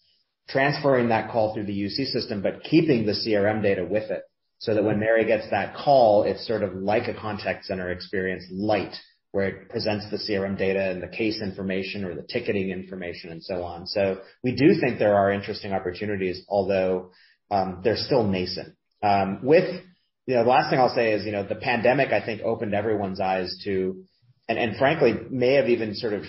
transferring 0.49 1.09
that 1.09 1.31
call 1.31 1.53
through 1.53 1.65
the 1.65 1.73
UC 1.73 2.05
system, 2.05 2.41
but 2.41 2.63
keeping 2.63 3.05
the 3.05 3.13
CRM 3.13 3.61
data 3.61 3.85
with 3.85 4.09
it, 4.11 4.23
so 4.59 4.73
that 4.73 4.83
when 4.83 4.99
Mary 4.99 5.25
gets 5.25 5.49
that 5.51 5.75
call, 5.75 6.23
it's 6.23 6.47
sort 6.47 6.63
of 6.63 6.73
like 6.75 7.07
a 7.07 7.13
contact 7.13 7.65
center 7.65 7.91
experience 7.91 8.43
light, 8.51 8.95
where 9.31 9.47
it 9.47 9.69
presents 9.69 10.09
the 10.09 10.17
CRM 10.17 10.57
data 10.57 10.91
and 10.91 11.01
the 11.01 11.07
case 11.07 11.41
information 11.41 12.03
or 12.03 12.15
the 12.15 12.23
ticketing 12.23 12.71
information 12.71 13.31
and 13.31 13.43
so 13.43 13.63
on. 13.63 13.85
So 13.85 14.19
we 14.43 14.55
do 14.55 14.79
think 14.79 14.97
there 14.97 15.15
are 15.15 15.31
interesting 15.31 15.73
opportunities, 15.73 16.43
although 16.49 17.11
um, 17.51 17.81
they're 17.83 17.97
still 17.97 18.23
nascent. 18.23 18.75
Um, 19.03 19.41
with 19.43 19.83
you 20.27 20.35
know, 20.35 20.43
the 20.43 20.49
last 20.49 20.69
thing 20.69 20.79
I'll 20.79 20.93
say 20.93 21.13
is, 21.13 21.25
you 21.25 21.31
know, 21.31 21.47
the 21.47 21.55
pandemic, 21.55 22.11
I 22.11 22.23
think, 22.23 22.41
opened 22.41 22.73
everyone's 22.73 23.21
eyes 23.21 23.61
to, 23.63 24.03
and 24.49 24.75
frankly, 24.75 25.13
may 25.29 25.53
have 25.53 25.69
even 25.69 25.95
sort 25.95 26.13
of 26.13 26.23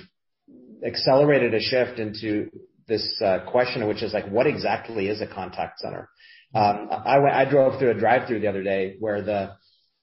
accelerated 0.86 1.52
a 1.52 1.60
shift 1.60 1.98
into 1.98 2.48
this 2.86 3.20
uh, 3.20 3.40
question, 3.50 3.86
which 3.88 4.02
is 4.02 4.12
like, 4.12 4.28
what 4.28 4.46
exactly 4.46 5.08
is 5.08 5.20
a 5.20 5.26
contact 5.26 5.80
center? 5.80 6.08
Um, 6.54 6.88
I 6.90 7.18
I 7.42 7.44
drove 7.44 7.78
through 7.78 7.90
a 7.90 8.00
drive-through 8.00 8.40
the 8.40 8.48
other 8.48 8.62
day 8.62 8.96
where 9.00 9.22
the 9.22 9.52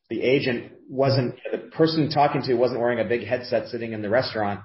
the 0.10 0.22
agent 0.22 0.72
wasn't 0.88 1.36
the 1.52 1.58
person 1.58 2.10
talking 2.10 2.44
to 2.44 2.54
wasn't 2.54 2.80
wearing 2.80 3.00
a 3.00 3.06
big 3.06 3.26
headset 3.26 3.70
sitting 3.70 3.94
in 3.94 4.02
the 4.02 4.10
restaurant, 4.10 4.62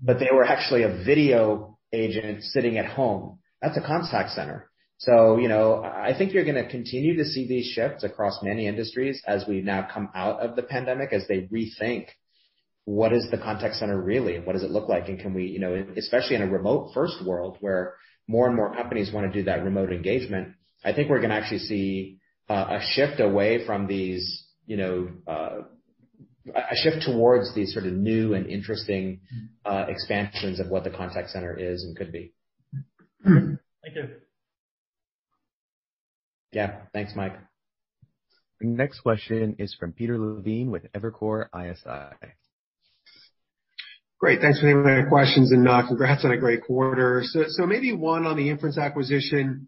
but 0.00 0.18
they 0.18 0.28
were 0.32 0.44
actually 0.44 0.82
a 0.82 1.04
video 1.04 1.78
agent 1.92 2.42
sitting 2.42 2.78
at 2.78 2.86
home. 2.86 3.38
That's 3.62 3.76
a 3.76 3.80
contact 3.80 4.30
center. 4.30 4.70
So, 4.98 5.38
you 5.38 5.48
know, 5.48 5.82
I 5.82 6.12
think 6.16 6.34
you're 6.34 6.44
gonna 6.44 6.68
continue 6.68 7.16
to 7.16 7.24
see 7.24 7.48
these 7.48 7.66
shifts 7.66 8.04
across 8.04 8.42
many 8.42 8.66
industries 8.66 9.22
as 9.26 9.46
we 9.48 9.62
now 9.62 9.88
come 9.90 10.10
out 10.14 10.40
of 10.40 10.56
the 10.56 10.62
pandemic, 10.62 11.12
as 11.12 11.26
they 11.26 11.48
rethink 11.52 12.08
what 12.84 13.12
is 13.12 13.30
the 13.30 13.38
contact 13.38 13.76
center 13.76 14.00
really, 14.00 14.40
what 14.40 14.54
does 14.54 14.62
it 14.62 14.70
look 14.70 14.88
like, 14.88 15.08
and 15.08 15.20
can 15.20 15.32
we, 15.32 15.46
you 15.46 15.60
know, 15.60 15.86
especially 15.96 16.36
in 16.36 16.42
a 16.42 16.50
remote 16.50 16.90
first 16.92 17.24
world 17.24 17.56
where 17.60 17.94
more 18.28 18.46
and 18.46 18.56
more 18.56 18.74
companies 18.74 19.12
wanna 19.12 19.32
do 19.32 19.44
that 19.44 19.64
remote 19.64 19.92
engagement. 19.92 20.54
I 20.84 20.92
think 20.92 21.10
we're 21.10 21.20
gonna 21.20 21.34
actually 21.34 21.60
see 21.60 22.18
a 22.48 22.80
shift 22.94 23.20
away 23.20 23.64
from 23.64 23.86
these, 23.86 24.46
you 24.66 24.76
know, 24.76 25.08
uh 25.26 25.62
a 26.54 26.74
shift 26.74 27.04
towards 27.04 27.54
these 27.54 27.72
sort 27.72 27.86
of 27.86 27.92
new 27.92 28.34
and 28.34 28.46
interesting 28.46 29.20
uh 29.64 29.84
expansions 29.88 30.58
of 30.58 30.68
what 30.68 30.84
the 30.84 30.90
contact 30.90 31.30
center 31.30 31.56
is 31.56 31.84
and 31.84 31.96
could 31.96 32.12
be. 32.12 32.32
Thank 33.24 33.94
you. 33.94 34.08
Yeah. 36.52 36.80
Thanks, 36.92 37.12
Mike. 37.14 37.36
Next 38.60 39.00
question 39.00 39.56
is 39.58 39.74
from 39.78 39.92
Peter 39.92 40.18
Levine 40.18 40.70
with 40.70 40.90
Evercore 40.92 41.46
ISI. 41.54 42.14
Great. 44.18 44.40
Thanks 44.42 44.60
for 44.60 44.66
taking 44.66 44.82
my 44.82 45.08
questions, 45.08 45.50
and 45.50 45.66
congrats 45.88 46.26
on 46.26 46.32
a 46.32 46.36
great 46.36 46.62
quarter. 46.64 47.22
So 47.24 47.44
so 47.48 47.64
maybe 47.66 47.92
one 47.94 48.26
on 48.26 48.36
the 48.36 48.50
Inference 48.50 48.76
acquisition. 48.76 49.66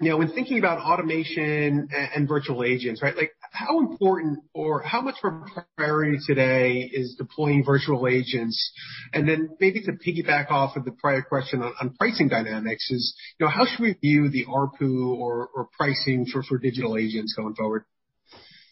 When 0.00 0.30
thinking 0.32 0.58
about 0.58 0.78
automation 0.78 1.88
and 2.14 2.28
virtual 2.28 2.62
agents, 2.62 3.02
right? 3.02 3.16
Like, 3.16 3.32
how 3.50 3.80
important 3.80 4.40
or 4.54 4.80
how 4.80 5.00
much 5.00 5.16
of 5.24 5.32
a 5.32 5.64
priority 5.76 6.18
today 6.24 6.88
is 6.92 7.16
deploying 7.18 7.64
virtual 7.64 8.06
agents? 8.06 8.72
And 9.12 9.28
then 9.28 9.50
maybe 9.58 9.80
to 9.82 9.92
piggyback 9.92 10.50
off 10.50 10.76
of 10.76 10.84
the 10.84 10.92
prior 10.92 11.22
question 11.22 11.62
on 11.62 11.94
pricing 11.98 12.28
dynamics 12.28 12.88
is, 12.90 13.16
you 13.40 13.46
know, 13.46 13.50
how 13.50 13.66
should 13.66 13.80
we 13.80 13.94
view 13.94 14.28
the 14.28 14.46
ARPU 14.46 15.16
or 15.16 15.68
pricing 15.76 16.26
for 16.26 16.58
digital 16.58 16.96
agents 16.96 17.34
going 17.36 17.54
forward? 17.54 17.84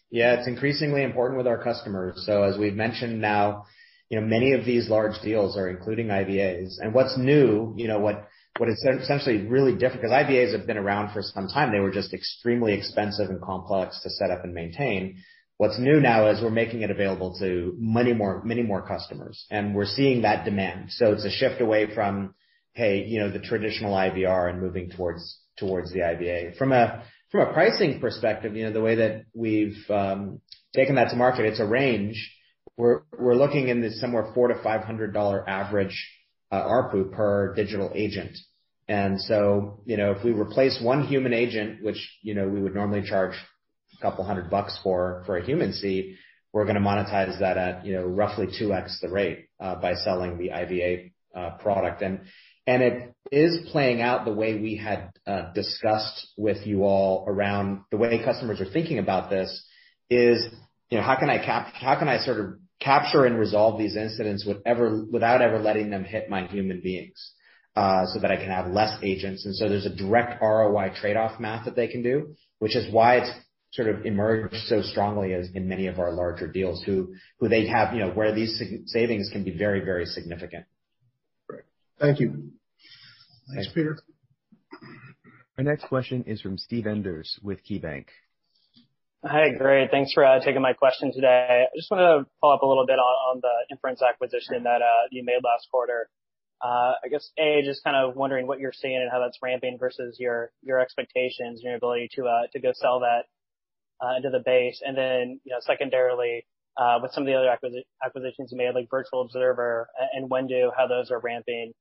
Yeah, 0.09 0.35
it's 0.35 0.47
increasingly 0.47 1.03
important 1.03 1.37
with 1.37 1.47
our 1.47 1.61
customers. 1.61 2.23
So 2.25 2.43
as 2.43 2.57
we've 2.57 2.73
mentioned 2.73 3.19
now, 3.19 3.65
you 4.09 4.21
know, 4.21 4.25
many 4.25 4.53
of 4.53 4.63
these 4.63 4.89
large 4.89 5.19
deals 5.21 5.57
are 5.57 5.67
including 5.67 6.07
IVAs. 6.07 6.75
And 6.79 6.93
what's 6.93 7.17
new, 7.17 7.73
you 7.75 7.89
know, 7.89 7.99
what 8.57 8.69
is 8.69 8.83
essentially 9.01 9.47
really 9.47 9.73
different, 9.75 10.01
'cause 10.01 10.11
IVAs 10.11 10.51
have 10.53 10.65
been 10.65 10.77
around 10.77 11.11
for 11.11 11.21
some 11.21 11.47
time, 11.47 11.71
they 11.71 11.79
were 11.79 11.91
just 11.91 12.13
extremely 12.13 12.73
expensive 12.73 13.29
and 13.29 13.41
complex 13.41 14.01
to 14.01 14.09
set 14.09 14.31
up 14.31 14.43
and 14.43 14.53
maintain. 14.53 15.17
What's 15.57 15.79
new 15.79 15.99
now 15.99 16.27
is 16.27 16.41
we're 16.41 16.51
making 16.51 16.81
it 16.81 16.91
available 16.91 17.35
to 17.39 17.75
many 17.79 18.13
more 18.13 18.43
many 18.43 18.61
more 18.61 18.81
customers, 18.87 19.45
and 19.49 19.73
we're 19.73 19.85
seeing 19.85 20.21
that 20.21 20.45
demand. 20.45 20.91
So 20.91 21.13
it's 21.13 21.25
a 21.25 21.31
shift 21.31 21.61
away 21.61 21.87
from, 21.87 22.35
hey, 22.73 23.03
you 23.05 23.19
know, 23.19 23.29
the 23.29 23.39
traditional 23.39 23.95
IVR 23.95 24.49
and 24.49 24.61
moving 24.61 24.89
towards 24.91 25.39
towards 25.57 25.91
the 25.91 26.03
IVA. 26.03 26.53
From 26.57 26.71
a 26.71 27.03
from 27.31 27.41
a 27.41 27.53
pricing 27.53 27.99
perspective, 27.99 28.55
you 28.55 28.65
know, 28.65 28.71
the 28.71 28.81
way 28.81 28.95
that 28.95 29.25
we've 29.33 29.77
um, 29.89 30.41
taken 30.75 30.95
that 30.95 31.09
to 31.09 31.15
market, 31.15 31.45
it's 31.45 31.59
a 31.59 31.65
range. 31.65 32.33
We're 32.77 33.01
we're 33.17 33.35
looking 33.35 33.69
in 33.69 33.81
this 33.81 33.99
somewhere 33.99 34.31
$400-$500 34.35 35.43
average 35.47 36.16
Uh, 36.49 36.63
ARPU 36.63 37.11
per 37.11 37.53
digital 37.55 37.91
agent. 37.93 38.37
And 38.87 39.19
so, 39.19 39.81
you 39.85 39.97
know, 39.97 40.11
if 40.11 40.23
we 40.23 40.31
replace 40.31 40.79
one 40.81 41.05
human 41.05 41.33
agent, 41.33 41.83
which, 41.83 42.09
you 42.21 42.33
know, 42.35 42.47
we 42.47 42.61
would 42.61 42.73
normally 42.73 43.05
charge 43.05 43.33
a 43.97 44.01
couple 44.01 44.23
hundred 44.23 44.49
bucks 44.49 44.79
for 44.81 45.23
for 45.25 45.37
a 45.37 45.45
human 45.45 45.73
seat, 45.73 46.15
we're 46.53 46.65
gonna 46.65 46.79
monetize 46.79 47.37
that 47.39 47.57
at, 47.57 47.85
you 47.85 47.93
know, 47.95 48.05
roughly 48.05 48.47
2x 48.47 49.01
the 49.01 49.09
rate 49.09 49.47
uh, 49.59 49.75
by 49.75 49.95
selling 49.95 50.37
the 50.37 50.51
IVA 50.53 51.09
uh, 51.35 51.57
product. 51.57 52.01
And 52.01 52.21
and 52.65 52.81
it 52.81 53.13
is 53.29 53.69
playing 53.71 54.01
out 54.01 54.23
the 54.23 54.33
way 54.33 54.57
we 54.57 54.77
had 54.77 55.11
discussed 55.53 56.27
with 56.37 56.65
you 56.65 56.83
all 56.83 57.25
around 57.27 57.81
the 57.91 57.97
way 57.97 58.23
customers 58.23 58.61
are 58.61 58.71
thinking 58.71 58.99
about 58.99 59.29
this 59.29 59.65
is, 60.09 60.45
you 60.89 60.97
know, 60.97 61.03
how 61.03 61.17
can 61.19 61.29
I 61.29 61.43
capture 61.43 61.75
how 61.75 61.99
can 61.99 62.07
I 62.07 62.19
sort 62.19 62.39
of 62.39 62.53
capture 62.79 63.25
and 63.25 63.39
resolve 63.39 63.79
these 63.79 63.95
incidents 63.95 64.45
without 64.45 65.41
ever 65.41 65.59
letting 65.59 65.89
them 65.89 66.03
hit 66.03 66.29
my 66.29 66.45
human 66.47 66.81
beings, 66.81 67.33
uh, 67.75 68.05
so 68.07 68.19
that 68.19 68.31
I 68.31 68.37
can 68.37 68.49
have 68.49 68.67
less 68.67 68.97
agents. 69.03 69.45
And 69.45 69.55
so 69.55 69.67
there's 69.69 69.85
a 69.85 69.95
direct 69.95 70.41
ROI 70.41 70.93
trade-off 70.99 71.39
math 71.39 71.65
that 71.65 71.75
they 71.75 71.87
can 71.87 72.03
do, 72.03 72.35
which 72.59 72.75
is 72.75 72.91
why 72.93 73.17
it's 73.17 73.31
sort 73.71 73.89
of 73.89 74.05
emerged 74.05 74.55
so 74.67 74.81
strongly 74.81 75.33
as 75.33 75.49
in 75.53 75.67
many 75.67 75.87
of 75.87 75.99
our 75.99 76.11
larger 76.11 76.47
deals 76.47 76.81
who 76.83 77.13
who 77.39 77.49
they 77.49 77.67
have, 77.67 77.93
you 77.93 77.99
know, 77.99 78.11
where 78.11 78.33
these 78.33 78.61
savings 78.85 79.29
can 79.31 79.43
be 79.43 79.55
very, 79.57 79.81
very 79.81 80.05
significant. 80.05 80.65
Great. 81.47 81.63
Thank 81.99 82.19
you. 82.19 82.51
Thanks, 83.53 83.69
Peter. 83.73 83.97
Our 85.57 85.63
next 85.63 85.85
question 85.85 86.23
is 86.27 86.41
from 86.41 86.57
Steve 86.57 86.85
Enders 86.85 87.39
with 87.41 87.59
KeyBanc. 87.65 88.05
Hi. 89.29 89.49
Great. 89.49 89.91
Thanks 89.91 90.13
for 90.13 90.23
uh, 90.23 90.39
taking 90.39 90.61
my 90.61 90.71
question 90.71 91.11
today. 91.11 91.65
I 91.67 91.75
just 91.75 91.91
wanna 91.91 92.23
follow 92.39 92.55
up 92.55 92.61
a 92.61 92.65
little 92.65 92.85
bit 92.85 92.97
on 92.97 93.41
the 93.41 93.51
Inference 93.69 94.01
acquisition 94.01 94.63
that 94.63 94.81
uh, 94.81 95.07
you 95.11 95.21
made 95.25 95.43
last 95.43 95.67
quarter. 95.69 96.07
Uh, 96.63 96.93
I 97.03 97.09
guess, 97.11 97.29
A, 97.37 97.61
just 97.65 97.83
kind 97.83 97.97
of 97.97 98.15
wondering 98.15 98.47
what 98.47 98.59
you're 98.59 98.71
seeing 98.71 98.95
and 98.95 99.11
how 99.11 99.19
that's 99.19 99.37
ramping 99.43 99.77
versus 99.79 100.15
your 100.17 100.51
your 100.61 100.79
expectations 100.79 101.59
and 101.59 101.63
your 101.63 101.75
ability 101.75 102.07
to 102.15 102.25
uh 102.25 102.47
to 102.53 102.59
go 102.61 102.71
sell 102.73 103.01
that 103.01 103.25
into 104.15 104.29
the 104.29 104.39
base. 104.45 104.81
And 104.85 104.97
then, 104.97 105.41
you 105.43 105.51
know, 105.51 105.59
secondarily, 105.59 106.45
with 107.01 107.11
some 107.11 107.23
of 107.23 107.27
the 107.27 107.35
other 107.35 107.49
acquisitions 107.51 108.49
you 108.51 108.57
made, 108.57 108.75
like 108.75 108.87
Virtual 108.89 109.23
Observer 109.23 109.89
and 110.13 110.29
Whendu, 110.29 110.71
how 110.77 110.87
those 110.87 111.11
are 111.11 111.19
ramping. 111.19 111.73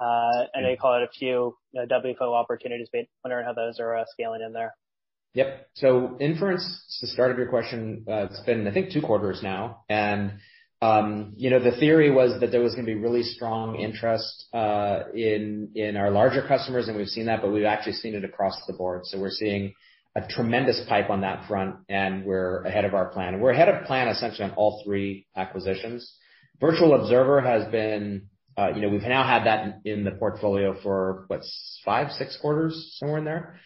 I 0.00 0.46
know 0.56 0.70
you 0.70 0.78
called 0.78 1.02
out 1.02 1.08
a 1.08 1.12
few, 1.18 1.54
you 1.72 1.84
know, 1.84 1.86
WFO 1.86 2.32
opportunities, 2.32 2.88
but 2.90 3.04
wondering 3.22 3.44
how 3.44 3.52
those 3.52 3.78
are 3.78 4.02
scaling 4.14 4.40
in 4.40 4.54
there. 4.54 4.74
Yep. 5.34 5.68
So 5.74 6.16
inference, 6.20 6.62
to 7.00 7.06
the 7.06 7.12
start 7.12 7.32
of 7.32 7.38
your 7.38 7.48
question, 7.48 8.04
Uh 8.08 8.26
it's 8.30 8.40
been, 8.40 8.66
I 8.66 8.72
think, 8.72 8.92
two 8.92 9.02
quarters 9.02 9.40
now. 9.42 9.82
And, 9.88 10.34
um, 10.80 11.34
you 11.36 11.50
know, 11.50 11.58
the 11.58 11.72
theory 11.82 12.10
was 12.10 12.40
that 12.40 12.50
there 12.52 12.60
was 12.62 12.74
gonna 12.74 12.86
be 12.86 12.94
really 13.06 13.24
strong 13.24 13.76
interest 13.76 14.46
uh 14.54 15.04
in 15.14 15.70
in 15.74 15.96
our 15.96 16.10
larger 16.10 16.42
customers, 16.46 16.86
and 16.88 16.96
we've 16.96 17.08
seen 17.16 17.26
that, 17.26 17.42
but 17.42 17.50
we've 17.52 17.64
actually 17.74 17.94
seen 17.94 18.14
it 18.14 18.24
across 18.24 18.56
the 18.66 18.74
board. 18.74 19.00
So 19.06 19.18
we're 19.20 19.30
seeing 19.44 19.74
a 20.16 20.22
tremendous 20.36 20.80
pipe 20.88 21.10
on 21.10 21.22
that 21.22 21.48
front, 21.48 21.74
and 21.88 22.24
we're 22.24 22.62
ahead 22.62 22.84
of 22.84 22.94
our 22.94 23.06
plan. 23.14 23.40
We're 23.40 23.50
ahead 23.50 23.68
of 23.68 23.84
plan 23.88 24.06
essentially 24.06 24.48
on 24.48 24.54
all 24.56 24.82
three 24.84 25.26
acquisitions. 25.36 26.00
Virtual 26.60 26.94
Observer 26.94 27.40
has 27.40 27.62
been, 27.72 28.28
uh, 28.56 28.68
you 28.74 28.80
know, 28.80 28.88
we've 28.88 29.02
now 29.02 29.24
had 29.26 29.42
that 29.46 29.80
in 29.84 30.04
the 30.04 30.12
portfolio 30.12 30.72
for, 30.84 31.24
what, 31.26 31.42
five, 31.84 32.12
six 32.12 32.38
quarters, 32.40 32.94
somewhere 32.98 33.18
in 33.18 33.24
there, 33.24 33.58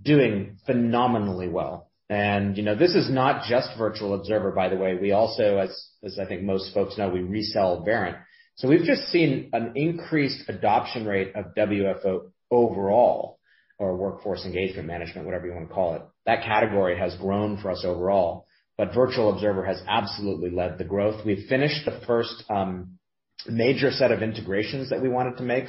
doing 0.00 0.58
phenomenally 0.66 1.48
well. 1.48 1.90
And, 2.10 2.56
you 2.56 2.62
know, 2.62 2.74
this 2.74 2.94
is 2.94 3.10
not 3.10 3.44
just 3.44 3.78
Virtual 3.78 4.14
Observer, 4.14 4.52
by 4.52 4.68
the 4.68 4.76
way. 4.76 4.94
We 4.94 5.12
also, 5.12 5.56
as 5.58 5.88
as 6.02 6.18
I 6.18 6.26
think 6.26 6.42
most 6.42 6.74
folks 6.74 6.98
know, 6.98 7.08
we 7.08 7.20
resell 7.20 7.84
Verint. 7.86 8.18
So 8.56 8.68
we've 8.68 8.84
just 8.84 9.08
seen 9.08 9.50
an 9.52 9.72
increased 9.74 10.48
adoption 10.48 11.06
rate 11.06 11.34
of 11.34 11.54
WFO 11.56 12.30
overall, 12.50 13.38
or 13.78 13.96
Workforce 13.96 14.44
Engagement 14.44 14.86
Management, 14.86 15.26
whatever 15.26 15.46
you 15.46 15.54
wanna 15.54 15.66
call 15.66 15.94
it. 15.94 16.02
That 16.26 16.44
category 16.44 16.96
has 16.98 17.16
grown 17.16 17.56
for 17.60 17.70
us 17.70 17.84
overall, 17.84 18.46
but 18.76 18.94
Virtual 18.94 19.32
Observer 19.32 19.64
has 19.64 19.82
absolutely 19.88 20.50
led 20.50 20.78
the 20.78 20.84
growth. 20.84 21.24
We've 21.24 21.48
finished 21.48 21.84
the 21.84 22.00
first 22.06 22.44
um, 22.48 22.98
major 23.46 23.90
set 23.90 24.12
of 24.12 24.22
integrations 24.22 24.90
that 24.90 25.02
we 25.02 25.08
wanted 25.08 25.38
to 25.38 25.42
make. 25.42 25.68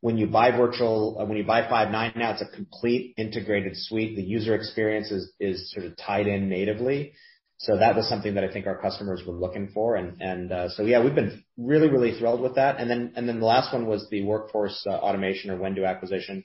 When 0.00 0.16
you 0.16 0.26
buy 0.26 0.50
virtual, 0.50 1.18
uh, 1.20 1.26
when 1.26 1.36
you 1.36 1.44
Five9 1.44 2.16
now, 2.16 2.32
it's 2.32 2.42
a 2.42 2.56
complete 2.56 3.14
integrated 3.18 3.76
suite. 3.76 4.16
The 4.16 4.22
user 4.22 4.54
experience 4.54 5.10
is 5.10 5.32
is 5.38 5.70
sort 5.72 5.86
of 5.86 5.96
tied 5.96 6.26
in 6.26 6.48
natively. 6.48 7.12
So 7.58 7.76
that 7.76 7.94
was 7.94 8.08
something 8.08 8.34
that 8.34 8.44
I 8.44 8.50
think 8.50 8.66
our 8.66 8.80
customers 8.80 9.22
were 9.26 9.34
looking 9.34 9.68
for. 9.74 9.96
And 9.96 10.20
and 10.20 10.50
uh 10.52 10.68
so 10.70 10.82
yeah, 10.82 11.02
we've 11.04 11.14
been 11.14 11.44
really 11.58 11.88
really 11.88 12.18
thrilled 12.18 12.40
with 12.40 12.54
that. 12.54 12.80
And 12.80 12.88
then 12.90 13.12
and 13.16 13.28
then 13.28 13.40
the 13.40 13.46
last 13.46 13.72
one 13.72 13.86
was 13.86 14.08
the 14.10 14.24
Workforce 14.24 14.84
uh, 14.86 14.92
Automation 14.92 15.50
or 15.50 15.58
Whendu 15.58 15.86
acquisition. 15.86 16.44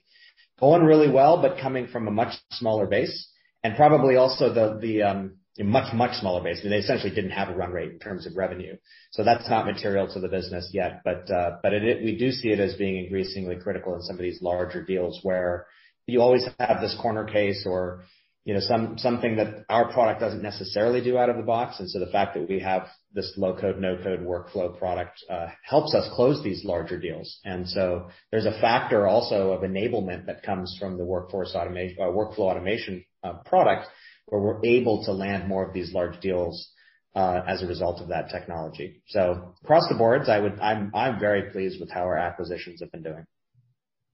Going 0.59 0.83
really 0.83 1.09
well, 1.09 1.41
but 1.41 1.57
coming 1.59 1.87
from 1.87 2.07
a 2.07 2.11
much 2.11 2.33
smaller 2.51 2.87
base 2.87 3.29
and 3.65 3.75
probably 3.75 4.15
also 4.15 4.53
the 4.53 4.77
the 4.79 5.01
um, 5.01 5.37
much 5.63 5.93
much 5.93 6.19
smaller 6.19 6.43
base. 6.43 6.59
I 6.59 6.63
mean, 6.63 6.71
They 6.71 6.79
essentially 6.79 7.15
didn't 7.15 7.31
have 7.31 7.49
a 7.49 7.55
run 7.55 7.71
rate 7.71 7.91
in 7.91 7.99
terms 7.99 8.27
of 8.27 8.35
revenue. 8.35 8.75
So 9.11 9.23
that's 9.23 9.49
not 9.49 9.65
material 9.65 10.07
to 10.13 10.19
the 10.19 10.27
business 10.27 10.69
yet. 10.73 11.01
But 11.05 11.31
uh 11.31 11.57
but 11.63 11.73
it 11.73 12.03
we 12.03 12.17
do 12.17 12.31
see 12.31 12.49
it 12.49 12.59
as 12.59 12.73
being 12.75 13.03
increasingly 13.03 13.55
critical 13.55 13.95
in 13.95 14.01
some 14.01 14.17
of 14.17 14.21
these 14.21 14.41
larger 14.41 14.83
deals 14.83 15.19
where 15.23 15.67
you 16.07 16.21
always 16.21 16.45
have 16.59 16.81
this 16.81 16.95
corner 17.01 17.23
case 17.23 17.63
or, 17.65 18.03
you 18.43 18.53
know, 18.53 18.59
some 18.59 18.97
something 18.97 19.37
that 19.37 19.65
our 19.69 19.91
product 19.91 20.19
doesn't 20.19 20.43
necessarily 20.43 21.01
do 21.01 21.17
out 21.17 21.29
of 21.29 21.37
the 21.37 21.43
box. 21.43 21.79
And 21.79 21.89
so 21.89 21.99
the 21.99 22.11
fact 22.11 22.35
that 22.35 22.49
we 22.49 22.59
have 22.59 22.87
this 23.13 23.33
low-code, 23.37 23.79
no-code 23.79 24.19
workflow 24.19 24.77
product 24.77 25.23
uh 25.29 25.47
helps 25.63 25.95
us 25.95 26.07
close 26.13 26.43
these 26.43 26.65
larger 26.65 26.99
deals. 26.99 27.39
And 27.45 27.67
so 27.67 28.09
there's 28.29 28.45
a 28.45 28.59
factor 28.59 29.07
also 29.07 29.51
of 29.51 29.61
enablement 29.61 30.25
that 30.25 30.43
comes 30.43 30.75
from 30.77 30.97
the 30.97 31.05
workforce 31.05 31.55
automation 31.55 31.95
uh 32.01 32.07
workflow 32.07 32.51
automation 32.51 33.05
product, 33.45 33.87
where 34.27 34.41
we're 34.41 34.65
able 34.65 35.03
to 35.05 35.11
land 35.11 35.47
more 35.47 35.65
of 35.65 35.73
these 35.73 35.93
large 35.93 36.19
deals 36.19 36.69
as 37.15 37.63
a 37.63 37.67
result 37.67 38.01
of 38.01 38.09
that 38.09 38.29
technology. 38.29 39.01
So 39.07 39.53
across 39.63 39.87
the 39.89 39.95
board, 39.95 40.27
I'm 40.27 40.91
I'm 40.93 41.19
very 41.19 41.51
pleased 41.51 41.79
with 41.79 41.89
how 41.89 42.01
our 42.01 42.17
acquisitions 42.17 42.81
have 42.81 42.91
been 42.91 43.03
doing. 43.03 43.25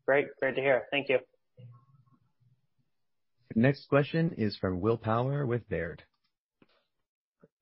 Great. 0.05 0.27
Great 0.39 0.55
to 0.55 0.61
hear. 0.61 0.83
Thank 0.91 1.09
you. 1.09 1.19
Next 3.55 3.87
question 3.89 4.35
is 4.37 4.55
from 4.57 4.79
Will 4.79 4.97
Power 4.97 5.45
with 5.45 5.67
Baird. 5.67 6.03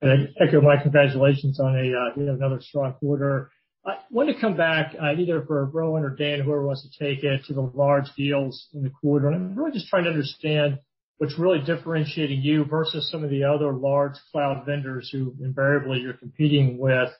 Echo 0.02 0.60
my 0.60 0.76
congratulations 0.80 1.60
on 1.60 1.76
a 1.76 1.92
uh 1.92 2.34
another 2.34 2.60
strong 2.60 2.94
quarter. 2.94 3.50
I 3.84 3.96
wanted 4.10 4.34
to 4.34 4.40
come 4.40 4.56
back, 4.56 4.94
either 5.00 5.42
for 5.46 5.64
Rowan 5.64 6.04
or 6.04 6.10
Dan, 6.10 6.40
whoever 6.40 6.66
wants 6.66 6.82
to 6.82 7.04
take 7.04 7.24
it, 7.24 7.44
to 7.46 7.54
the 7.54 7.62
large 7.62 8.08
deals 8.14 8.68
in 8.74 8.82
the 8.82 8.90
quarter. 8.90 9.30
I'm 9.30 9.54
really 9.54 9.72
just 9.72 9.88
trying 9.88 10.04
to 10.04 10.10
understand 10.10 10.78
what's 11.20 11.38
really 11.38 11.60
differentiating 11.60 12.40
you 12.40 12.64
versus 12.64 13.10
some 13.10 13.22
of 13.22 13.28
the 13.28 13.44
other 13.44 13.74
large 13.74 14.14
cloud 14.32 14.64
vendors 14.64 15.10
who 15.12 15.34
invariably 15.42 15.98
you're 15.98 16.14
competing 16.14 16.78
with. 16.78 17.10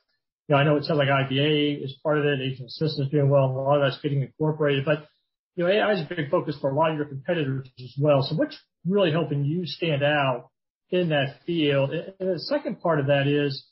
You 0.49 0.55
know, 0.55 0.57
I 0.57 0.65
know 0.65 0.77
it 0.77 0.85
sounds 0.85 0.97
like 0.97 1.09
IVA 1.09 1.85
is 1.85 1.99
part 2.03 2.17
of 2.17 2.25
it, 2.25 2.41
Agent 2.41 2.69
Assist 2.69 2.99
is 2.99 3.11
doing 3.11 3.29
well, 3.29 3.45
and 3.45 3.57
a 3.57 3.61
lot 3.61 3.83
of 3.83 3.83
that's 3.93 4.01
getting 4.01 4.23
incorporated. 4.23 4.87
But 4.87 5.07
you 5.55 5.65
know, 5.65 5.71
AI 5.71 5.93
is 5.93 6.01
a 6.01 6.15
big 6.15 6.31
focus 6.31 6.57
for 6.63 6.71
a 6.71 6.75
lot 6.75 6.93
of 6.93 6.97
your 6.97 7.05
competitors 7.05 7.69
as 7.79 7.95
well. 8.01 8.23
So 8.23 8.37
what's 8.37 8.59
really 8.87 9.13
helping 9.13 9.45
you 9.45 9.67
stand 9.67 10.03
out 10.03 10.49
in 10.89 11.11
that 11.11 11.41
field? 11.45 11.91
And 11.91 12.15
the 12.19 12.39
second 12.39 12.81
part 12.81 13.01
of 13.01 13.09
that 13.09 13.27
is, 13.27 13.67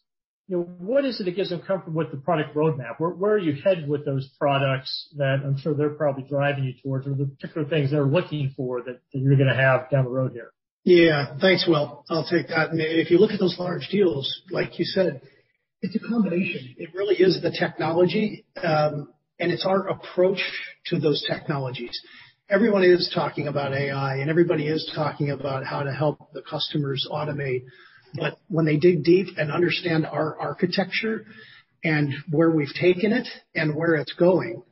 what 0.48 1.04
is 1.04 1.20
it 1.20 1.24
that 1.24 1.36
gives 1.36 1.50
them 1.50 1.60
comfort 1.60 1.92
with 1.92 2.10
the 2.10 2.16
product 2.16 2.54
roadmap? 2.54 2.98
Where 2.98 3.32
are 3.32 3.38
you 3.38 3.60
headed 3.62 3.88
with 3.88 4.06
those 4.06 4.28
products 4.38 5.08
that 5.16 5.42
I'm 5.44 5.58
sure 5.58 5.74
they're 5.74 5.90
probably 5.90 6.24
driving 6.28 6.64
you 6.64 6.74
towards, 6.82 7.06
or 7.06 7.14
the 7.14 7.26
particular 7.26 7.68
things 7.68 7.90
they're 7.90 8.04
looking 8.04 8.54
for 8.56 8.82
that 8.82 9.00
you're 9.12 9.36
going 9.36 9.48
to 9.48 9.54
have 9.54 9.90
down 9.90 10.04
the 10.04 10.10
road 10.10 10.32
here? 10.32 10.52
Yeah. 10.84 11.36
Thanks, 11.38 11.66
Will. 11.68 12.04
I'll 12.08 12.26
take 12.26 12.48
that. 12.48 12.70
If 12.72 13.10
you 13.10 13.18
look 13.18 13.32
at 13.32 13.40
those 13.40 13.56
large 13.58 13.88
deals, 13.88 14.42
like 14.50 14.78
you 14.78 14.86
said, 14.86 15.20
it's 15.82 15.94
a 15.94 15.98
combination. 15.98 16.74
It 16.78 16.94
really 16.94 17.16
is 17.16 17.40
the 17.42 17.50
technology, 17.50 18.46
um, 18.62 19.12
and 19.38 19.52
it's 19.52 19.66
our 19.66 19.88
approach 19.88 20.40
to 20.86 20.98
those 20.98 21.24
technologies. 21.30 22.00
Everyone 22.48 22.82
is 22.82 23.12
talking 23.14 23.48
about 23.48 23.74
AI, 23.74 24.16
and 24.16 24.30
everybody 24.30 24.66
is 24.66 24.90
talking 24.94 25.30
about 25.30 25.66
how 25.66 25.82
to 25.82 25.92
help 25.92 26.32
the 26.32 26.42
customers 26.42 27.06
automate. 27.12 27.64
But 28.14 28.38
when 28.48 28.64
they 28.64 28.76
dig 28.76 29.04
deep 29.04 29.28
and 29.36 29.52
understand 29.52 30.06
our 30.06 30.38
architecture 30.38 31.24
and 31.84 32.12
where 32.30 32.50
we've 32.50 32.72
taken 32.80 33.12
it 33.12 33.28
and 33.54 33.74
where 33.74 33.94
it's 33.94 34.14
going, 34.14 34.62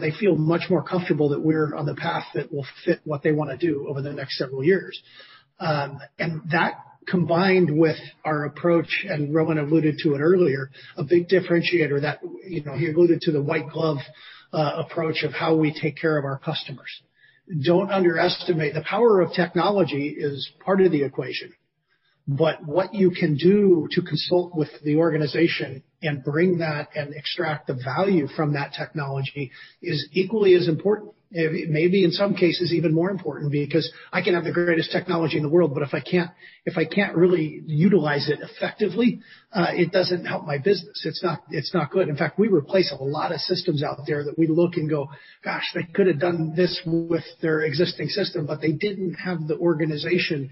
they 0.00 0.12
feel 0.18 0.36
much 0.36 0.70
more 0.70 0.82
comfortable 0.82 1.28
that 1.30 1.40
we're 1.40 1.74
on 1.74 1.86
the 1.86 1.94
path 1.94 2.24
that 2.34 2.52
will 2.52 2.66
fit 2.84 3.00
what 3.04 3.22
they 3.22 3.32
want 3.32 3.50
to 3.50 3.56
do 3.56 3.86
over 3.88 4.02
the 4.02 4.12
next 4.12 4.38
several 4.38 4.64
years. 4.64 5.00
Um 5.58 6.00
and 6.18 6.42
that 6.50 6.74
combined 7.06 7.76
with 7.76 7.96
our 8.24 8.44
approach, 8.44 9.04
and 9.08 9.34
Rowan 9.34 9.58
alluded 9.58 9.96
to 10.02 10.14
it 10.14 10.20
earlier, 10.20 10.70
a 10.96 11.02
big 11.02 11.28
differentiator 11.28 12.02
that 12.02 12.20
you 12.46 12.62
know, 12.62 12.76
he 12.76 12.88
alluded 12.90 13.20
to 13.22 13.32
the 13.32 13.42
white 13.42 13.68
glove 13.68 13.98
approach 14.52 15.22
of 15.22 15.32
how 15.32 15.56
we 15.56 15.72
take 15.72 15.96
care 15.96 16.18
of 16.18 16.24
our 16.24 16.38
customers. 16.38 17.02
Don't 17.64 17.90
underestimate. 17.90 18.74
The 18.74 18.82
power 18.82 19.20
of 19.20 19.32
technology 19.32 20.14
is 20.16 20.50
part 20.64 20.80
of 20.80 20.92
the 20.92 21.02
equation, 21.02 21.52
but 22.28 22.64
what 22.64 22.94
you 22.94 23.10
can 23.10 23.36
do 23.36 23.88
to 23.92 24.02
consult 24.02 24.54
with 24.54 24.68
the 24.84 24.96
organization 24.96 25.82
and 26.02 26.22
bring 26.22 26.58
that 26.58 26.88
and 26.94 27.14
extract 27.14 27.66
the 27.66 27.74
value 27.74 28.26
from 28.28 28.54
that 28.54 28.72
technology 28.72 29.50
is 29.82 30.08
equally 30.12 30.54
as 30.54 30.68
important. 30.68 31.12
Maybe 31.32 32.02
in 32.02 32.10
some 32.10 32.34
cases 32.34 32.72
even 32.72 32.92
more 32.92 33.08
important, 33.08 33.52
because 33.52 33.88
I 34.12 34.20
can 34.20 34.34
have 34.34 34.42
the 34.42 34.50
greatest 34.50 34.90
technology 34.90 35.36
in 35.36 35.44
the 35.44 35.48
world, 35.48 35.72
but 35.74 35.84
if 35.84 35.94
I 35.94 36.00
can't 36.00 36.30
if 36.64 36.76
I 36.76 36.84
can't 36.84 37.14
really 37.14 37.62
utilize 37.66 38.28
it 38.28 38.40
effectively, 38.42 39.20
uh, 39.52 39.68
it 39.70 39.92
doesn't 39.92 40.24
help 40.24 40.44
my 40.44 40.58
business. 40.58 41.02
It's 41.04 41.22
not 41.22 41.44
it's 41.50 41.72
not 41.72 41.92
good. 41.92 42.08
In 42.08 42.16
fact, 42.16 42.36
we 42.36 42.48
replace 42.48 42.92
a 42.92 43.02
lot 43.02 43.30
of 43.30 43.38
systems 43.38 43.84
out 43.84 43.98
there 44.08 44.24
that 44.24 44.36
we 44.36 44.48
look 44.48 44.74
and 44.74 44.90
go, 44.90 45.08
"Gosh, 45.44 45.62
they 45.72 45.84
could 45.84 46.08
have 46.08 46.18
done 46.18 46.54
this 46.56 46.80
with 46.84 47.24
their 47.40 47.60
existing 47.60 48.08
system," 48.08 48.46
but 48.46 48.60
they 48.60 48.72
didn't 48.72 49.14
have 49.14 49.46
the 49.46 49.56
organization 49.56 50.50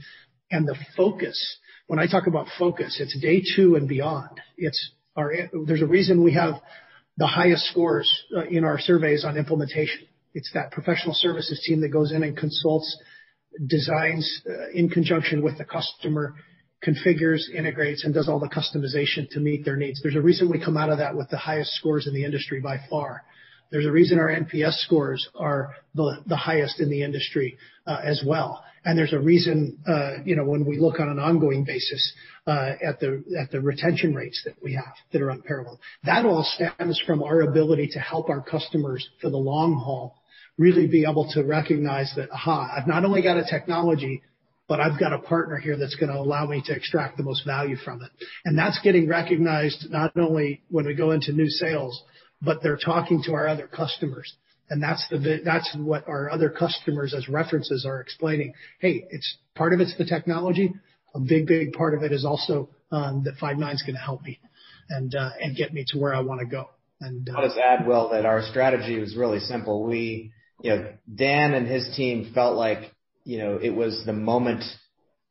and 0.51 0.67
the 0.67 0.77
focus. 0.97 1.39
When 1.87 1.99
I 1.99 2.07
talk 2.07 2.27
about 2.27 2.47
focus, 2.59 2.99
it's 3.01 3.19
day 3.21 3.43
two 3.57 3.77
and 3.77 3.89
beyond. 3.89 4.41
It's 4.57 4.93
our 5.17 5.33
there's 5.67 5.83
a 5.83 5.87
reason 5.87 6.23
we 6.23 6.35
have 6.35 6.55
the 7.17 7.27
highest 7.27 7.65
scores 7.71 8.11
uh, 8.37 8.45
in 8.45 8.65
our 8.65 8.79
surveys 8.79 9.25
on 9.25 9.37
implementation. 9.37 10.07
It's 10.35 10.51
that 10.55 10.71
professional 10.71 11.15
services 11.15 11.63
team 11.67 11.81
that 11.81 11.89
goes 11.89 12.13
in 12.13 12.23
and 12.23 12.37
consults, 12.37 12.97
designs 13.67 14.43
uh, 14.49 14.71
in 14.73 14.89
conjunction 14.89 15.43
with 15.43 15.59
the 15.59 15.65
customer, 15.65 16.35
configures, 16.87 17.41
integrates, 17.53 18.05
and 18.05 18.15
does 18.15 18.29
all 18.29 18.39
the 18.39 18.49
customization 18.49 19.29
to 19.31 19.41
meet 19.41 19.65
their 19.65 19.77
needs. 19.77 20.01
There's 20.03 20.15
a 20.15 20.21
reason 20.21 20.51
we 20.51 20.63
come 20.65 20.77
out 20.77 20.91
of 20.91 20.99
that 20.99 21.17
with 21.17 21.29
the 21.31 21.39
highest 21.39 21.73
scores 21.73 22.07
in 22.07 22.15
the 22.15 22.25
industry 22.25 22.61
by 22.61 22.79
far. 22.89 23.25
There's 23.71 23.87
a 23.87 23.93
reason 23.93 24.19
our 24.19 24.29
NPS 24.29 24.79
scores 24.85 25.29
are 25.35 25.75
the 25.95 26.37
highest 26.37 26.81
in 26.81 26.91
the 26.91 27.03
industry 27.03 27.59
as 27.87 28.23
well. 28.27 28.65
And 28.85 28.97
there's 28.97 29.13
a 29.13 29.19
reason 29.19 29.79
uh 29.87 30.23
you 30.25 30.37
know 30.37 30.45
when 30.45 30.65
we 30.65 30.79
look 30.79 31.01
on 31.01 31.09
an 31.09 31.19
ongoing 31.19 31.65
basis 31.65 32.13
uh 32.47 32.73
at 32.83 33.01
the 33.01 33.23
at 33.39 33.51
the 33.51 33.61
retention 33.61 34.15
rates 34.15 34.41
that 34.45 34.55
we 34.63 34.75
have 34.75 34.95
that 35.13 35.21
are 35.21 35.31
unparalleled. 35.31 35.79
That 36.05 36.25
all 36.25 36.45
stems 36.45 37.03
from 37.07 37.23
our 37.23 37.43
ability 37.43 37.89
to 37.93 37.99
help 37.99 38.31
our 38.31 38.41
customers 38.41 39.07
for 39.21 39.31
the 39.31 39.37
long 39.37 39.75
haul, 39.75 40.23
really 40.59 40.87
be 40.87 41.05
able 41.09 41.31
to 41.33 41.43
recognize 41.45 42.13
that, 42.17 42.31
aha, 42.31 42.71
I've 42.77 42.87
not 42.87 43.05
only 43.05 43.23
got 43.23 43.37
a 43.37 43.45
technology, 43.45 44.23
but 44.69 44.81
I've 44.81 45.01
got 45.01 45.13
a 45.13 45.19
partner 45.19 45.57
here 45.57 45.77
that's 45.77 45.95
going 45.95 46.13
to 46.13 46.19
allow 46.19 46.47
me 46.47 46.63
to 46.67 46.75
extract 46.75 47.17
the 47.17 47.23
most 47.23 47.47
value 47.47 47.77
from 47.77 48.03
it. 48.03 48.11
And 48.45 48.59
that's 48.59 48.79
getting 48.83 49.09
recognized 49.09 49.91
not 49.91 50.17
only 50.17 50.63
when 50.69 50.87
we 50.87 50.95
go 50.95 51.13
into 51.13 51.33
new 51.33 51.49
sales, 51.49 52.03
they're 52.63 52.79
talking 52.79 53.23
to 53.25 53.33
our 53.35 53.49
other 53.49 53.67
customers. 53.67 54.35
And 54.71 54.83
that's 54.83 55.07
the 55.09 55.41
that's 55.45 55.75
what 55.79 56.07
our 56.09 56.31
other 56.31 56.51
customers 56.51 57.15
as 57.15 57.29
references 57.29 57.87
are 57.87 58.01
explaining. 58.01 58.53
Hey, 58.81 59.07
it's 59.11 59.39
part 59.55 59.73
of 59.73 59.81
it's 59.81 59.97
the 59.97 60.05
technology. 60.05 60.75
A 61.15 61.21
big 61.21 61.47
big 61.47 61.73
part 61.73 61.95
of 61.95 62.03
it 62.03 62.13
is 62.13 62.25
also 62.25 62.69
um 62.91 63.25
that 63.25 63.35
Five9's 63.41 63.83
going 63.83 63.95
to 63.95 64.01
help 64.01 64.23
me 64.23 64.39
and 64.91 65.15
uh 65.15 65.31
and 65.41 65.57
get 65.57 65.73
me 65.73 65.85
to 65.89 65.99
where 65.99 66.15
I 66.15 66.21
want 66.21 66.41
to 66.41 66.47
go. 66.47 66.69
And 67.01 67.31
I'll 67.35 67.47
just 67.47 67.59
add, 67.59 67.87
Will, 67.87 68.11
that 68.11 68.27
our 68.27 68.43
strategy 68.43 68.99
was 68.99 69.17
really 69.17 69.41
simple. 69.41 69.85
We 69.85 70.33
you 70.61 70.71
know 70.77 70.93
Dan 71.13 71.55
and 71.55 71.67
his 71.67 71.89
team 71.97 72.33
felt 72.35 72.57
like 72.57 72.95
you 73.25 73.39
know 73.39 73.59
it 73.63 73.71
was 73.71 74.03
the 74.05 74.13
moment 74.13 74.65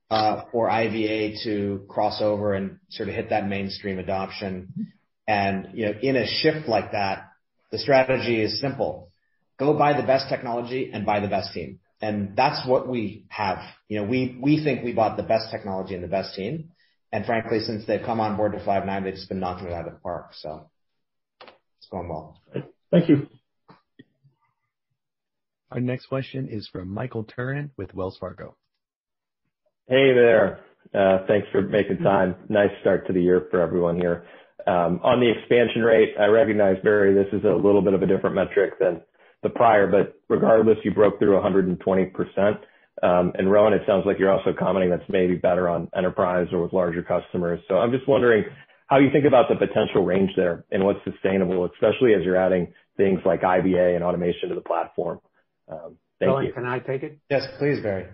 uh 0.09 0.45
for 0.51 0.67
IVA 0.67 1.35
to 1.43 1.85
cross 1.87 2.23
over 2.23 2.53
and 2.55 2.79
sort 2.89 3.07
of 3.07 3.13
hit 3.13 3.29
that 3.29 3.47
mainstream 3.47 3.99
adoption. 3.99 4.93
And 5.27 5.69
you 5.73 5.85
know, 5.85 5.93
in 6.01 6.15
a 6.15 6.25
shift 6.25 6.67
like 6.67 6.93
that, 6.93 7.27
the 7.71 7.77
strategy 7.77 8.41
is 8.41 8.61
simple. 8.61 9.11
Go 9.59 9.77
buy 9.77 9.99
the 9.99 10.07
best 10.07 10.29
technology 10.29 10.91
and 10.93 11.05
buy 11.05 11.19
the 11.19 11.27
best 11.27 11.53
team. 11.53 11.79
And 12.01 12.35
that's 12.35 12.67
what 12.67 12.87
we 12.87 13.25
have. 13.29 13.57
You 13.89 13.99
know, 13.99 14.07
we 14.07 14.37
we 14.41 14.63
think 14.63 14.83
we 14.83 14.93
bought 14.93 15.17
the 15.17 15.23
best 15.23 15.51
technology 15.51 15.95
and 15.95 16.03
the 16.03 16.07
best 16.07 16.35
team. 16.35 16.69
And 17.11 17.25
frankly, 17.25 17.59
since 17.59 17.85
they've 17.85 18.05
come 18.05 18.19
on 18.19 18.37
board 18.37 18.51
to 18.51 18.59
Five9, 18.59 19.03
they've 19.03 19.13
just 19.13 19.29
been 19.29 19.39
knocking 19.39 19.67
it 19.67 19.73
out 19.73 19.87
of 19.87 19.93
the 19.93 19.99
park. 19.99 20.31
So 20.33 20.69
it's 21.41 21.89
going 21.89 22.07
well. 22.07 22.41
Thank 22.91 23.09
you. 23.09 23.27
Our 25.71 25.79
next 25.79 26.05
question 26.05 26.47
is 26.49 26.69
from 26.71 26.89
Michael 26.89 27.25
Turrin 27.25 27.71
with 27.77 27.93
Wells 27.93 28.17
Fargo. 28.19 28.55
Hey 29.87 30.13
there. 30.13 30.61
Uh 30.93 31.25
thanks 31.27 31.47
for 31.51 31.61
making 31.61 31.97
time. 31.97 32.35
Nice 32.47 32.71
start 32.81 33.07
to 33.07 33.13
the 33.13 33.21
year 33.21 33.47
for 33.51 33.61
everyone 33.61 33.97
here. 33.97 34.25
On 34.67 35.19
the 35.19 35.29
expansion 35.29 35.81
rate, 35.81 36.13
I 36.19 36.25
recognize, 36.25 36.77
Barry, 36.83 37.13
this 37.13 37.31
is 37.33 37.43
a 37.45 37.55
little 37.55 37.81
bit 37.81 37.93
of 37.93 38.01
a 38.03 38.07
different 38.07 38.35
metric 38.35 38.73
than 38.79 39.01
the 39.43 39.49
prior, 39.49 39.87
but 39.87 40.19
regardless, 40.29 40.77
you 40.83 40.91
broke 40.91 41.19
through 41.19 41.39
120%. 41.39 42.59
Um 43.03 43.31
and 43.35 43.51
Rowan, 43.51 43.73
it 43.73 43.83
sounds 43.85 44.07
like 44.07 44.17
you're 44.17 44.31
also 44.31 44.53
commenting 44.57 44.89
that's 44.89 45.07
maybe 45.07 45.35
better 45.35 45.69
on 45.69 45.87
enterprise 45.95 46.47
or 46.51 46.63
with 46.63 46.73
larger 46.73 47.03
customers. 47.03 47.59
So 47.67 47.77
I'm 47.77 47.91
just 47.91 48.07
wondering 48.07 48.45
how 48.87 48.97
you 48.97 49.11
think 49.11 49.25
about 49.25 49.49
the 49.49 49.55
potential 49.55 50.03
range 50.03 50.31
there 50.35 50.65
and 50.71 50.83
what's 50.83 51.03
sustainable, 51.03 51.65
especially 51.65 52.15
as 52.15 52.23
you're 52.23 52.37
adding 52.37 52.73
things 52.95 53.19
like 53.23 53.43
IVA 53.43 53.93
and 53.93 54.03
automation 54.03 54.49
to 54.49 54.55
the 54.55 54.61
platform. 54.61 55.19
Thank 55.69 55.81
you. 56.21 56.27
Rowan, 56.27 56.51
can 56.53 56.65
I 56.65 56.79
take 56.79 57.03
it? 57.03 57.19
Yes, 57.29 57.47
please, 57.59 57.79
Barry. 57.81 58.07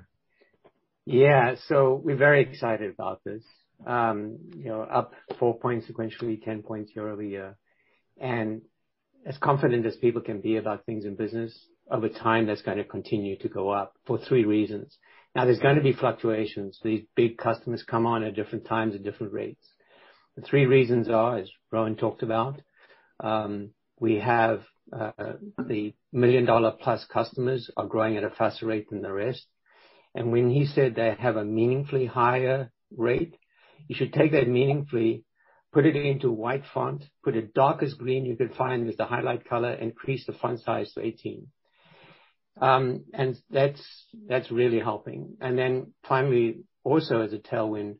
Yeah. 1.06 1.56
So 1.70 2.02
we're 2.04 2.18
very 2.18 2.42
excited 2.42 2.92
about 2.92 3.24
this. 3.24 3.44
Up 3.88 5.14
four 5.40 5.60
points 5.60 5.88
sequentially, 5.88 6.44
10 6.44 6.64
points 6.64 6.92
year-over-year. 6.96 7.56
And 8.20 8.62
as 9.26 9.38
confident 9.38 9.86
as 9.86 9.96
people 9.98 10.22
can 10.22 10.42
be 10.42 10.58
about 10.58 10.86
things 10.86 11.06
in 11.06 11.16
business, 11.16 11.58
over 11.92 12.10
time, 12.10 12.48
that's 12.48 12.62
going 12.62 12.78
to 12.78 12.84
continue 12.84 13.38
to 13.40 13.50
go 13.50 13.70
up 13.70 13.94
for 14.06 14.18
three 14.18 14.46
reasons. 14.46 14.98
Now, 15.36 15.46
there's 15.46 15.60
going 15.60 15.76
to 15.76 15.82
be 15.82 15.94
fluctuations. 15.94 16.80
These 16.84 17.04
big 17.16 17.38
customers 17.38 17.84
come 17.84 18.06
on 18.06 18.24
at 18.24 18.36
different 18.36 18.66
times 18.66 18.96
at 18.96 19.04
different 19.04 19.34
rates. 19.34 19.66
The 20.36 20.44
three 20.44 20.66
reasons 20.66 21.10
are, 21.10 21.40
as 21.40 21.50
Rowan 21.72 21.96
talked 21.96 22.24
about, 22.24 22.62
um 23.20 23.72
we 24.00 24.20
have 24.20 24.64
the 24.92 25.94
million-dollar-plus 26.12 27.06
customers 27.06 27.70
are 27.78 27.88
growing 27.88 28.18
at 28.18 28.24
a 28.24 28.30
faster 28.30 28.66
rate 28.66 28.90
than 28.90 29.02
the 29.02 29.12
rest. 29.12 29.46
And 30.14 30.32
when 30.32 30.50
he 30.50 30.66
said 30.66 30.96
they 30.96 31.16
have 31.18 31.38
a 31.38 31.46
meaningfully 31.46 32.06
higher 32.06 32.72
rate, 32.96 33.36
you 33.88 33.96
should 33.96 34.14
take 34.14 34.32
that 34.32 34.48
meaningfully, 34.48 35.24
put 35.72 35.86
it 35.86 35.96
into 35.96 36.32
white 36.32 36.64
font, 36.74 37.04
put 37.24 37.36
it 37.36 37.54
darkest 37.54 37.98
green 37.98 38.26
you 38.26 38.36
could 38.36 38.56
find 38.56 38.88
as 38.88 38.96
the 38.96 39.06
highlight 39.06 39.46
color, 39.46 39.74
increase 39.74 40.26
the 40.26 40.34
font 40.34 40.62
size 40.62 40.92
to 40.94 41.02
18. 41.02 41.48
and 43.14 43.36
That's 43.50 44.06
that's 44.28 44.52
really 44.52 44.80
helping. 44.80 45.38
And 45.42 45.58
then 45.58 45.94
finally, 46.08 46.64
also 46.84 47.22
as 47.22 47.34
a 47.34 47.40
tailwind, 47.40 47.98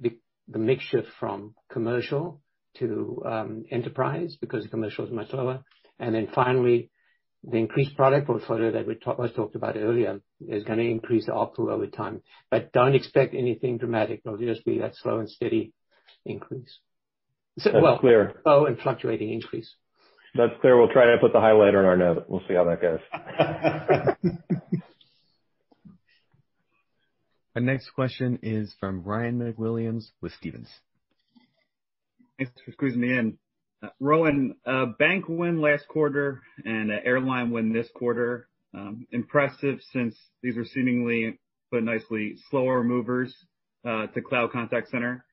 the 0.00 0.16
the 0.46 0.58
mix 0.58 0.84
shift 0.84 1.08
from 1.18 1.54
commercial 1.70 2.40
to 2.78 3.22
um 3.26 3.64
enterprise 3.70 4.36
because 4.40 4.62
the 4.62 4.70
commercial 4.70 5.04
is 5.04 5.12
much 5.12 5.32
lower. 5.32 5.64
And 5.98 6.14
then 6.14 6.28
finally, 6.32 6.90
the 7.44 7.56
increased 7.56 7.96
product 7.96 8.26
portfolio 8.26 8.72
that 8.72 8.86
was 8.86 9.32
talked 9.32 9.54
about 9.54 9.76
earlier 9.76 10.20
is 10.46 10.64
gonna 10.64 10.82
increase 10.82 11.26
the 11.26 11.32
ARPU 11.32 11.70
over 11.70 11.86
time. 11.86 12.22
But 12.50 12.72
don't 12.72 12.94
expect 12.94 13.34
anything 13.34 13.78
dramatic. 13.78 14.22
It'll 14.24 14.38
just 14.38 14.64
be 14.64 14.78
that 14.78 14.96
slow 14.96 15.20
and 15.20 15.30
steady 15.30 15.72
increase. 16.24 16.78
That's 17.56 18.00
clear. 18.00 18.34
Slow 18.42 18.66
and 18.66 18.78
fluctuating 18.78 19.32
increase. 19.32 19.72
That's 20.34 20.52
clear. 20.60 20.76
We'll 20.78 20.92
try 20.92 21.06
to 21.06 21.18
put 21.20 21.32
the 21.32 21.38
highlighter 21.38 21.78
on 21.78 21.84
our 21.84 21.96
note. 21.96 22.24
We'll 22.28 22.42
see 22.46 22.54
how 22.54 22.64
that 22.64 22.80
goes. 22.80 23.00
Our 27.54 27.62
next 27.62 27.90
question 27.90 28.38
is 28.42 28.72
from 28.78 29.02
Ryan 29.02 29.40
MacWilliams 29.40 30.04
with 30.20 30.32
Stephens. 30.34 30.68
Thanks 32.38 32.52
for 32.64 32.70
squeezing 32.70 33.00
me 33.00 33.18
in. 33.18 33.38
Rowan, 34.00 34.56
uh 34.66 34.86
bank 34.98 35.26
win 35.28 35.60
last 35.60 35.86
quarter 35.88 36.42
and 36.64 36.90
airline 36.90 37.50
win 37.50 37.72
this 37.72 37.88
quarter. 37.94 38.48
Impressive 39.10 39.80
since 39.92 40.16
these 40.42 40.56
are 40.56 40.64
seemingly, 40.64 41.38
put 41.72 41.82
nicely, 41.82 42.36
slower 42.50 42.82
movers 42.84 43.34
to 43.84 44.20
cloud 44.26 44.52
contact 44.52 44.90
center. 44.90 45.24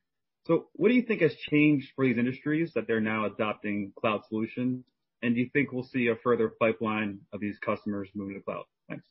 So 0.45 0.67
what 0.73 0.89
do 0.89 0.93
you 0.93 1.01
think 1.01 1.21
has 1.21 1.33
changed 1.49 1.87
for 1.95 2.05
these 2.05 2.17
industries 2.17 2.71
that 2.75 2.85
they're 2.87 3.01
now 3.01 3.25
adopting 3.25 3.91
cloud 3.99 4.21
solutions? 4.29 4.85
And 5.21 5.33
do 5.33 5.41
you 5.41 5.49
think 5.51 5.71
we'll 5.71 5.83
see 5.91 6.07
a 6.07 6.15
further 6.23 6.51
pipeline 6.59 7.21
of 7.33 7.39
these 7.39 7.57
customers 7.65 8.09
moving 8.13 8.35
to 8.35 8.41
cloud? 8.41 8.65
Thanks. 8.87 9.05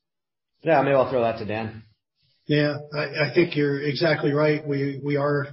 Yeah, 0.63 0.81
maybe 0.83 0.95
I'll 0.95 1.11
throw 1.11 1.23
that 1.23 1.39
to 1.39 1.45
Dan. 1.45 1.83
Yeah. 2.47 2.77
I 2.97 3.33
think 3.35 3.57
you're 3.57 3.81
exactly 3.81 4.33
right. 4.33 4.65
We 4.67 5.01
we 5.03 5.17
are 5.17 5.49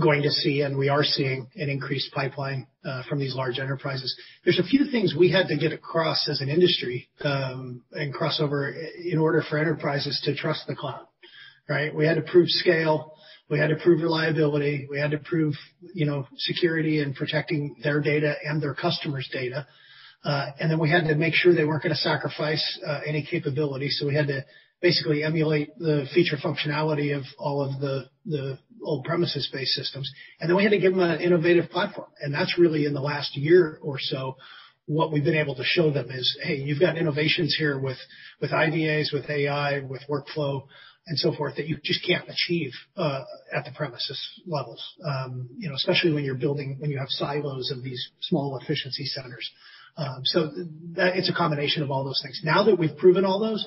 going 0.00 0.22
to 0.22 0.30
see, 0.30 0.60
and 0.60 0.76
we 0.76 0.88
are 0.88 1.02
seeing 1.02 1.48
an 1.56 1.70
increased 1.70 2.12
pipeline 2.12 2.66
uh, 2.84 3.02
from 3.08 3.18
these 3.18 3.34
large 3.34 3.58
enterprises. 3.58 4.14
There's 4.44 4.58
a 4.58 4.64
few 4.64 4.90
things 4.90 5.14
we 5.18 5.30
had 5.30 5.48
to 5.48 5.56
get 5.56 5.72
across 5.72 6.28
as 6.28 6.40
an 6.40 6.48
industry, 6.48 7.08
um, 7.22 7.82
and 7.92 8.12
cross 8.12 8.40
over 8.40 8.74
in 9.02 9.18
order 9.18 9.42
for 9.48 9.58
enterprises 9.58 10.20
to 10.24 10.34
trust 10.34 10.66
the 10.66 10.76
cloud, 10.76 11.06
right? 11.68 11.94
We 11.94 12.06
had 12.06 12.16
to 12.16 12.22
prove 12.22 12.48
scale, 12.48 13.14
we 13.48 13.58
had 13.58 13.68
to 13.68 13.76
prove 13.76 14.02
reliability, 14.02 14.86
we 14.90 14.98
had 14.98 15.12
to 15.12 15.18
prove, 15.18 15.54
you 15.94 16.04
know, 16.04 16.26
security 16.36 17.00
and 17.00 17.14
protecting 17.14 17.76
their 17.82 18.00
data 18.00 18.34
and 18.44 18.62
their 18.62 18.74
customers' 18.74 19.28
data. 19.32 19.66
Uh, 20.24 20.46
and 20.58 20.70
then 20.70 20.78
we 20.78 20.90
had 20.90 21.04
to 21.04 21.14
make 21.14 21.34
sure 21.34 21.54
they 21.54 21.64
weren't 21.64 21.82
gonna 21.82 21.94
sacrifice 21.94 22.80
uh, 22.86 23.00
any 23.06 23.24
capability. 23.24 23.88
So 23.88 24.06
we 24.06 24.14
had 24.14 24.26
to 24.26 24.44
basically 24.82 25.24
emulate 25.24 25.76
the 25.78 26.06
feature 26.14 26.36
functionality 26.36 27.16
of 27.16 27.24
all 27.38 27.62
of 27.62 27.80
the 27.80 28.58
old 28.82 29.04
premises-based 29.04 29.72
systems. 29.72 30.10
And 30.40 30.48
then 30.48 30.56
we 30.56 30.62
had 30.62 30.72
to 30.72 30.78
give 30.78 30.94
them 30.94 31.02
an 31.02 31.20
innovative 31.20 31.70
platform. 31.70 32.08
And 32.20 32.32
that's 32.32 32.58
really 32.58 32.84
in 32.84 32.94
the 32.94 33.00
last 33.00 33.36
year 33.36 33.78
or 33.82 33.98
so, 33.98 34.36
what 34.84 35.10
we've 35.12 35.24
been 35.24 35.36
able 35.36 35.56
to 35.56 35.64
show 35.64 35.90
them 35.90 36.10
is, 36.10 36.38
"Hey, 36.42 36.56
you've 36.56 36.78
got 36.78 36.96
innovations 36.96 37.56
here 37.56 37.78
with 37.78 37.98
IVAs, 38.40 39.12
with 39.12 39.28
AI, 39.28 39.80
with 39.80 40.02
workflow 40.08 40.66
and 41.08 41.18
so 41.18 41.32
forth, 41.32 41.56
that 41.56 41.66
you 41.66 41.78
just 41.82 42.04
can't 42.04 42.28
achieve 42.28 42.72
at 42.96 43.64
the 43.64 43.72
premises 43.74 44.20
levels." 44.46 44.82
Um 45.04 45.48
you 45.58 45.68
know, 45.68 45.74
especially 45.74 46.12
when 46.12 46.24
you 46.24 46.98
have 46.98 47.08
silos 47.08 47.70
of 47.72 47.82
these 47.82 48.10
small 48.20 48.58
efficiency 48.60 49.06
centers. 49.06 49.50
So 50.24 50.52
it's 50.96 51.30
a 51.30 51.34
combination 51.34 51.82
of 51.82 51.90
all 51.90 52.04
those 52.04 52.20
things. 52.22 52.40
Now 52.44 52.62
that 52.64 52.78
we've 52.78 52.96
proven 52.96 53.24
all 53.24 53.40
those, 53.40 53.66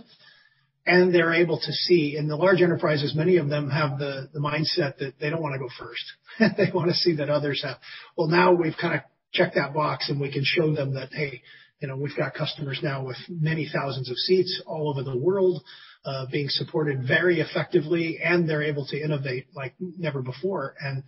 and 0.86 1.14
they're 1.14 1.34
able 1.34 1.60
to 1.60 1.72
see, 1.72 2.16
and 2.18 2.30
the 2.30 2.36
large 2.36 2.62
enterprises, 2.62 3.14
many 3.16 3.38
of 3.38 3.50
them 3.50 3.70
have 3.70 4.00
the 4.00 4.30
mindset 4.36 4.98
that 4.98 5.14
they 5.20 5.30
don't 5.30 5.42
wanna 5.42 5.60
go 5.60 5.70
first. 5.78 6.04
They 6.58 6.72
wanna 6.74 6.94
see 6.94 7.16
that 7.18 7.30
others 7.30 7.62
have. 7.64 7.78
Well, 8.18 8.28
now 8.28 8.54
we've 8.54 8.78
kinda 8.78 9.04
checked 9.32 9.56
that 9.56 9.74
box, 9.74 10.10
and 10.10 10.20
we 10.20 10.32
can 10.32 10.44
show 10.44 10.74
them 10.74 10.94
that, 10.96 11.14
hey, 11.14 11.42
you 11.80 11.88
know, 11.88 11.96
we've 11.96 12.16
got 12.16 12.34
customers 12.34 12.80
now 12.84 13.06
with 13.06 13.18
many 13.30 13.70
thousands 13.72 14.10
of 14.10 14.18
seats 14.18 14.62
all 14.66 14.90
over 14.90 15.04
the 15.04 15.18
world, 15.18 15.64
uh, 16.06 16.26
being 16.32 16.50
supported 16.50 17.04
very 17.08 17.40
effectively, 17.40 18.20
and 18.24 18.50
they're 18.50 18.64
able 18.64 18.86
to 18.88 19.02
innovate 19.02 19.48
like 19.54 19.76
never 19.80 20.22
before. 20.22 20.76
And 20.80 21.04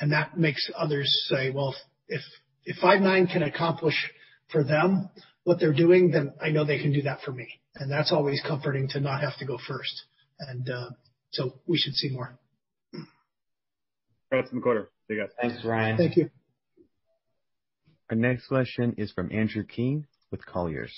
and 0.00 0.12
that 0.12 0.38
makes 0.38 0.70
others 0.76 1.26
say, 1.28 1.50
"Well, 1.50 1.74
if 2.08 2.22
Five9 2.82 3.32
can 3.32 3.42
accomplish 3.42 3.94
for 4.48 4.62
them 4.64 5.08
what 5.44 5.58
they're 5.58 5.74
doing, 5.74 6.10
then 6.10 6.34
I 6.40 6.50
know 6.50 6.64
they 6.64 6.80
can 6.80 6.92
do 6.92 7.02
that 7.02 7.20
for 7.22 7.32
me." 7.32 7.48
And 7.74 7.90
that's 7.90 8.12
always 8.12 8.42
comforting 8.46 8.88
to 8.90 9.00
not 9.00 9.20
have 9.22 9.36
to 9.38 9.44
go 9.44 9.58
first. 9.58 10.04
And 10.38 10.68
so 11.30 11.60
We 11.66 11.78
should 11.78 11.94
see 11.94 12.10
more. 12.10 12.38
Congrats 14.30 14.52
on 14.52 14.58
the 14.58 14.62
quarter. 14.62 14.90
See 15.08 15.14
you 15.14 15.20
guys. 15.20 15.30
Thanks, 15.40 15.64
Ryan. 15.64 15.96
Thank 15.96 16.16
you. 16.16 16.30
Our 18.10 18.16
next 18.16 18.46
question 18.48 18.94
is 18.98 19.12
from 19.12 19.30
Andrew 19.32 19.64
King 19.64 20.06
with 20.30 20.44
Colliers. 20.44 20.92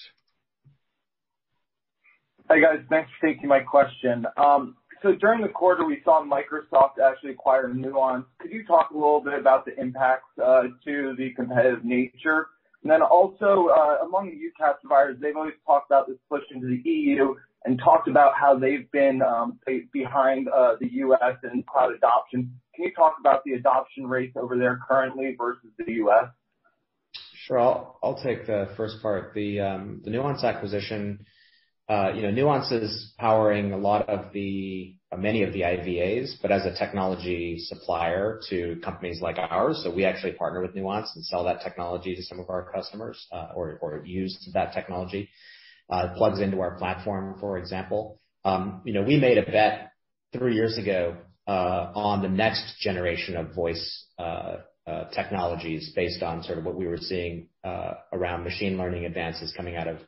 Hi, 2.49 2.59
guys. 2.61 2.81
Thanks 2.89 3.11
for 3.19 3.27
taking 3.29 3.49
my 3.49 3.61
question. 3.61 4.27
Um 4.37 4.77
so 5.03 5.17
during 5.17 5.43
the 5.43 5.49
quarter, 5.49 5.85
we 5.85 6.01
saw 6.05 6.25
Microsoft 6.25 7.01
actually 7.05 7.33
acquire 7.33 7.69
Nuance. 7.75 8.25
Could 8.39 8.53
you 8.53 8.65
talk 8.65 8.91
a 8.91 8.95
little 8.95 9.21
bit 9.21 9.35
about 9.37 9.65
the 9.65 9.79
impacts 9.81 10.29
to 10.37 11.15
the 11.19 11.33
competitive 11.35 11.85
nature? 11.85 12.47
And 12.83 12.91
then 12.91 13.03
also, 13.03 13.69
uh, 13.69 14.05
among 14.05 14.31
the 14.31 14.37
UCaaS 14.37 14.81
providers, 14.81 15.17
they've 15.21 15.37
always 15.37 15.55
talked 15.67 15.91
about 15.91 16.09
this 16.09 16.17
push 16.29 16.43
into 16.53 16.67
the 16.67 16.83
EU 16.89 17.35
and 17.65 17.79
talked 17.79 18.09
about 18.09 18.33
how 18.39 18.59
they've 18.59 18.91
been 18.91 19.23
um, 19.23 19.61
behind 19.93 20.49
uh, 20.49 20.75
the 20.81 20.89
U.S. 20.95 21.37
in 21.45 21.63
cloud 21.63 21.93
adoption. 21.95 22.53
Can 22.75 22.85
you 22.85 22.93
talk 22.93 23.15
about 23.21 23.45
the 23.45 23.53
adoption 23.53 24.07
rates 24.07 24.37
over 24.37 24.59
there 24.59 24.81
currently 24.89 25.37
versus 25.39 25.71
the 25.79 25.93
U.S.? 25.93 26.29
Sure. 27.47 27.95
I'll 28.03 28.21
take 28.23 28.47
the 28.47 28.69
first 28.77 29.01
part. 29.01 29.33
The 29.35 29.61
um, 29.61 30.03
Nuance 30.05 30.43
acquisition, 30.43 31.25
you 31.91 32.23
know, 32.23 32.31
Nuance 32.31 32.71
is 32.73 33.13
powering 33.19 33.73
a 33.73 33.77
lot 33.77 34.09
of 34.09 34.33
the 34.33 34.97
many 35.17 35.43
of 35.43 35.53
the 35.53 35.61
IVAs, 35.61 36.37
but 36.41 36.51
as 36.51 36.65
a 36.65 36.77
technology 36.79 37.59
supplier 37.59 38.41
to 38.49 38.81
companies 38.83 39.21
like 39.21 39.37
ours. 39.39 39.81
So 39.85 39.95
we 39.95 40.05
actually 40.05 40.33
partner 40.33 40.63
with 40.63 40.75
Nuance 40.75 41.13
and 41.15 41.25
sell 41.25 41.45
that 41.45 41.61
technology 41.63 42.15
to 42.15 42.23
some 42.23 42.41
of 42.41 42.49
our 42.49 42.71
customers, 42.73 43.27
uh 43.33 43.49
or 43.55 44.03
use 44.07 44.51
that 44.55 44.73
technology. 44.73 45.29
It 45.91 46.17
plugs 46.17 46.41
into 46.41 46.61
our 46.61 46.77
platform, 46.77 47.37
for 47.39 47.59
example. 47.59 48.21
Um, 48.45 48.81
you 48.85 48.95
know, 48.95 49.03
we 49.03 49.19
made 49.19 49.37
a 49.37 49.43
bet 49.45 49.93
three 50.33 50.55
years 50.55 50.79
ago 50.79 51.17
uh 51.47 51.93
on 51.95 52.23
the 52.23 52.29
next 52.29 52.79
generation 52.81 53.37
of 53.37 53.55
voice 53.55 54.07
uh 54.19 54.57
technologies 55.13 55.93
based 55.95 56.23
on 56.23 56.43
sort 56.43 56.59
of 56.59 56.65
what 56.65 56.77
we 56.77 56.87
were 56.87 56.97
seeing 56.97 57.49
uh 57.65 57.95
around 58.13 58.45
machine 58.45 58.79
learning 58.79 59.05
advances 59.05 59.53
coming 59.57 59.77
out 59.77 59.89
of 59.89 59.99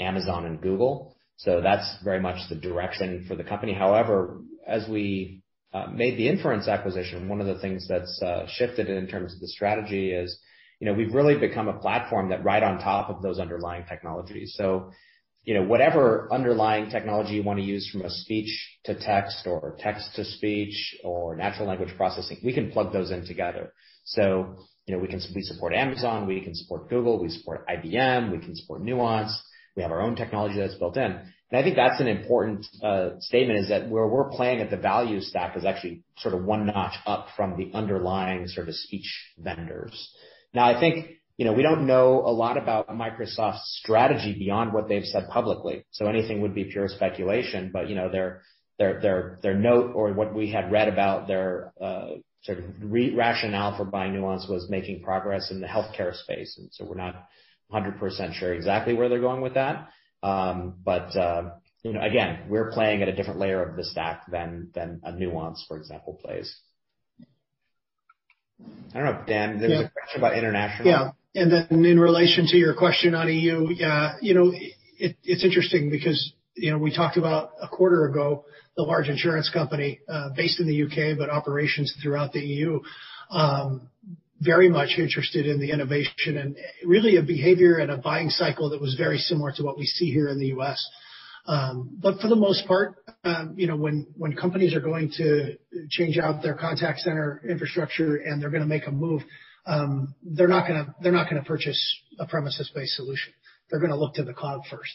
Amazon 0.00 0.46
and 0.46 0.60
Google. 0.60 1.16
So 1.36 1.60
that's 1.62 1.96
very 2.04 2.20
much 2.20 2.48
the 2.48 2.54
direction 2.56 3.24
for 3.26 3.34
the 3.34 3.44
company. 3.44 3.72
However, 3.72 4.40
as 4.66 4.86
we 4.88 5.42
uh, 5.72 5.86
made 5.86 6.18
the 6.18 6.28
Inference 6.28 6.68
acquisition, 6.68 7.28
one 7.28 7.40
of 7.40 7.46
the 7.46 7.58
things 7.60 7.86
that's 7.88 8.20
uh, 8.22 8.46
shifted 8.48 8.90
in 8.90 9.06
terms 9.06 9.34
of 9.34 9.40
the 9.40 9.48
strategy 9.48 10.12
is, 10.12 10.38
you 10.80 10.86
know, 10.86 10.94
we've 10.94 11.14
really 11.14 11.38
become 11.38 11.68
a 11.68 11.78
platform 11.78 12.30
that 12.30 12.44
right 12.44 12.62
on 12.62 12.78
top 12.78 13.08
of 13.08 13.22
those 13.22 13.38
underlying 13.38 13.84
technologies. 13.88 14.54
So, 14.56 14.90
you 15.44 15.54
know, 15.54 15.62
whatever 15.62 16.28
underlying 16.32 16.90
technology 16.90 17.34
you 17.34 17.42
wanna 17.42 17.62
use 17.62 17.88
from 17.90 18.02
a 18.02 18.10
speech-to-text 18.10 19.46
or 19.46 19.76
text-to-speech 19.78 20.96
or 21.04 21.36
natural 21.36 21.68
language 21.68 21.96
processing, 21.96 22.38
we 22.44 22.52
can 22.52 22.70
plug 22.70 22.92
those 22.92 23.10
in 23.10 23.24
together. 23.26 23.72
So, 24.04 24.56
you 24.86 24.94
know, 24.94 25.00
we 25.00 25.08
can 25.08 25.20
support 25.20 25.72
Amazon, 25.72 26.26
we 26.26 26.40
can 26.40 26.54
support 26.54 26.90
Google, 26.90 27.22
we 27.22 27.28
support 27.28 27.66
IBM, 27.68 28.32
we 28.32 28.38
can 28.38 28.56
support 28.56 28.82
Nuance. 28.82 29.40
We 29.76 29.82
have 29.82 29.92
our 29.92 30.02
own 30.02 30.16
technology 30.16 30.58
that's 30.58 30.74
built 30.74 30.96
in. 30.96 31.12
And 31.52 31.58
I 31.58 31.62
think 31.62 31.76
that's 31.76 32.00
an 32.00 32.06
important 32.06 32.66
uh 32.82 33.18
statement, 33.20 33.58
is 33.60 33.68
that 33.68 33.88
where 33.88 34.06
we're 34.06 34.30
playing 34.30 34.60
at 34.60 34.70
the 34.70 34.76
value 34.76 35.20
stack 35.20 35.56
is 35.56 35.64
actually 35.64 36.02
sort 36.18 36.34
of 36.34 36.44
one 36.44 36.66
notch 36.66 36.94
up 37.06 37.28
from 37.36 37.56
the 37.56 37.76
underlying 37.76 38.46
sort 38.46 38.68
of 38.68 38.74
speech 38.74 39.10
vendors. 39.38 40.14
Now, 40.54 40.64
I 40.64 40.78
think, 40.78 41.10
you 41.36 41.44
know, 41.44 41.52
we 41.52 41.62
don't 41.62 41.86
know 41.86 42.22
a 42.24 42.32
lot 42.32 42.56
about 42.56 42.88
Microsoft's 42.88 43.78
strategy 43.82 44.36
beyond 44.38 44.72
what 44.72 44.88
they've 44.88 45.04
said 45.04 45.28
publicly, 45.28 45.84
so 45.90 46.06
anything 46.06 46.40
would 46.42 46.54
be 46.54 46.64
pure 46.64 46.88
speculation. 46.88 47.70
But 47.72 47.88
you 47.88 47.94
know, 47.94 48.10
their 48.10 48.42
their 48.78 49.00
their 49.00 49.38
their 49.42 49.54
note 49.54 49.92
or 49.94 50.12
what 50.12 50.34
we 50.34 50.50
had 50.50 50.70
read 50.70 50.88
about 50.88 51.26
their 51.26 51.72
uh 51.80 52.10
sort 52.42 52.58
of 52.58 52.64
rationale 52.80 53.76
for 53.76 53.84
buying 53.84 54.14
Nuance 54.14 54.46
was 54.48 54.70
making 54.70 55.02
progress 55.02 55.50
in 55.50 55.60
the 55.60 55.66
healthcare 55.66 56.14
space. 56.14 56.56
And 56.58 56.68
so 56.72 56.84
we're 56.84 56.94
not 56.94 57.26
100% 57.72 58.34
sure 58.34 58.54
exactly 58.54 58.94
where 58.94 59.08
they're 59.08 59.20
going 59.20 59.40
with 59.40 59.54
that. 59.54 59.88
Um, 60.22 60.74
um, 60.86 61.52
you 61.82 61.92
know, 61.94 62.02
again, 62.02 62.46
we're 62.48 62.70
playing 62.72 63.02
at 63.02 63.08
a 63.08 63.14
different 63.14 63.40
layer 63.40 63.62
of 63.62 63.76
the 63.76 63.84
stack 63.84 64.30
than 64.30 64.70
than 64.74 65.00
a 65.02 65.12
Nuance, 65.12 65.64
for 65.66 65.78
example, 65.78 66.18
plays. 66.22 66.54
I 68.94 68.98
don't 68.98 69.04
know, 69.04 69.24
Dan, 69.26 69.58
there 69.58 69.70
was 69.70 69.80
a 69.86 69.90
question 69.90 70.20
about 70.20 70.36
international. 70.36 70.88
Yeah. 70.88 71.10
And 71.34 71.50
then 71.50 71.84
in 71.84 71.98
relation 71.98 72.46
to 72.48 72.56
your 72.56 72.74
question 72.74 73.14
on 73.14 73.32
EU, 73.32 73.68
you 74.20 74.34
know, 74.34 74.52
it's 74.98 75.44
interesting 75.44 75.90
because 75.90 76.34
you 76.56 76.70
know, 76.70 76.78
we 76.78 76.94
talked 76.94 77.16
about 77.16 77.52
a 77.62 77.68
quarter 77.68 78.04
ago, 78.04 78.44
the 78.76 78.82
large 78.82 79.08
insurance 79.08 79.50
company 79.50 80.00
uh, 80.08 80.30
based 80.36 80.60
in 80.60 80.66
the 80.66 80.74
U.K., 80.74 81.14
but 81.14 81.30
operations 81.30 81.94
throughout 82.02 82.32
the 82.32 82.40
EU, 82.40 82.80
um, 83.30 83.88
very 84.40 84.68
much 84.68 84.96
interested 84.98 85.46
in 85.46 85.60
the 85.60 85.70
innovation 85.70 86.38
and 86.38 86.56
really 86.84 87.16
a 87.16 87.22
behavior 87.22 87.78
and 87.78 87.90
a 87.90 87.96
buying 87.96 88.30
cycle 88.30 88.70
that 88.70 88.80
was 88.80 88.94
very 88.94 89.18
similar 89.18 89.52
to 89.52 89.62
what 89.62 89.78
we 89.78 89.84
see 89.84 90.10
here 90.10 90.28
in 90.28 90.38
the 90.38 90.46
U.S. 90.46 90.84
Um 91.46 91.98
but 92.00 92.20
for 92.20 92.28
the 92.28 92.36
most 92.36 92.66
part, 92.66 92.96
um, 93.24 93.54
you 93.56 93.66
know, 93.66 93.76
when 93.76 94.36
companies 94.36 94.74
are 94.74 94.80
going 94.80 95.12
to 95.18 95.56
change 95.90 96.18
out 96.18 96.42
their 96.42 96.54
contact 96.54 97.00
center 97.00 97.42
infrastructure 97.48 98.16
and 98.16 98.40
they're 98.40 98.50
going 98.50 98.62
to 98.62 98.68
make 98.68 98.86
a 98.86 98.90
move, 98.90 99.22
um, 99.66 100.14
they're 100.22 100.48
not 100.48 100.66
gonna 100.66 100.94
they're 101.02 101.12
not 101.12 101.28
going 101.28 101.42
to 101.42 101.46
purchase 101.46 101.80
a 102.18 102.26
premises-based 102.26 102.96
solution. 102.96 103.32
They're 103.70 103.80
going 103.80 103.92
to 103.92 103.96
look 103.96 104.14
to 104.14 104.24
the 104.24 104.34
cloud 104.34 104.62
first. 104.70 104.92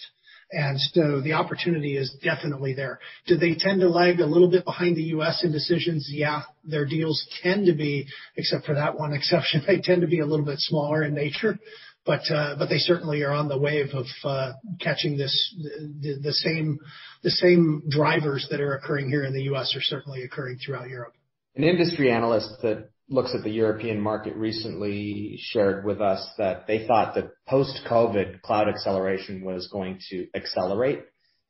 And 0.51 0.79
so 0.79 1.21
the 1.21 1.33
opportunity 1.33 1.97
is 1.97 2.15
definitely 2.23 2.73
there. 2.73 2.99
Do 3.25 3.35
they 3.35 3.55
tend 3.55 3.81
to 3.81 3.89
lag 3.89 4.19
a 4.19 4.25
little 4.25 4.49
bit 4.49 4.63
behind 4.63 4.95
the 4.95 5.03
U.S. 5.15 5.43
in 5.43 5.51
decisions? 5.51 6.07
Yeah. 6.11 6.43
Their 6.63 6.85
deals 6.85 7.25
tend 7.41 7.65
to 7.65 7.73
be, 7.73 8.07
except 8.37 8.65
for 8.65 8.75
that 8.75 8.97
one 8.97 9.13
exception, 9.13 9.63
they 9.67 9.81
tend 9.81 10.01
to 10.01 10.07
be 10.07 10.19
a 10.19 10.25
little 10.25 10.45
bit 10.45 10.59
smaller 10.59 11.03
in 11.03 11.13
nature. 11.13 11.57
But 12.05 12.21
uh 12.29 12.55
but 12.59 12.69
they 12.69 12.77
certainly 12.77 13.23
are 13.23 13.31
on 13.31 13.47
the 13.47 13.57
wave 13.57 13.87
of 13.93 14.05
catching 14.79 15.17
the 15.17 16.33
same 16.33 16.77
the 17.23 17.31
same 17.31 17.81
drivers 17.89 18.47
that 18.51 18.61
are 18.61 18.75
occurring 18.75 19.09
here 19.09 19.23
in 19.23 19.33
the 19.33 19.43
U.S. 19.43 19.75
are 19.75 19.81
certainly 19.81 20.21
occurring 20.21 20.59
throughout 20.63 20.87
Europe. 20.87 21.13
An 21.55 21.63
industry 21.63 22.11
analyst 22.11 22.61
that 22.61 22.89
looks 23.09 23.35
at 23.35 23.43
the 23.43 23.51
European 23.51 24.01
market 24.01 24.35
recently 24.35 25.37
shared 25.39 25.85
with 25.85 26.01
us 26.01 26.27
that 26.37 26.65
they 26.67 26.87
thought 26.87 27.15
that 27.15 27.31
post-COVID 27.47 28.41
cloud 28.41 28.67
acceleration 28.67 29.43
was 29.43 29.67
going 29.71 29.99
to 30.09 30.27
accelerate 30.35 31.03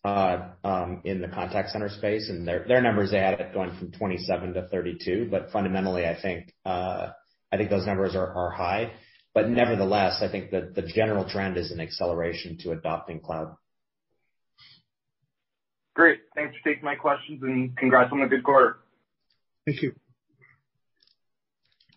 uh 0.04 0.50
um 0.64 1.02
in 1.04 1.20
the 1.22 1.28
contact 1.28 1.70
center 1.70 1.90
space. 1.90 2.30
And 2.30 2.48
their 2.48 2.66
their 2.68 2.82
numbers, 2.82 3.12
they 3.12 3.20
had 3.20 3.40
it 3.40 3.54
going 3.54 3.76
from 3.78 3.92
27 3.92 4.54
to 4.54 4.68
32. 4.68 5.30
But 5.32 5.52
Fundamentally, 5.52 6.06
I 6.06 6.20
think 6.22 6.54
uh 6.66 7.10
I 7.52 7.58
think 7.58 7.70
those 7.70 7.86
numbers 7.86 8.16
are 8.16 8.28
are 8.28 8.52
high. 8.52 8.92
But 9.34 9.50
nevertheless, 9.50 10.22
I 10.22 10.30
think 10.30 10.52
that 10.52 10.76
the 10.76 10.82
general 10.82 11.28
trend 11.28 11.58
is 11.58 11.72
an 11.72 11.82
acceleration 11.82 12.58
to 12.60 12.72
adopting 12.72 13.20
cloud. 13.20 13.56
Great. 15.94 16.20
Thanks 16.36 16.56
for 16.58 16.70
taking 16.70 16.86
my 16.86 16.96
questions, 16.96 17.42
and 17.42 17.76
congrats 17.78 18.12
on 18.12 18.22
a 18.22 18.28
good 18.28 18.44
quarter. 18.44 18.78
Thank 19.66 19.82
you. 19.82 19.94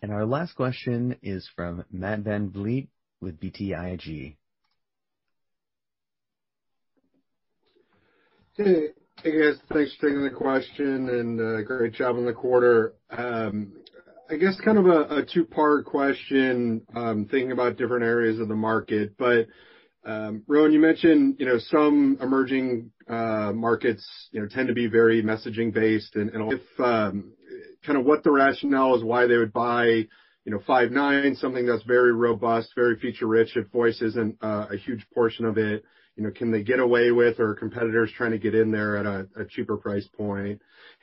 And 0.01 0.11
our 0.11 0.25
last 0.25 0.53
question 0.55 1.17
is 1.21 1.47
from 1.55 1.83
Matt 1.91 2.23
VanVliet 2.23 2.87
with 3.21 3.39
BTIG. 3.39 4.35
Hey, 8.55 8.87
Hey, 9.21 9.31
guys. 9.37 9.59
Thanks 9.73 9.93
for 9.95 10.07
taking 10.07 10.23
the 10.23 10.29
question, 10.29 11.09
and 11.09 11.65
great 11.67 11.93
job 11.93 12.15
on 12.15 12.25
the 12.25 12.31
quarter. 12.31 12.93
Um 13.09 13.73
I 14.31 14.35
guess 14.37 14.57
kind 14.61 14.77
of 14.77 14.85
a 14.85 15.25
two-part 15.25 15.85
question, 15.85 16.85
um, 16.95 17.25
thinking 17.25 17.51
about 17.51 17.77
different 17.77 18.03
areas 18.05 18.39
of 18.39 18.47
the 18.47 18.55
market. 18.55 19.17
But 19.17 19.47
um 20.05 20.43
Rowan, 20.47 20.71
you 20.71 20.79
mentioned 20.79 21.35
you 21.37 21.47
know, 21.47 21.57
some 21.57 22.17
emerging 22.21 22.91
uh 23.09 23.51
markets 23.53 24.07
you 24.31 24.39
know, 24.39 24.47
tend 24.47 24.69
to 24.69 24.73
be 24.73 24.87
very 24.87 25.21
messaging 25.21 25.73
based, 25.73 26.15
and 26.15 26.29
kind 27.85 27.97
of 27.97 28.05
what 28.05 28.23
the 28.23 28.31
rationale 28.31 28.95
is 28.95 29.03
why 29.03 29.27
they 29.27 29.37
would 29.37 29.53
buy 29.53 30.05
you 30.45 30.55
know, 30.55 30.59
Five9, 30.67 31.37
something 31.37 31.65
that's 31.67 31.83
very 31.83 32.11
robust, 32.11 32.71
very 32.75 32.97
feature-rich, 32.97 33.55
if 33.55 33.67
voice 33.67 34.01
isn't 34.01 34.37
uh, 34.41 34.65
a 34.71 34.77
huge 34.77 35.05
portion 35.13 35.45
of 35.45 35.59
it. 35.59 35.83
You 36.15 36.23
know, 36.23 36.31
can 36.31 36.51
they 36.51 36.63
get 36.63 36.79
away 36.79 37.11
with, 37.11 37.39
or 37.39 37.51
are 37.51 37.55
competitors 37.55 38.11
trying 38.17 38.31
to 38.31 38.39
get 38.39 38.55
in 38.55 38.71
there 38.71 38.97
at 38.97 39.05
a 39.05 39.45
cheaper 39.47 39.77
price 39.77 40.07
point? 40.17 40.59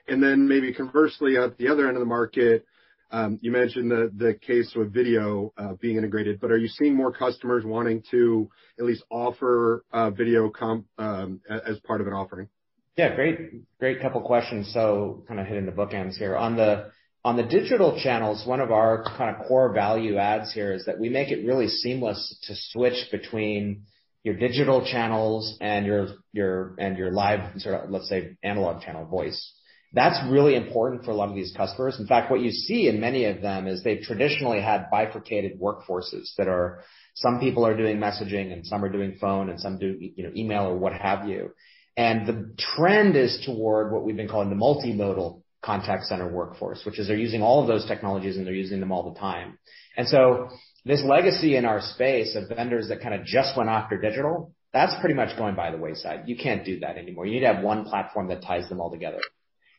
And 0.09 0.21
then 0.21 0.49
maybe 0.49 0.75
conversely, 0.75 1.37
at 1.37 1.57
the 1.59 1.69
other 1.69 1.87
end 1.87 1.97
of 1.97 2.01
the 2.01 2.07
market, 2.07 2.67
um, 3.13 3.39
you 3.41 3.53
mentioned 3.53 3.89
the 3.89 4.11
the 4.17 4.35
case 4.35 4.73
with 4.75 4.93
video 4.93 5.53
uh, 5.57 5.75
being 5.81 5.97
integrated, 5.97 6.41
but 6.41 6.51
are 6.51 6.59
you 6.59 6.67
seeing 6.67 6.95
more 6.95 7.13
customers 7.13 7.65
wanting 7.65 8.03
to 8.11 8.51
at 8.81 8.85
least 8.85 9.05
offer 9.11 9.85
uh, 9.93 10.11
video 10.11 10.51
comp 10.51 10.87
um 10.99 11.41
as 11.49 11.79
part 11.81 12.01
of 12.01 12.09
an 12.09 12.13
offering? 12.13 12.49
Yeah, 12.97 13.15
great 13.15 13.39
great 13.79 14.01
couple 14.01 14.23
questions. 14.23 14.73
So 14.73 15.25
kind 15.29 15.39
of 15.39 15.47
hitting 15.47 15.67
the 15.67 15.73
bookends 15.73 16.17
here. 16.17 16.37
On 16.37 16.57
the 16.57 16.91
on 17.25 17.37
the 17.37 17.43
digital 17.43 18.01
channels, 18.03 18.47
one 18.47 18.61
of 18.61 18.71
our 18.71 19.05
kind 19.05 19.35
of 19.35 19.47
core 19.47 19.73
value 19.73 20.17
adds 20.17 20.53
here 20.53 20.73
is 20.73 20.87
that 20.87 20.99
we 20.99 21.09
make 21.09 21.31
it 21.31 21.45
really 21.45 21.69
seamless 21.69 22.39
to 22.45 22.55
switch 22.55 23.11
between 23.11 23.83
your 24.23 24.35
digital 24.37 24.85
channels 24.85 25.59
and 25.61 25.85
your 25.85 26.09
your 26.33 26.75
and 26.79 26.97
your 26.97 27.11
live, 27.11 27.61
sort 27.61 27.85
of, 27.85 27.91
let's 27.91 28.09
say, 28.09 28.37
analog 28.43 28.81
channel 28.83 29.05
voice. 29.05 29.53
That's 29.93 30.19
really 30.31 30.57
important 30.57 31.05
for 31.05 31.11
a 31.11 31.15
lot 31.15 31.29
of 31.29 31.35
these 31.35 31.53
customers. 31.57 31.99
In 32.01 32.07
fact, 32.07 32.31
what 32.31 32.41
you 32.41 32.51
see 32.51 32.89
in 32.89 33.01
many 33.01 33.27
of 33.27 33.41
them 33.41 33.67
is 33.67 33.83
they've 33.83 34.03
traditionally 34.03 34.61
had 34.61 34.91
bifurcated 34.91 35.61
workforces 35.61 36.35
that 36.37 36.49
are, 36.49 36.83
some 37.15 37.41
people 37.41 37.65
are 37.65 37.77
doing 37.77 37.99
messaging 37.99 38.53
and 38.53 38.67
some 38.67 38.85
are 38.85 38.91
doing 38.91 39.17
phone 39.21 39.49
and 39.49 39.61
some 39.61 39.79
do 39.79 39.97
you 39.99 40.25
know, 40.25 40.33
email 40.35 40.65
or 40.65 40.77
what 40.77 40.93
have 40.93 41.29
you. 41.29 41.51
And 41.97 42.27
the 42.27 42.55
trend 42.59 43.17
is 43.17 43.43
toward 43.47 43.93
what 43.93 44.05
we've 44.05 44.17
been 44.17 44.29
calling 44.29 44.51
the 44.51 44.57
multimodal 44.57 45.43
contact 45.63 46.05
center 46.05 46.29
workforce, 46.29 46.83
which 46.85 46.99
is 46.99 47.09
they're 47.09 47.17
using 47.17 47.43
all 47.43 47.63
of 47.63 47.69
those 47.69 47.87
technologies, 47.87 48.37
and 48.37 48.47
they're 48.47 48.55
using 48.55 48.81
them 48.81 48.93
all 48.93 49.13
the 49.13 49.19
time. 49.19 49.59
And 49.97 50.07
so 50.07 50.49
this 50.85 51.03
legacy 51.03 51.57
in 51.57 51.65
our 51.65 51.81
space 51.81 52.37
of 52.37 52.49
vendors 52.55 52.89
that 52.89 53.01
kind 53.01 53.15
of 53.15 53.25
just 53.25 53.57
went 53.57 53.71
after 53.71 54.01
digital, 54.01 54.53
that's 54.73 54.95
pretty 55.01 55.15
much 55.15 55.37
going 55.39 55.57
by 55.57 55.71
the 55.71 55.79
wayside. 55.79 56.25
You 56.27 56.37
can't 56.37 56.65
do 56.65 56.81
that 56.81 56.99
anymore. 56.99 57.27
You 57.27 57.33
need 57.33 57.41
to 57.41 57.53
have 57.55 57.65
one 57.65 57.85
platform 57.85 58.29
that 58.29 58.43
ties 58.43 58.69
them 58.69 58.81
all 58.81 58.91
together. 58.91 59.21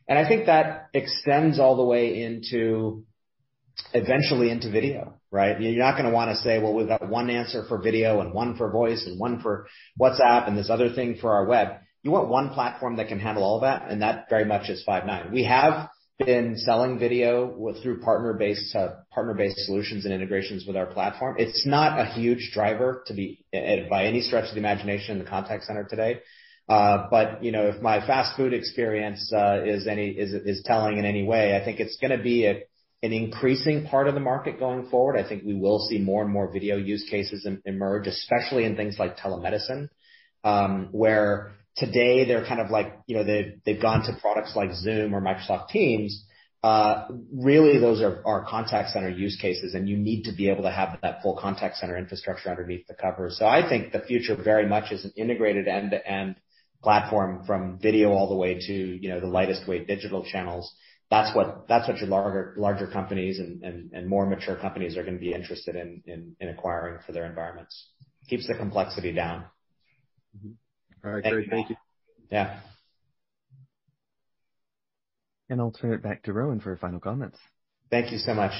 And 0.08 0.18
I 0.18 0.26
think 0.26 0.46
that 0.46 0.88
extends 0.92 1.60
all 1.60 1.76
the 1.76 1.84
way 1.84 2.22
into, 2.22 3.04
eventually 3.94 4.50
into 4.50 4.70
video, 4.70 5.20
right? 5.30 5.60
You're 5.60 5.84
not 5.84 5.92
going 5.92 6.06
to 6.06 6.10
want 6.10 6.30
to 6.30 6.42
say, 6.42 6.58
"Well, 6.58 6.74
we've 6.74 6.88
got 6.88 7.08
one 7.08 7.30
answer 7.30 7.64
for 7.68 7.78
video 7.80 8.20
and 8.20 8.32
one 8.32 8.56
for 8.56 8.70
voice 8.70 9.06
and 9.06 9.20
one 9.20 9.40
for 9.40 9.68
WhatsApp 10.00 10.48
and 10.48 10.58
this 10.58 10.70
other 10.70 10.90
thing 10.92 11.16
for 11.20 11.32
our 11.32 11.44
web." 11.46 11.76
You 12.02 12.10
want 12.12 12.28
one 12.28 12.50
platform 12.50 12.96
that 12.96 13.08
can 13.08 13.18
handle 13.18 13.42
all 13.42 13.56
of 13.56 13.62
that, 13.62 13.90
and 13.90 14.02
that 14.02 14.28
very 14.30 14.44
much 14.44 14.68
is 14.68 14.84
Five9. 14.86 15.32
We 15.32 15.44
have 15.44 15.88
been 16.18 16.56
selling 16.56 16.98
video 16.98 17.72
through 17.82 18.00
partner-based 18.00 18.74
solutions 19.66 20.04
and 20.04 20.12
integrations 20.12 20.64
with 20.66 20.76
our 20.76 20.86
platform. 20.86 21.36
It's 21.38 21.64
not 21.66 22.00
a 22.00 22.06
huge 22.06 22.50
driver 22.52 23.04
to 23.06 23.14
be 23.14 23.44
uh 23.54 23.88
by 23.88 24.04
any 24.06 24.20
stretch 24.20 24.48
of 24.48 24.54
the 24.54 24.60
imagination 24.60 25.12
in 25.16 25.24
the 25.24 25.30
contact 25.30 25.64
center 25.64 25.84
today. 25.84 26.20
Uh, 26.68 27.06
but 27.10 27.42
you 27.42 27.50
know, 27.50 27.68
if 27.68 27.80
my 27.80 28.04
fast 28.06 28.36
food 28.36 28.52
experience 28.52 29.32
is 29.32 30.62
telling 30.66 30.98
in 30.98 31.04
any 31.04 31.24
way, 31.24 31.56
I 31.56 31.64
think 31.64 31.80
it's 31.80 31.96
going 31.96 32.16
to 32.16 32.22
be 32.22 32.46
an 32.46 32.62
increasing 33.02 33.86
part 33.86 34.08
of 34.08 34.14
the 34.14 34.20
market 34.20 34.58
going 34.58 34.88
forward. 34.90 35.16
I 35.16 35.26
think 35.26 35.44
we 35.44 35.54
will 35.54 35.78
see 35.88 35.98
more 35.98 36.22
and 36.22 36.32
more 36.32 36.52
video 36.52 36.76
use 36.76 37.06
cases 37.08 37.46
emerge, 37.64 38.06
especially 38.06 38.64
in 38.64 38.76
things 38.76 38.98
like 38.98 39.16
telemedicine, 39.16 39.88
where 40.90 41.52
today 41.78 42.24
they've 43.24 43.60
they've 43.64 43.80
gone 43.80 44.02
to 44.02 44.16
products 44.20 44.54
like 44.56 44.72
Zoom 44.72 45.14
or 45.14 45.20
Microsoft 45.20 45.68
Teams. 45.68 46.24
Uh, 46.62 47.06
really, 47.32 47.78
those 47.78 48.02
are 48.02 48.44
contact 48.48 48.90
center 48.90 49.08
use 49.08 49.38
cases, 49.40 49.74
and 49.74 49.88
you 49.88 49.96
need 49.96 50.24
to 50.24 50.32
be 50.32 50.50
able 50.50 50.62
to 50.64 50.70
have 50.70 50.98
that 51.02 51.22
full 51.22 51.38
contact 51.40 51.76
center 51.76 51.96
infrastructure 51.96 52.50
underneath 52.50 52.86
the 52.88 52.94
covers. 52.94 53.38
So 53.38 53.46
I 53.46 53.68
think 53.68 53.92
the 53.92 54.00
future 54.00 54.34
very 54.34 54.66
much 54.66 54.90
is 54.90 55.04
an 55.04 55.12
integrated 55.16 55.68
end-to-end 55.68 56.34
platform 56.82 57.44
from 57.46 57.78
video 57.80 58.10
all 58.10 58.28
the 58.28 58.36
way 58.36 58.54
to 58.54 58.72
you 58.72 59.08
know, 59.08 59.20
the 59.20 59.26
lightest 59.26 59.68
weight 59.68 59.86
digital 59.86 60.24
channels. 60.24 60.72
That's 61.10 61.34
what 61.34 61.66
that's 61.68 61.88
what 61.88 61.98
your 61.98 62.08
larger 62.08 62.54
larger 62.58 62.86
companies 62.86 63.38
and 63.38 63.62
and 63.62 64.08
more 64.08 64.26
mature 64.26 64.56
companies 64.56 64.96
are 64.96 65.02
going 65.02 65.14
to 65.14 65.20
be 65.20 65.32
interested 65.32 65.76
in 65.76 66.02
in 66.38 66.48
acquiring 66.48 66.98
for 67.06 67.12
their 67.12 67.24
environments. 67.24 67.88
Keeps 68.28 68.46
the 68.46 68.54
complexity 68.54 69.12
down. 69.12 69.44
Mm-hmm. 70.36 70.50
All 71.04 71.12
right, 71.12 71.22
great. 71.22 71.50
Thank 71.50 71.70
you. 71.70 71.76
Yeah. 72.30 72.60
And 75.48 75.60
I'll 75.60 75.70
turn 75.70 75.92
it 75.92 76.02
back 76.02 76.24
to 76.24 76.32
Rowan 76.32 76.60
for 76.60 76.76
final 76.76 77.00
comments. 77.00 77.38
Thank 77.90 78.12
you 78.12 78.18
so 78.18 78.34
much. 78.34 78.52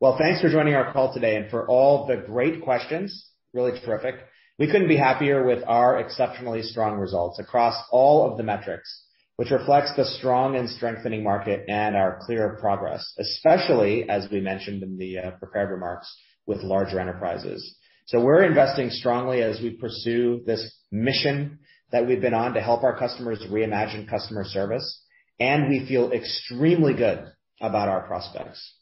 Well, 0.00 0.18
thanks 0.18 0.40
for 0.40 0.48
joining 0.50 0.74
our 0.74 0.92
call 0.92 1.14
today 1.14 1.36
and 1.36 1.50
for 1.50 1.68
all 1.68 2.06
the 2.06 2.16
great 2.16 2.62
questions. 2.62 3.30
Really 3.52 3.78
terrific. 3.80 4.16
We 4.58 4.66
couldn't 4.66 4.88
be 4.88 4.96
happier 4.96 5.44
with 5.44 5.62
our 5.66 6.00
exceptionally 6.00 6.62
strong 6.62 6.98
results 6.98 7.38
across 7.38 7.74
all 7.90 8.30
of 8.30 8.38
the 8.38 8.42
metrics, 8.42 9.04
which 9.36 9.50
reflects 9.50 9.94
the 9.96 10.04
strong 10.04 10.56
and 10.56 10.68
strengthening 10.68 11.22
market 11.22 11.66
and 11.68 11.94
our 11.94 12.18
clear 12.22 12.56
progress, 12.60 13.14
especially 13.18 14.08
as 14.08 14.28
we 14.30 14.40
mentioned 14.40 14.82
in 14.82 14.98
the 14.98 15.18
uh, 15.18 15.30
prepared 15.32 15.70
remarks 15.70 16.12
with 16.46 16.62
larger 16.62 16.98
enterprises. 16.98 17.76
So 18.06 18.20
we're 18.20 18.44
investing 18.44 18.90
strongly 18.90 19.42
as 19.42 19.60
we 19.60 19.70
pursue 19.70 20.42
this 20.46 20.74
mission 20.90 21.58
that 21.92 22.06
we've 22.06 22.20
been 22.20 22.34
on 22.34 22.54
to 22.54 22.60
help 22.60 22.82
our 22.82 22.98
customers 22.98 23.42
reimagine 23.50 24.08
customer 24.08 24.44
service, 24.44 25.02
and 25.38 25.68
we 25.68 25.86
feel 25.86 26.12
extremely 26.12 26.94
good 26.94 27.24
about 27.60 27.88
our 27.88 28.06
prospects. 28.06 28.74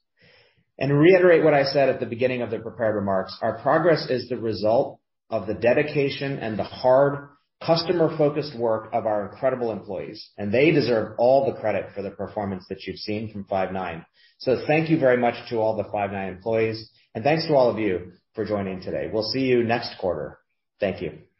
To 0.81 0.93
reiterate 0.93 1.45
what 1.45 1.55
I 1.55 1.65
said 1.65 1.89
at 1.89 2.01
the 2.01 2.07
beginning 2.07 2.43
of 2.43 2.51
the 2.51 2.59
prepared 2.59 2.97
remarks, 2.97 3.37
our 3.43 3.59
progress 3.59 4.09
is 4.11 4.29
the 4.29 4.39
result 4.39 5.01
of 5.31 5.47
the 5.47 5.55
dedication 5.55 6.39
and 6.39 6.59
the 6.59 6.65
hard 6.65 7.29
customer-focused 7.65 8.59
work 8.59 8.91
of 8.93 9.07
our 9.07 9.31
incredible 9.31 9.71
employees, 9.73 10.31
and 10.37 10.53
they 10.53 10.71
deserve 10.71 11.15
all 11.19 11.47
the 11.47 11.59
credit 11.61 11.87
for 11.95 12.03
the 12.03 12.11
performance 12.11 12.65
that 12.69 12.83
you've 12.87 12.99
seen 12.99 13.33
from 13.33 13.45
Five9. 13.45 14.05
Thank 14.67 14.91
you 14.91 14.99
very 14.99 15.17
much 15.17 15.49
to 15.49 15.57
all 15.57 15.77
the 15.77 15.85
Five9 15.85 16.29
employees, 16.29 16.91
and 17.15 17.25
thanks 17.25 17.47
to 17.47 17.55
all 17.55 17.71
of 17.71 17.79
you 17.79 18.13
for 18.35 18.45
joining 18.45 18.81
today. 18.81 19.09
We'll 19.13 19.23
see 19.23 19.47
you 19.47 19.63
next 19.63 19.97
quarter. 19.99 20.39
Thank 20.81 21.01
you. 21.01 21.34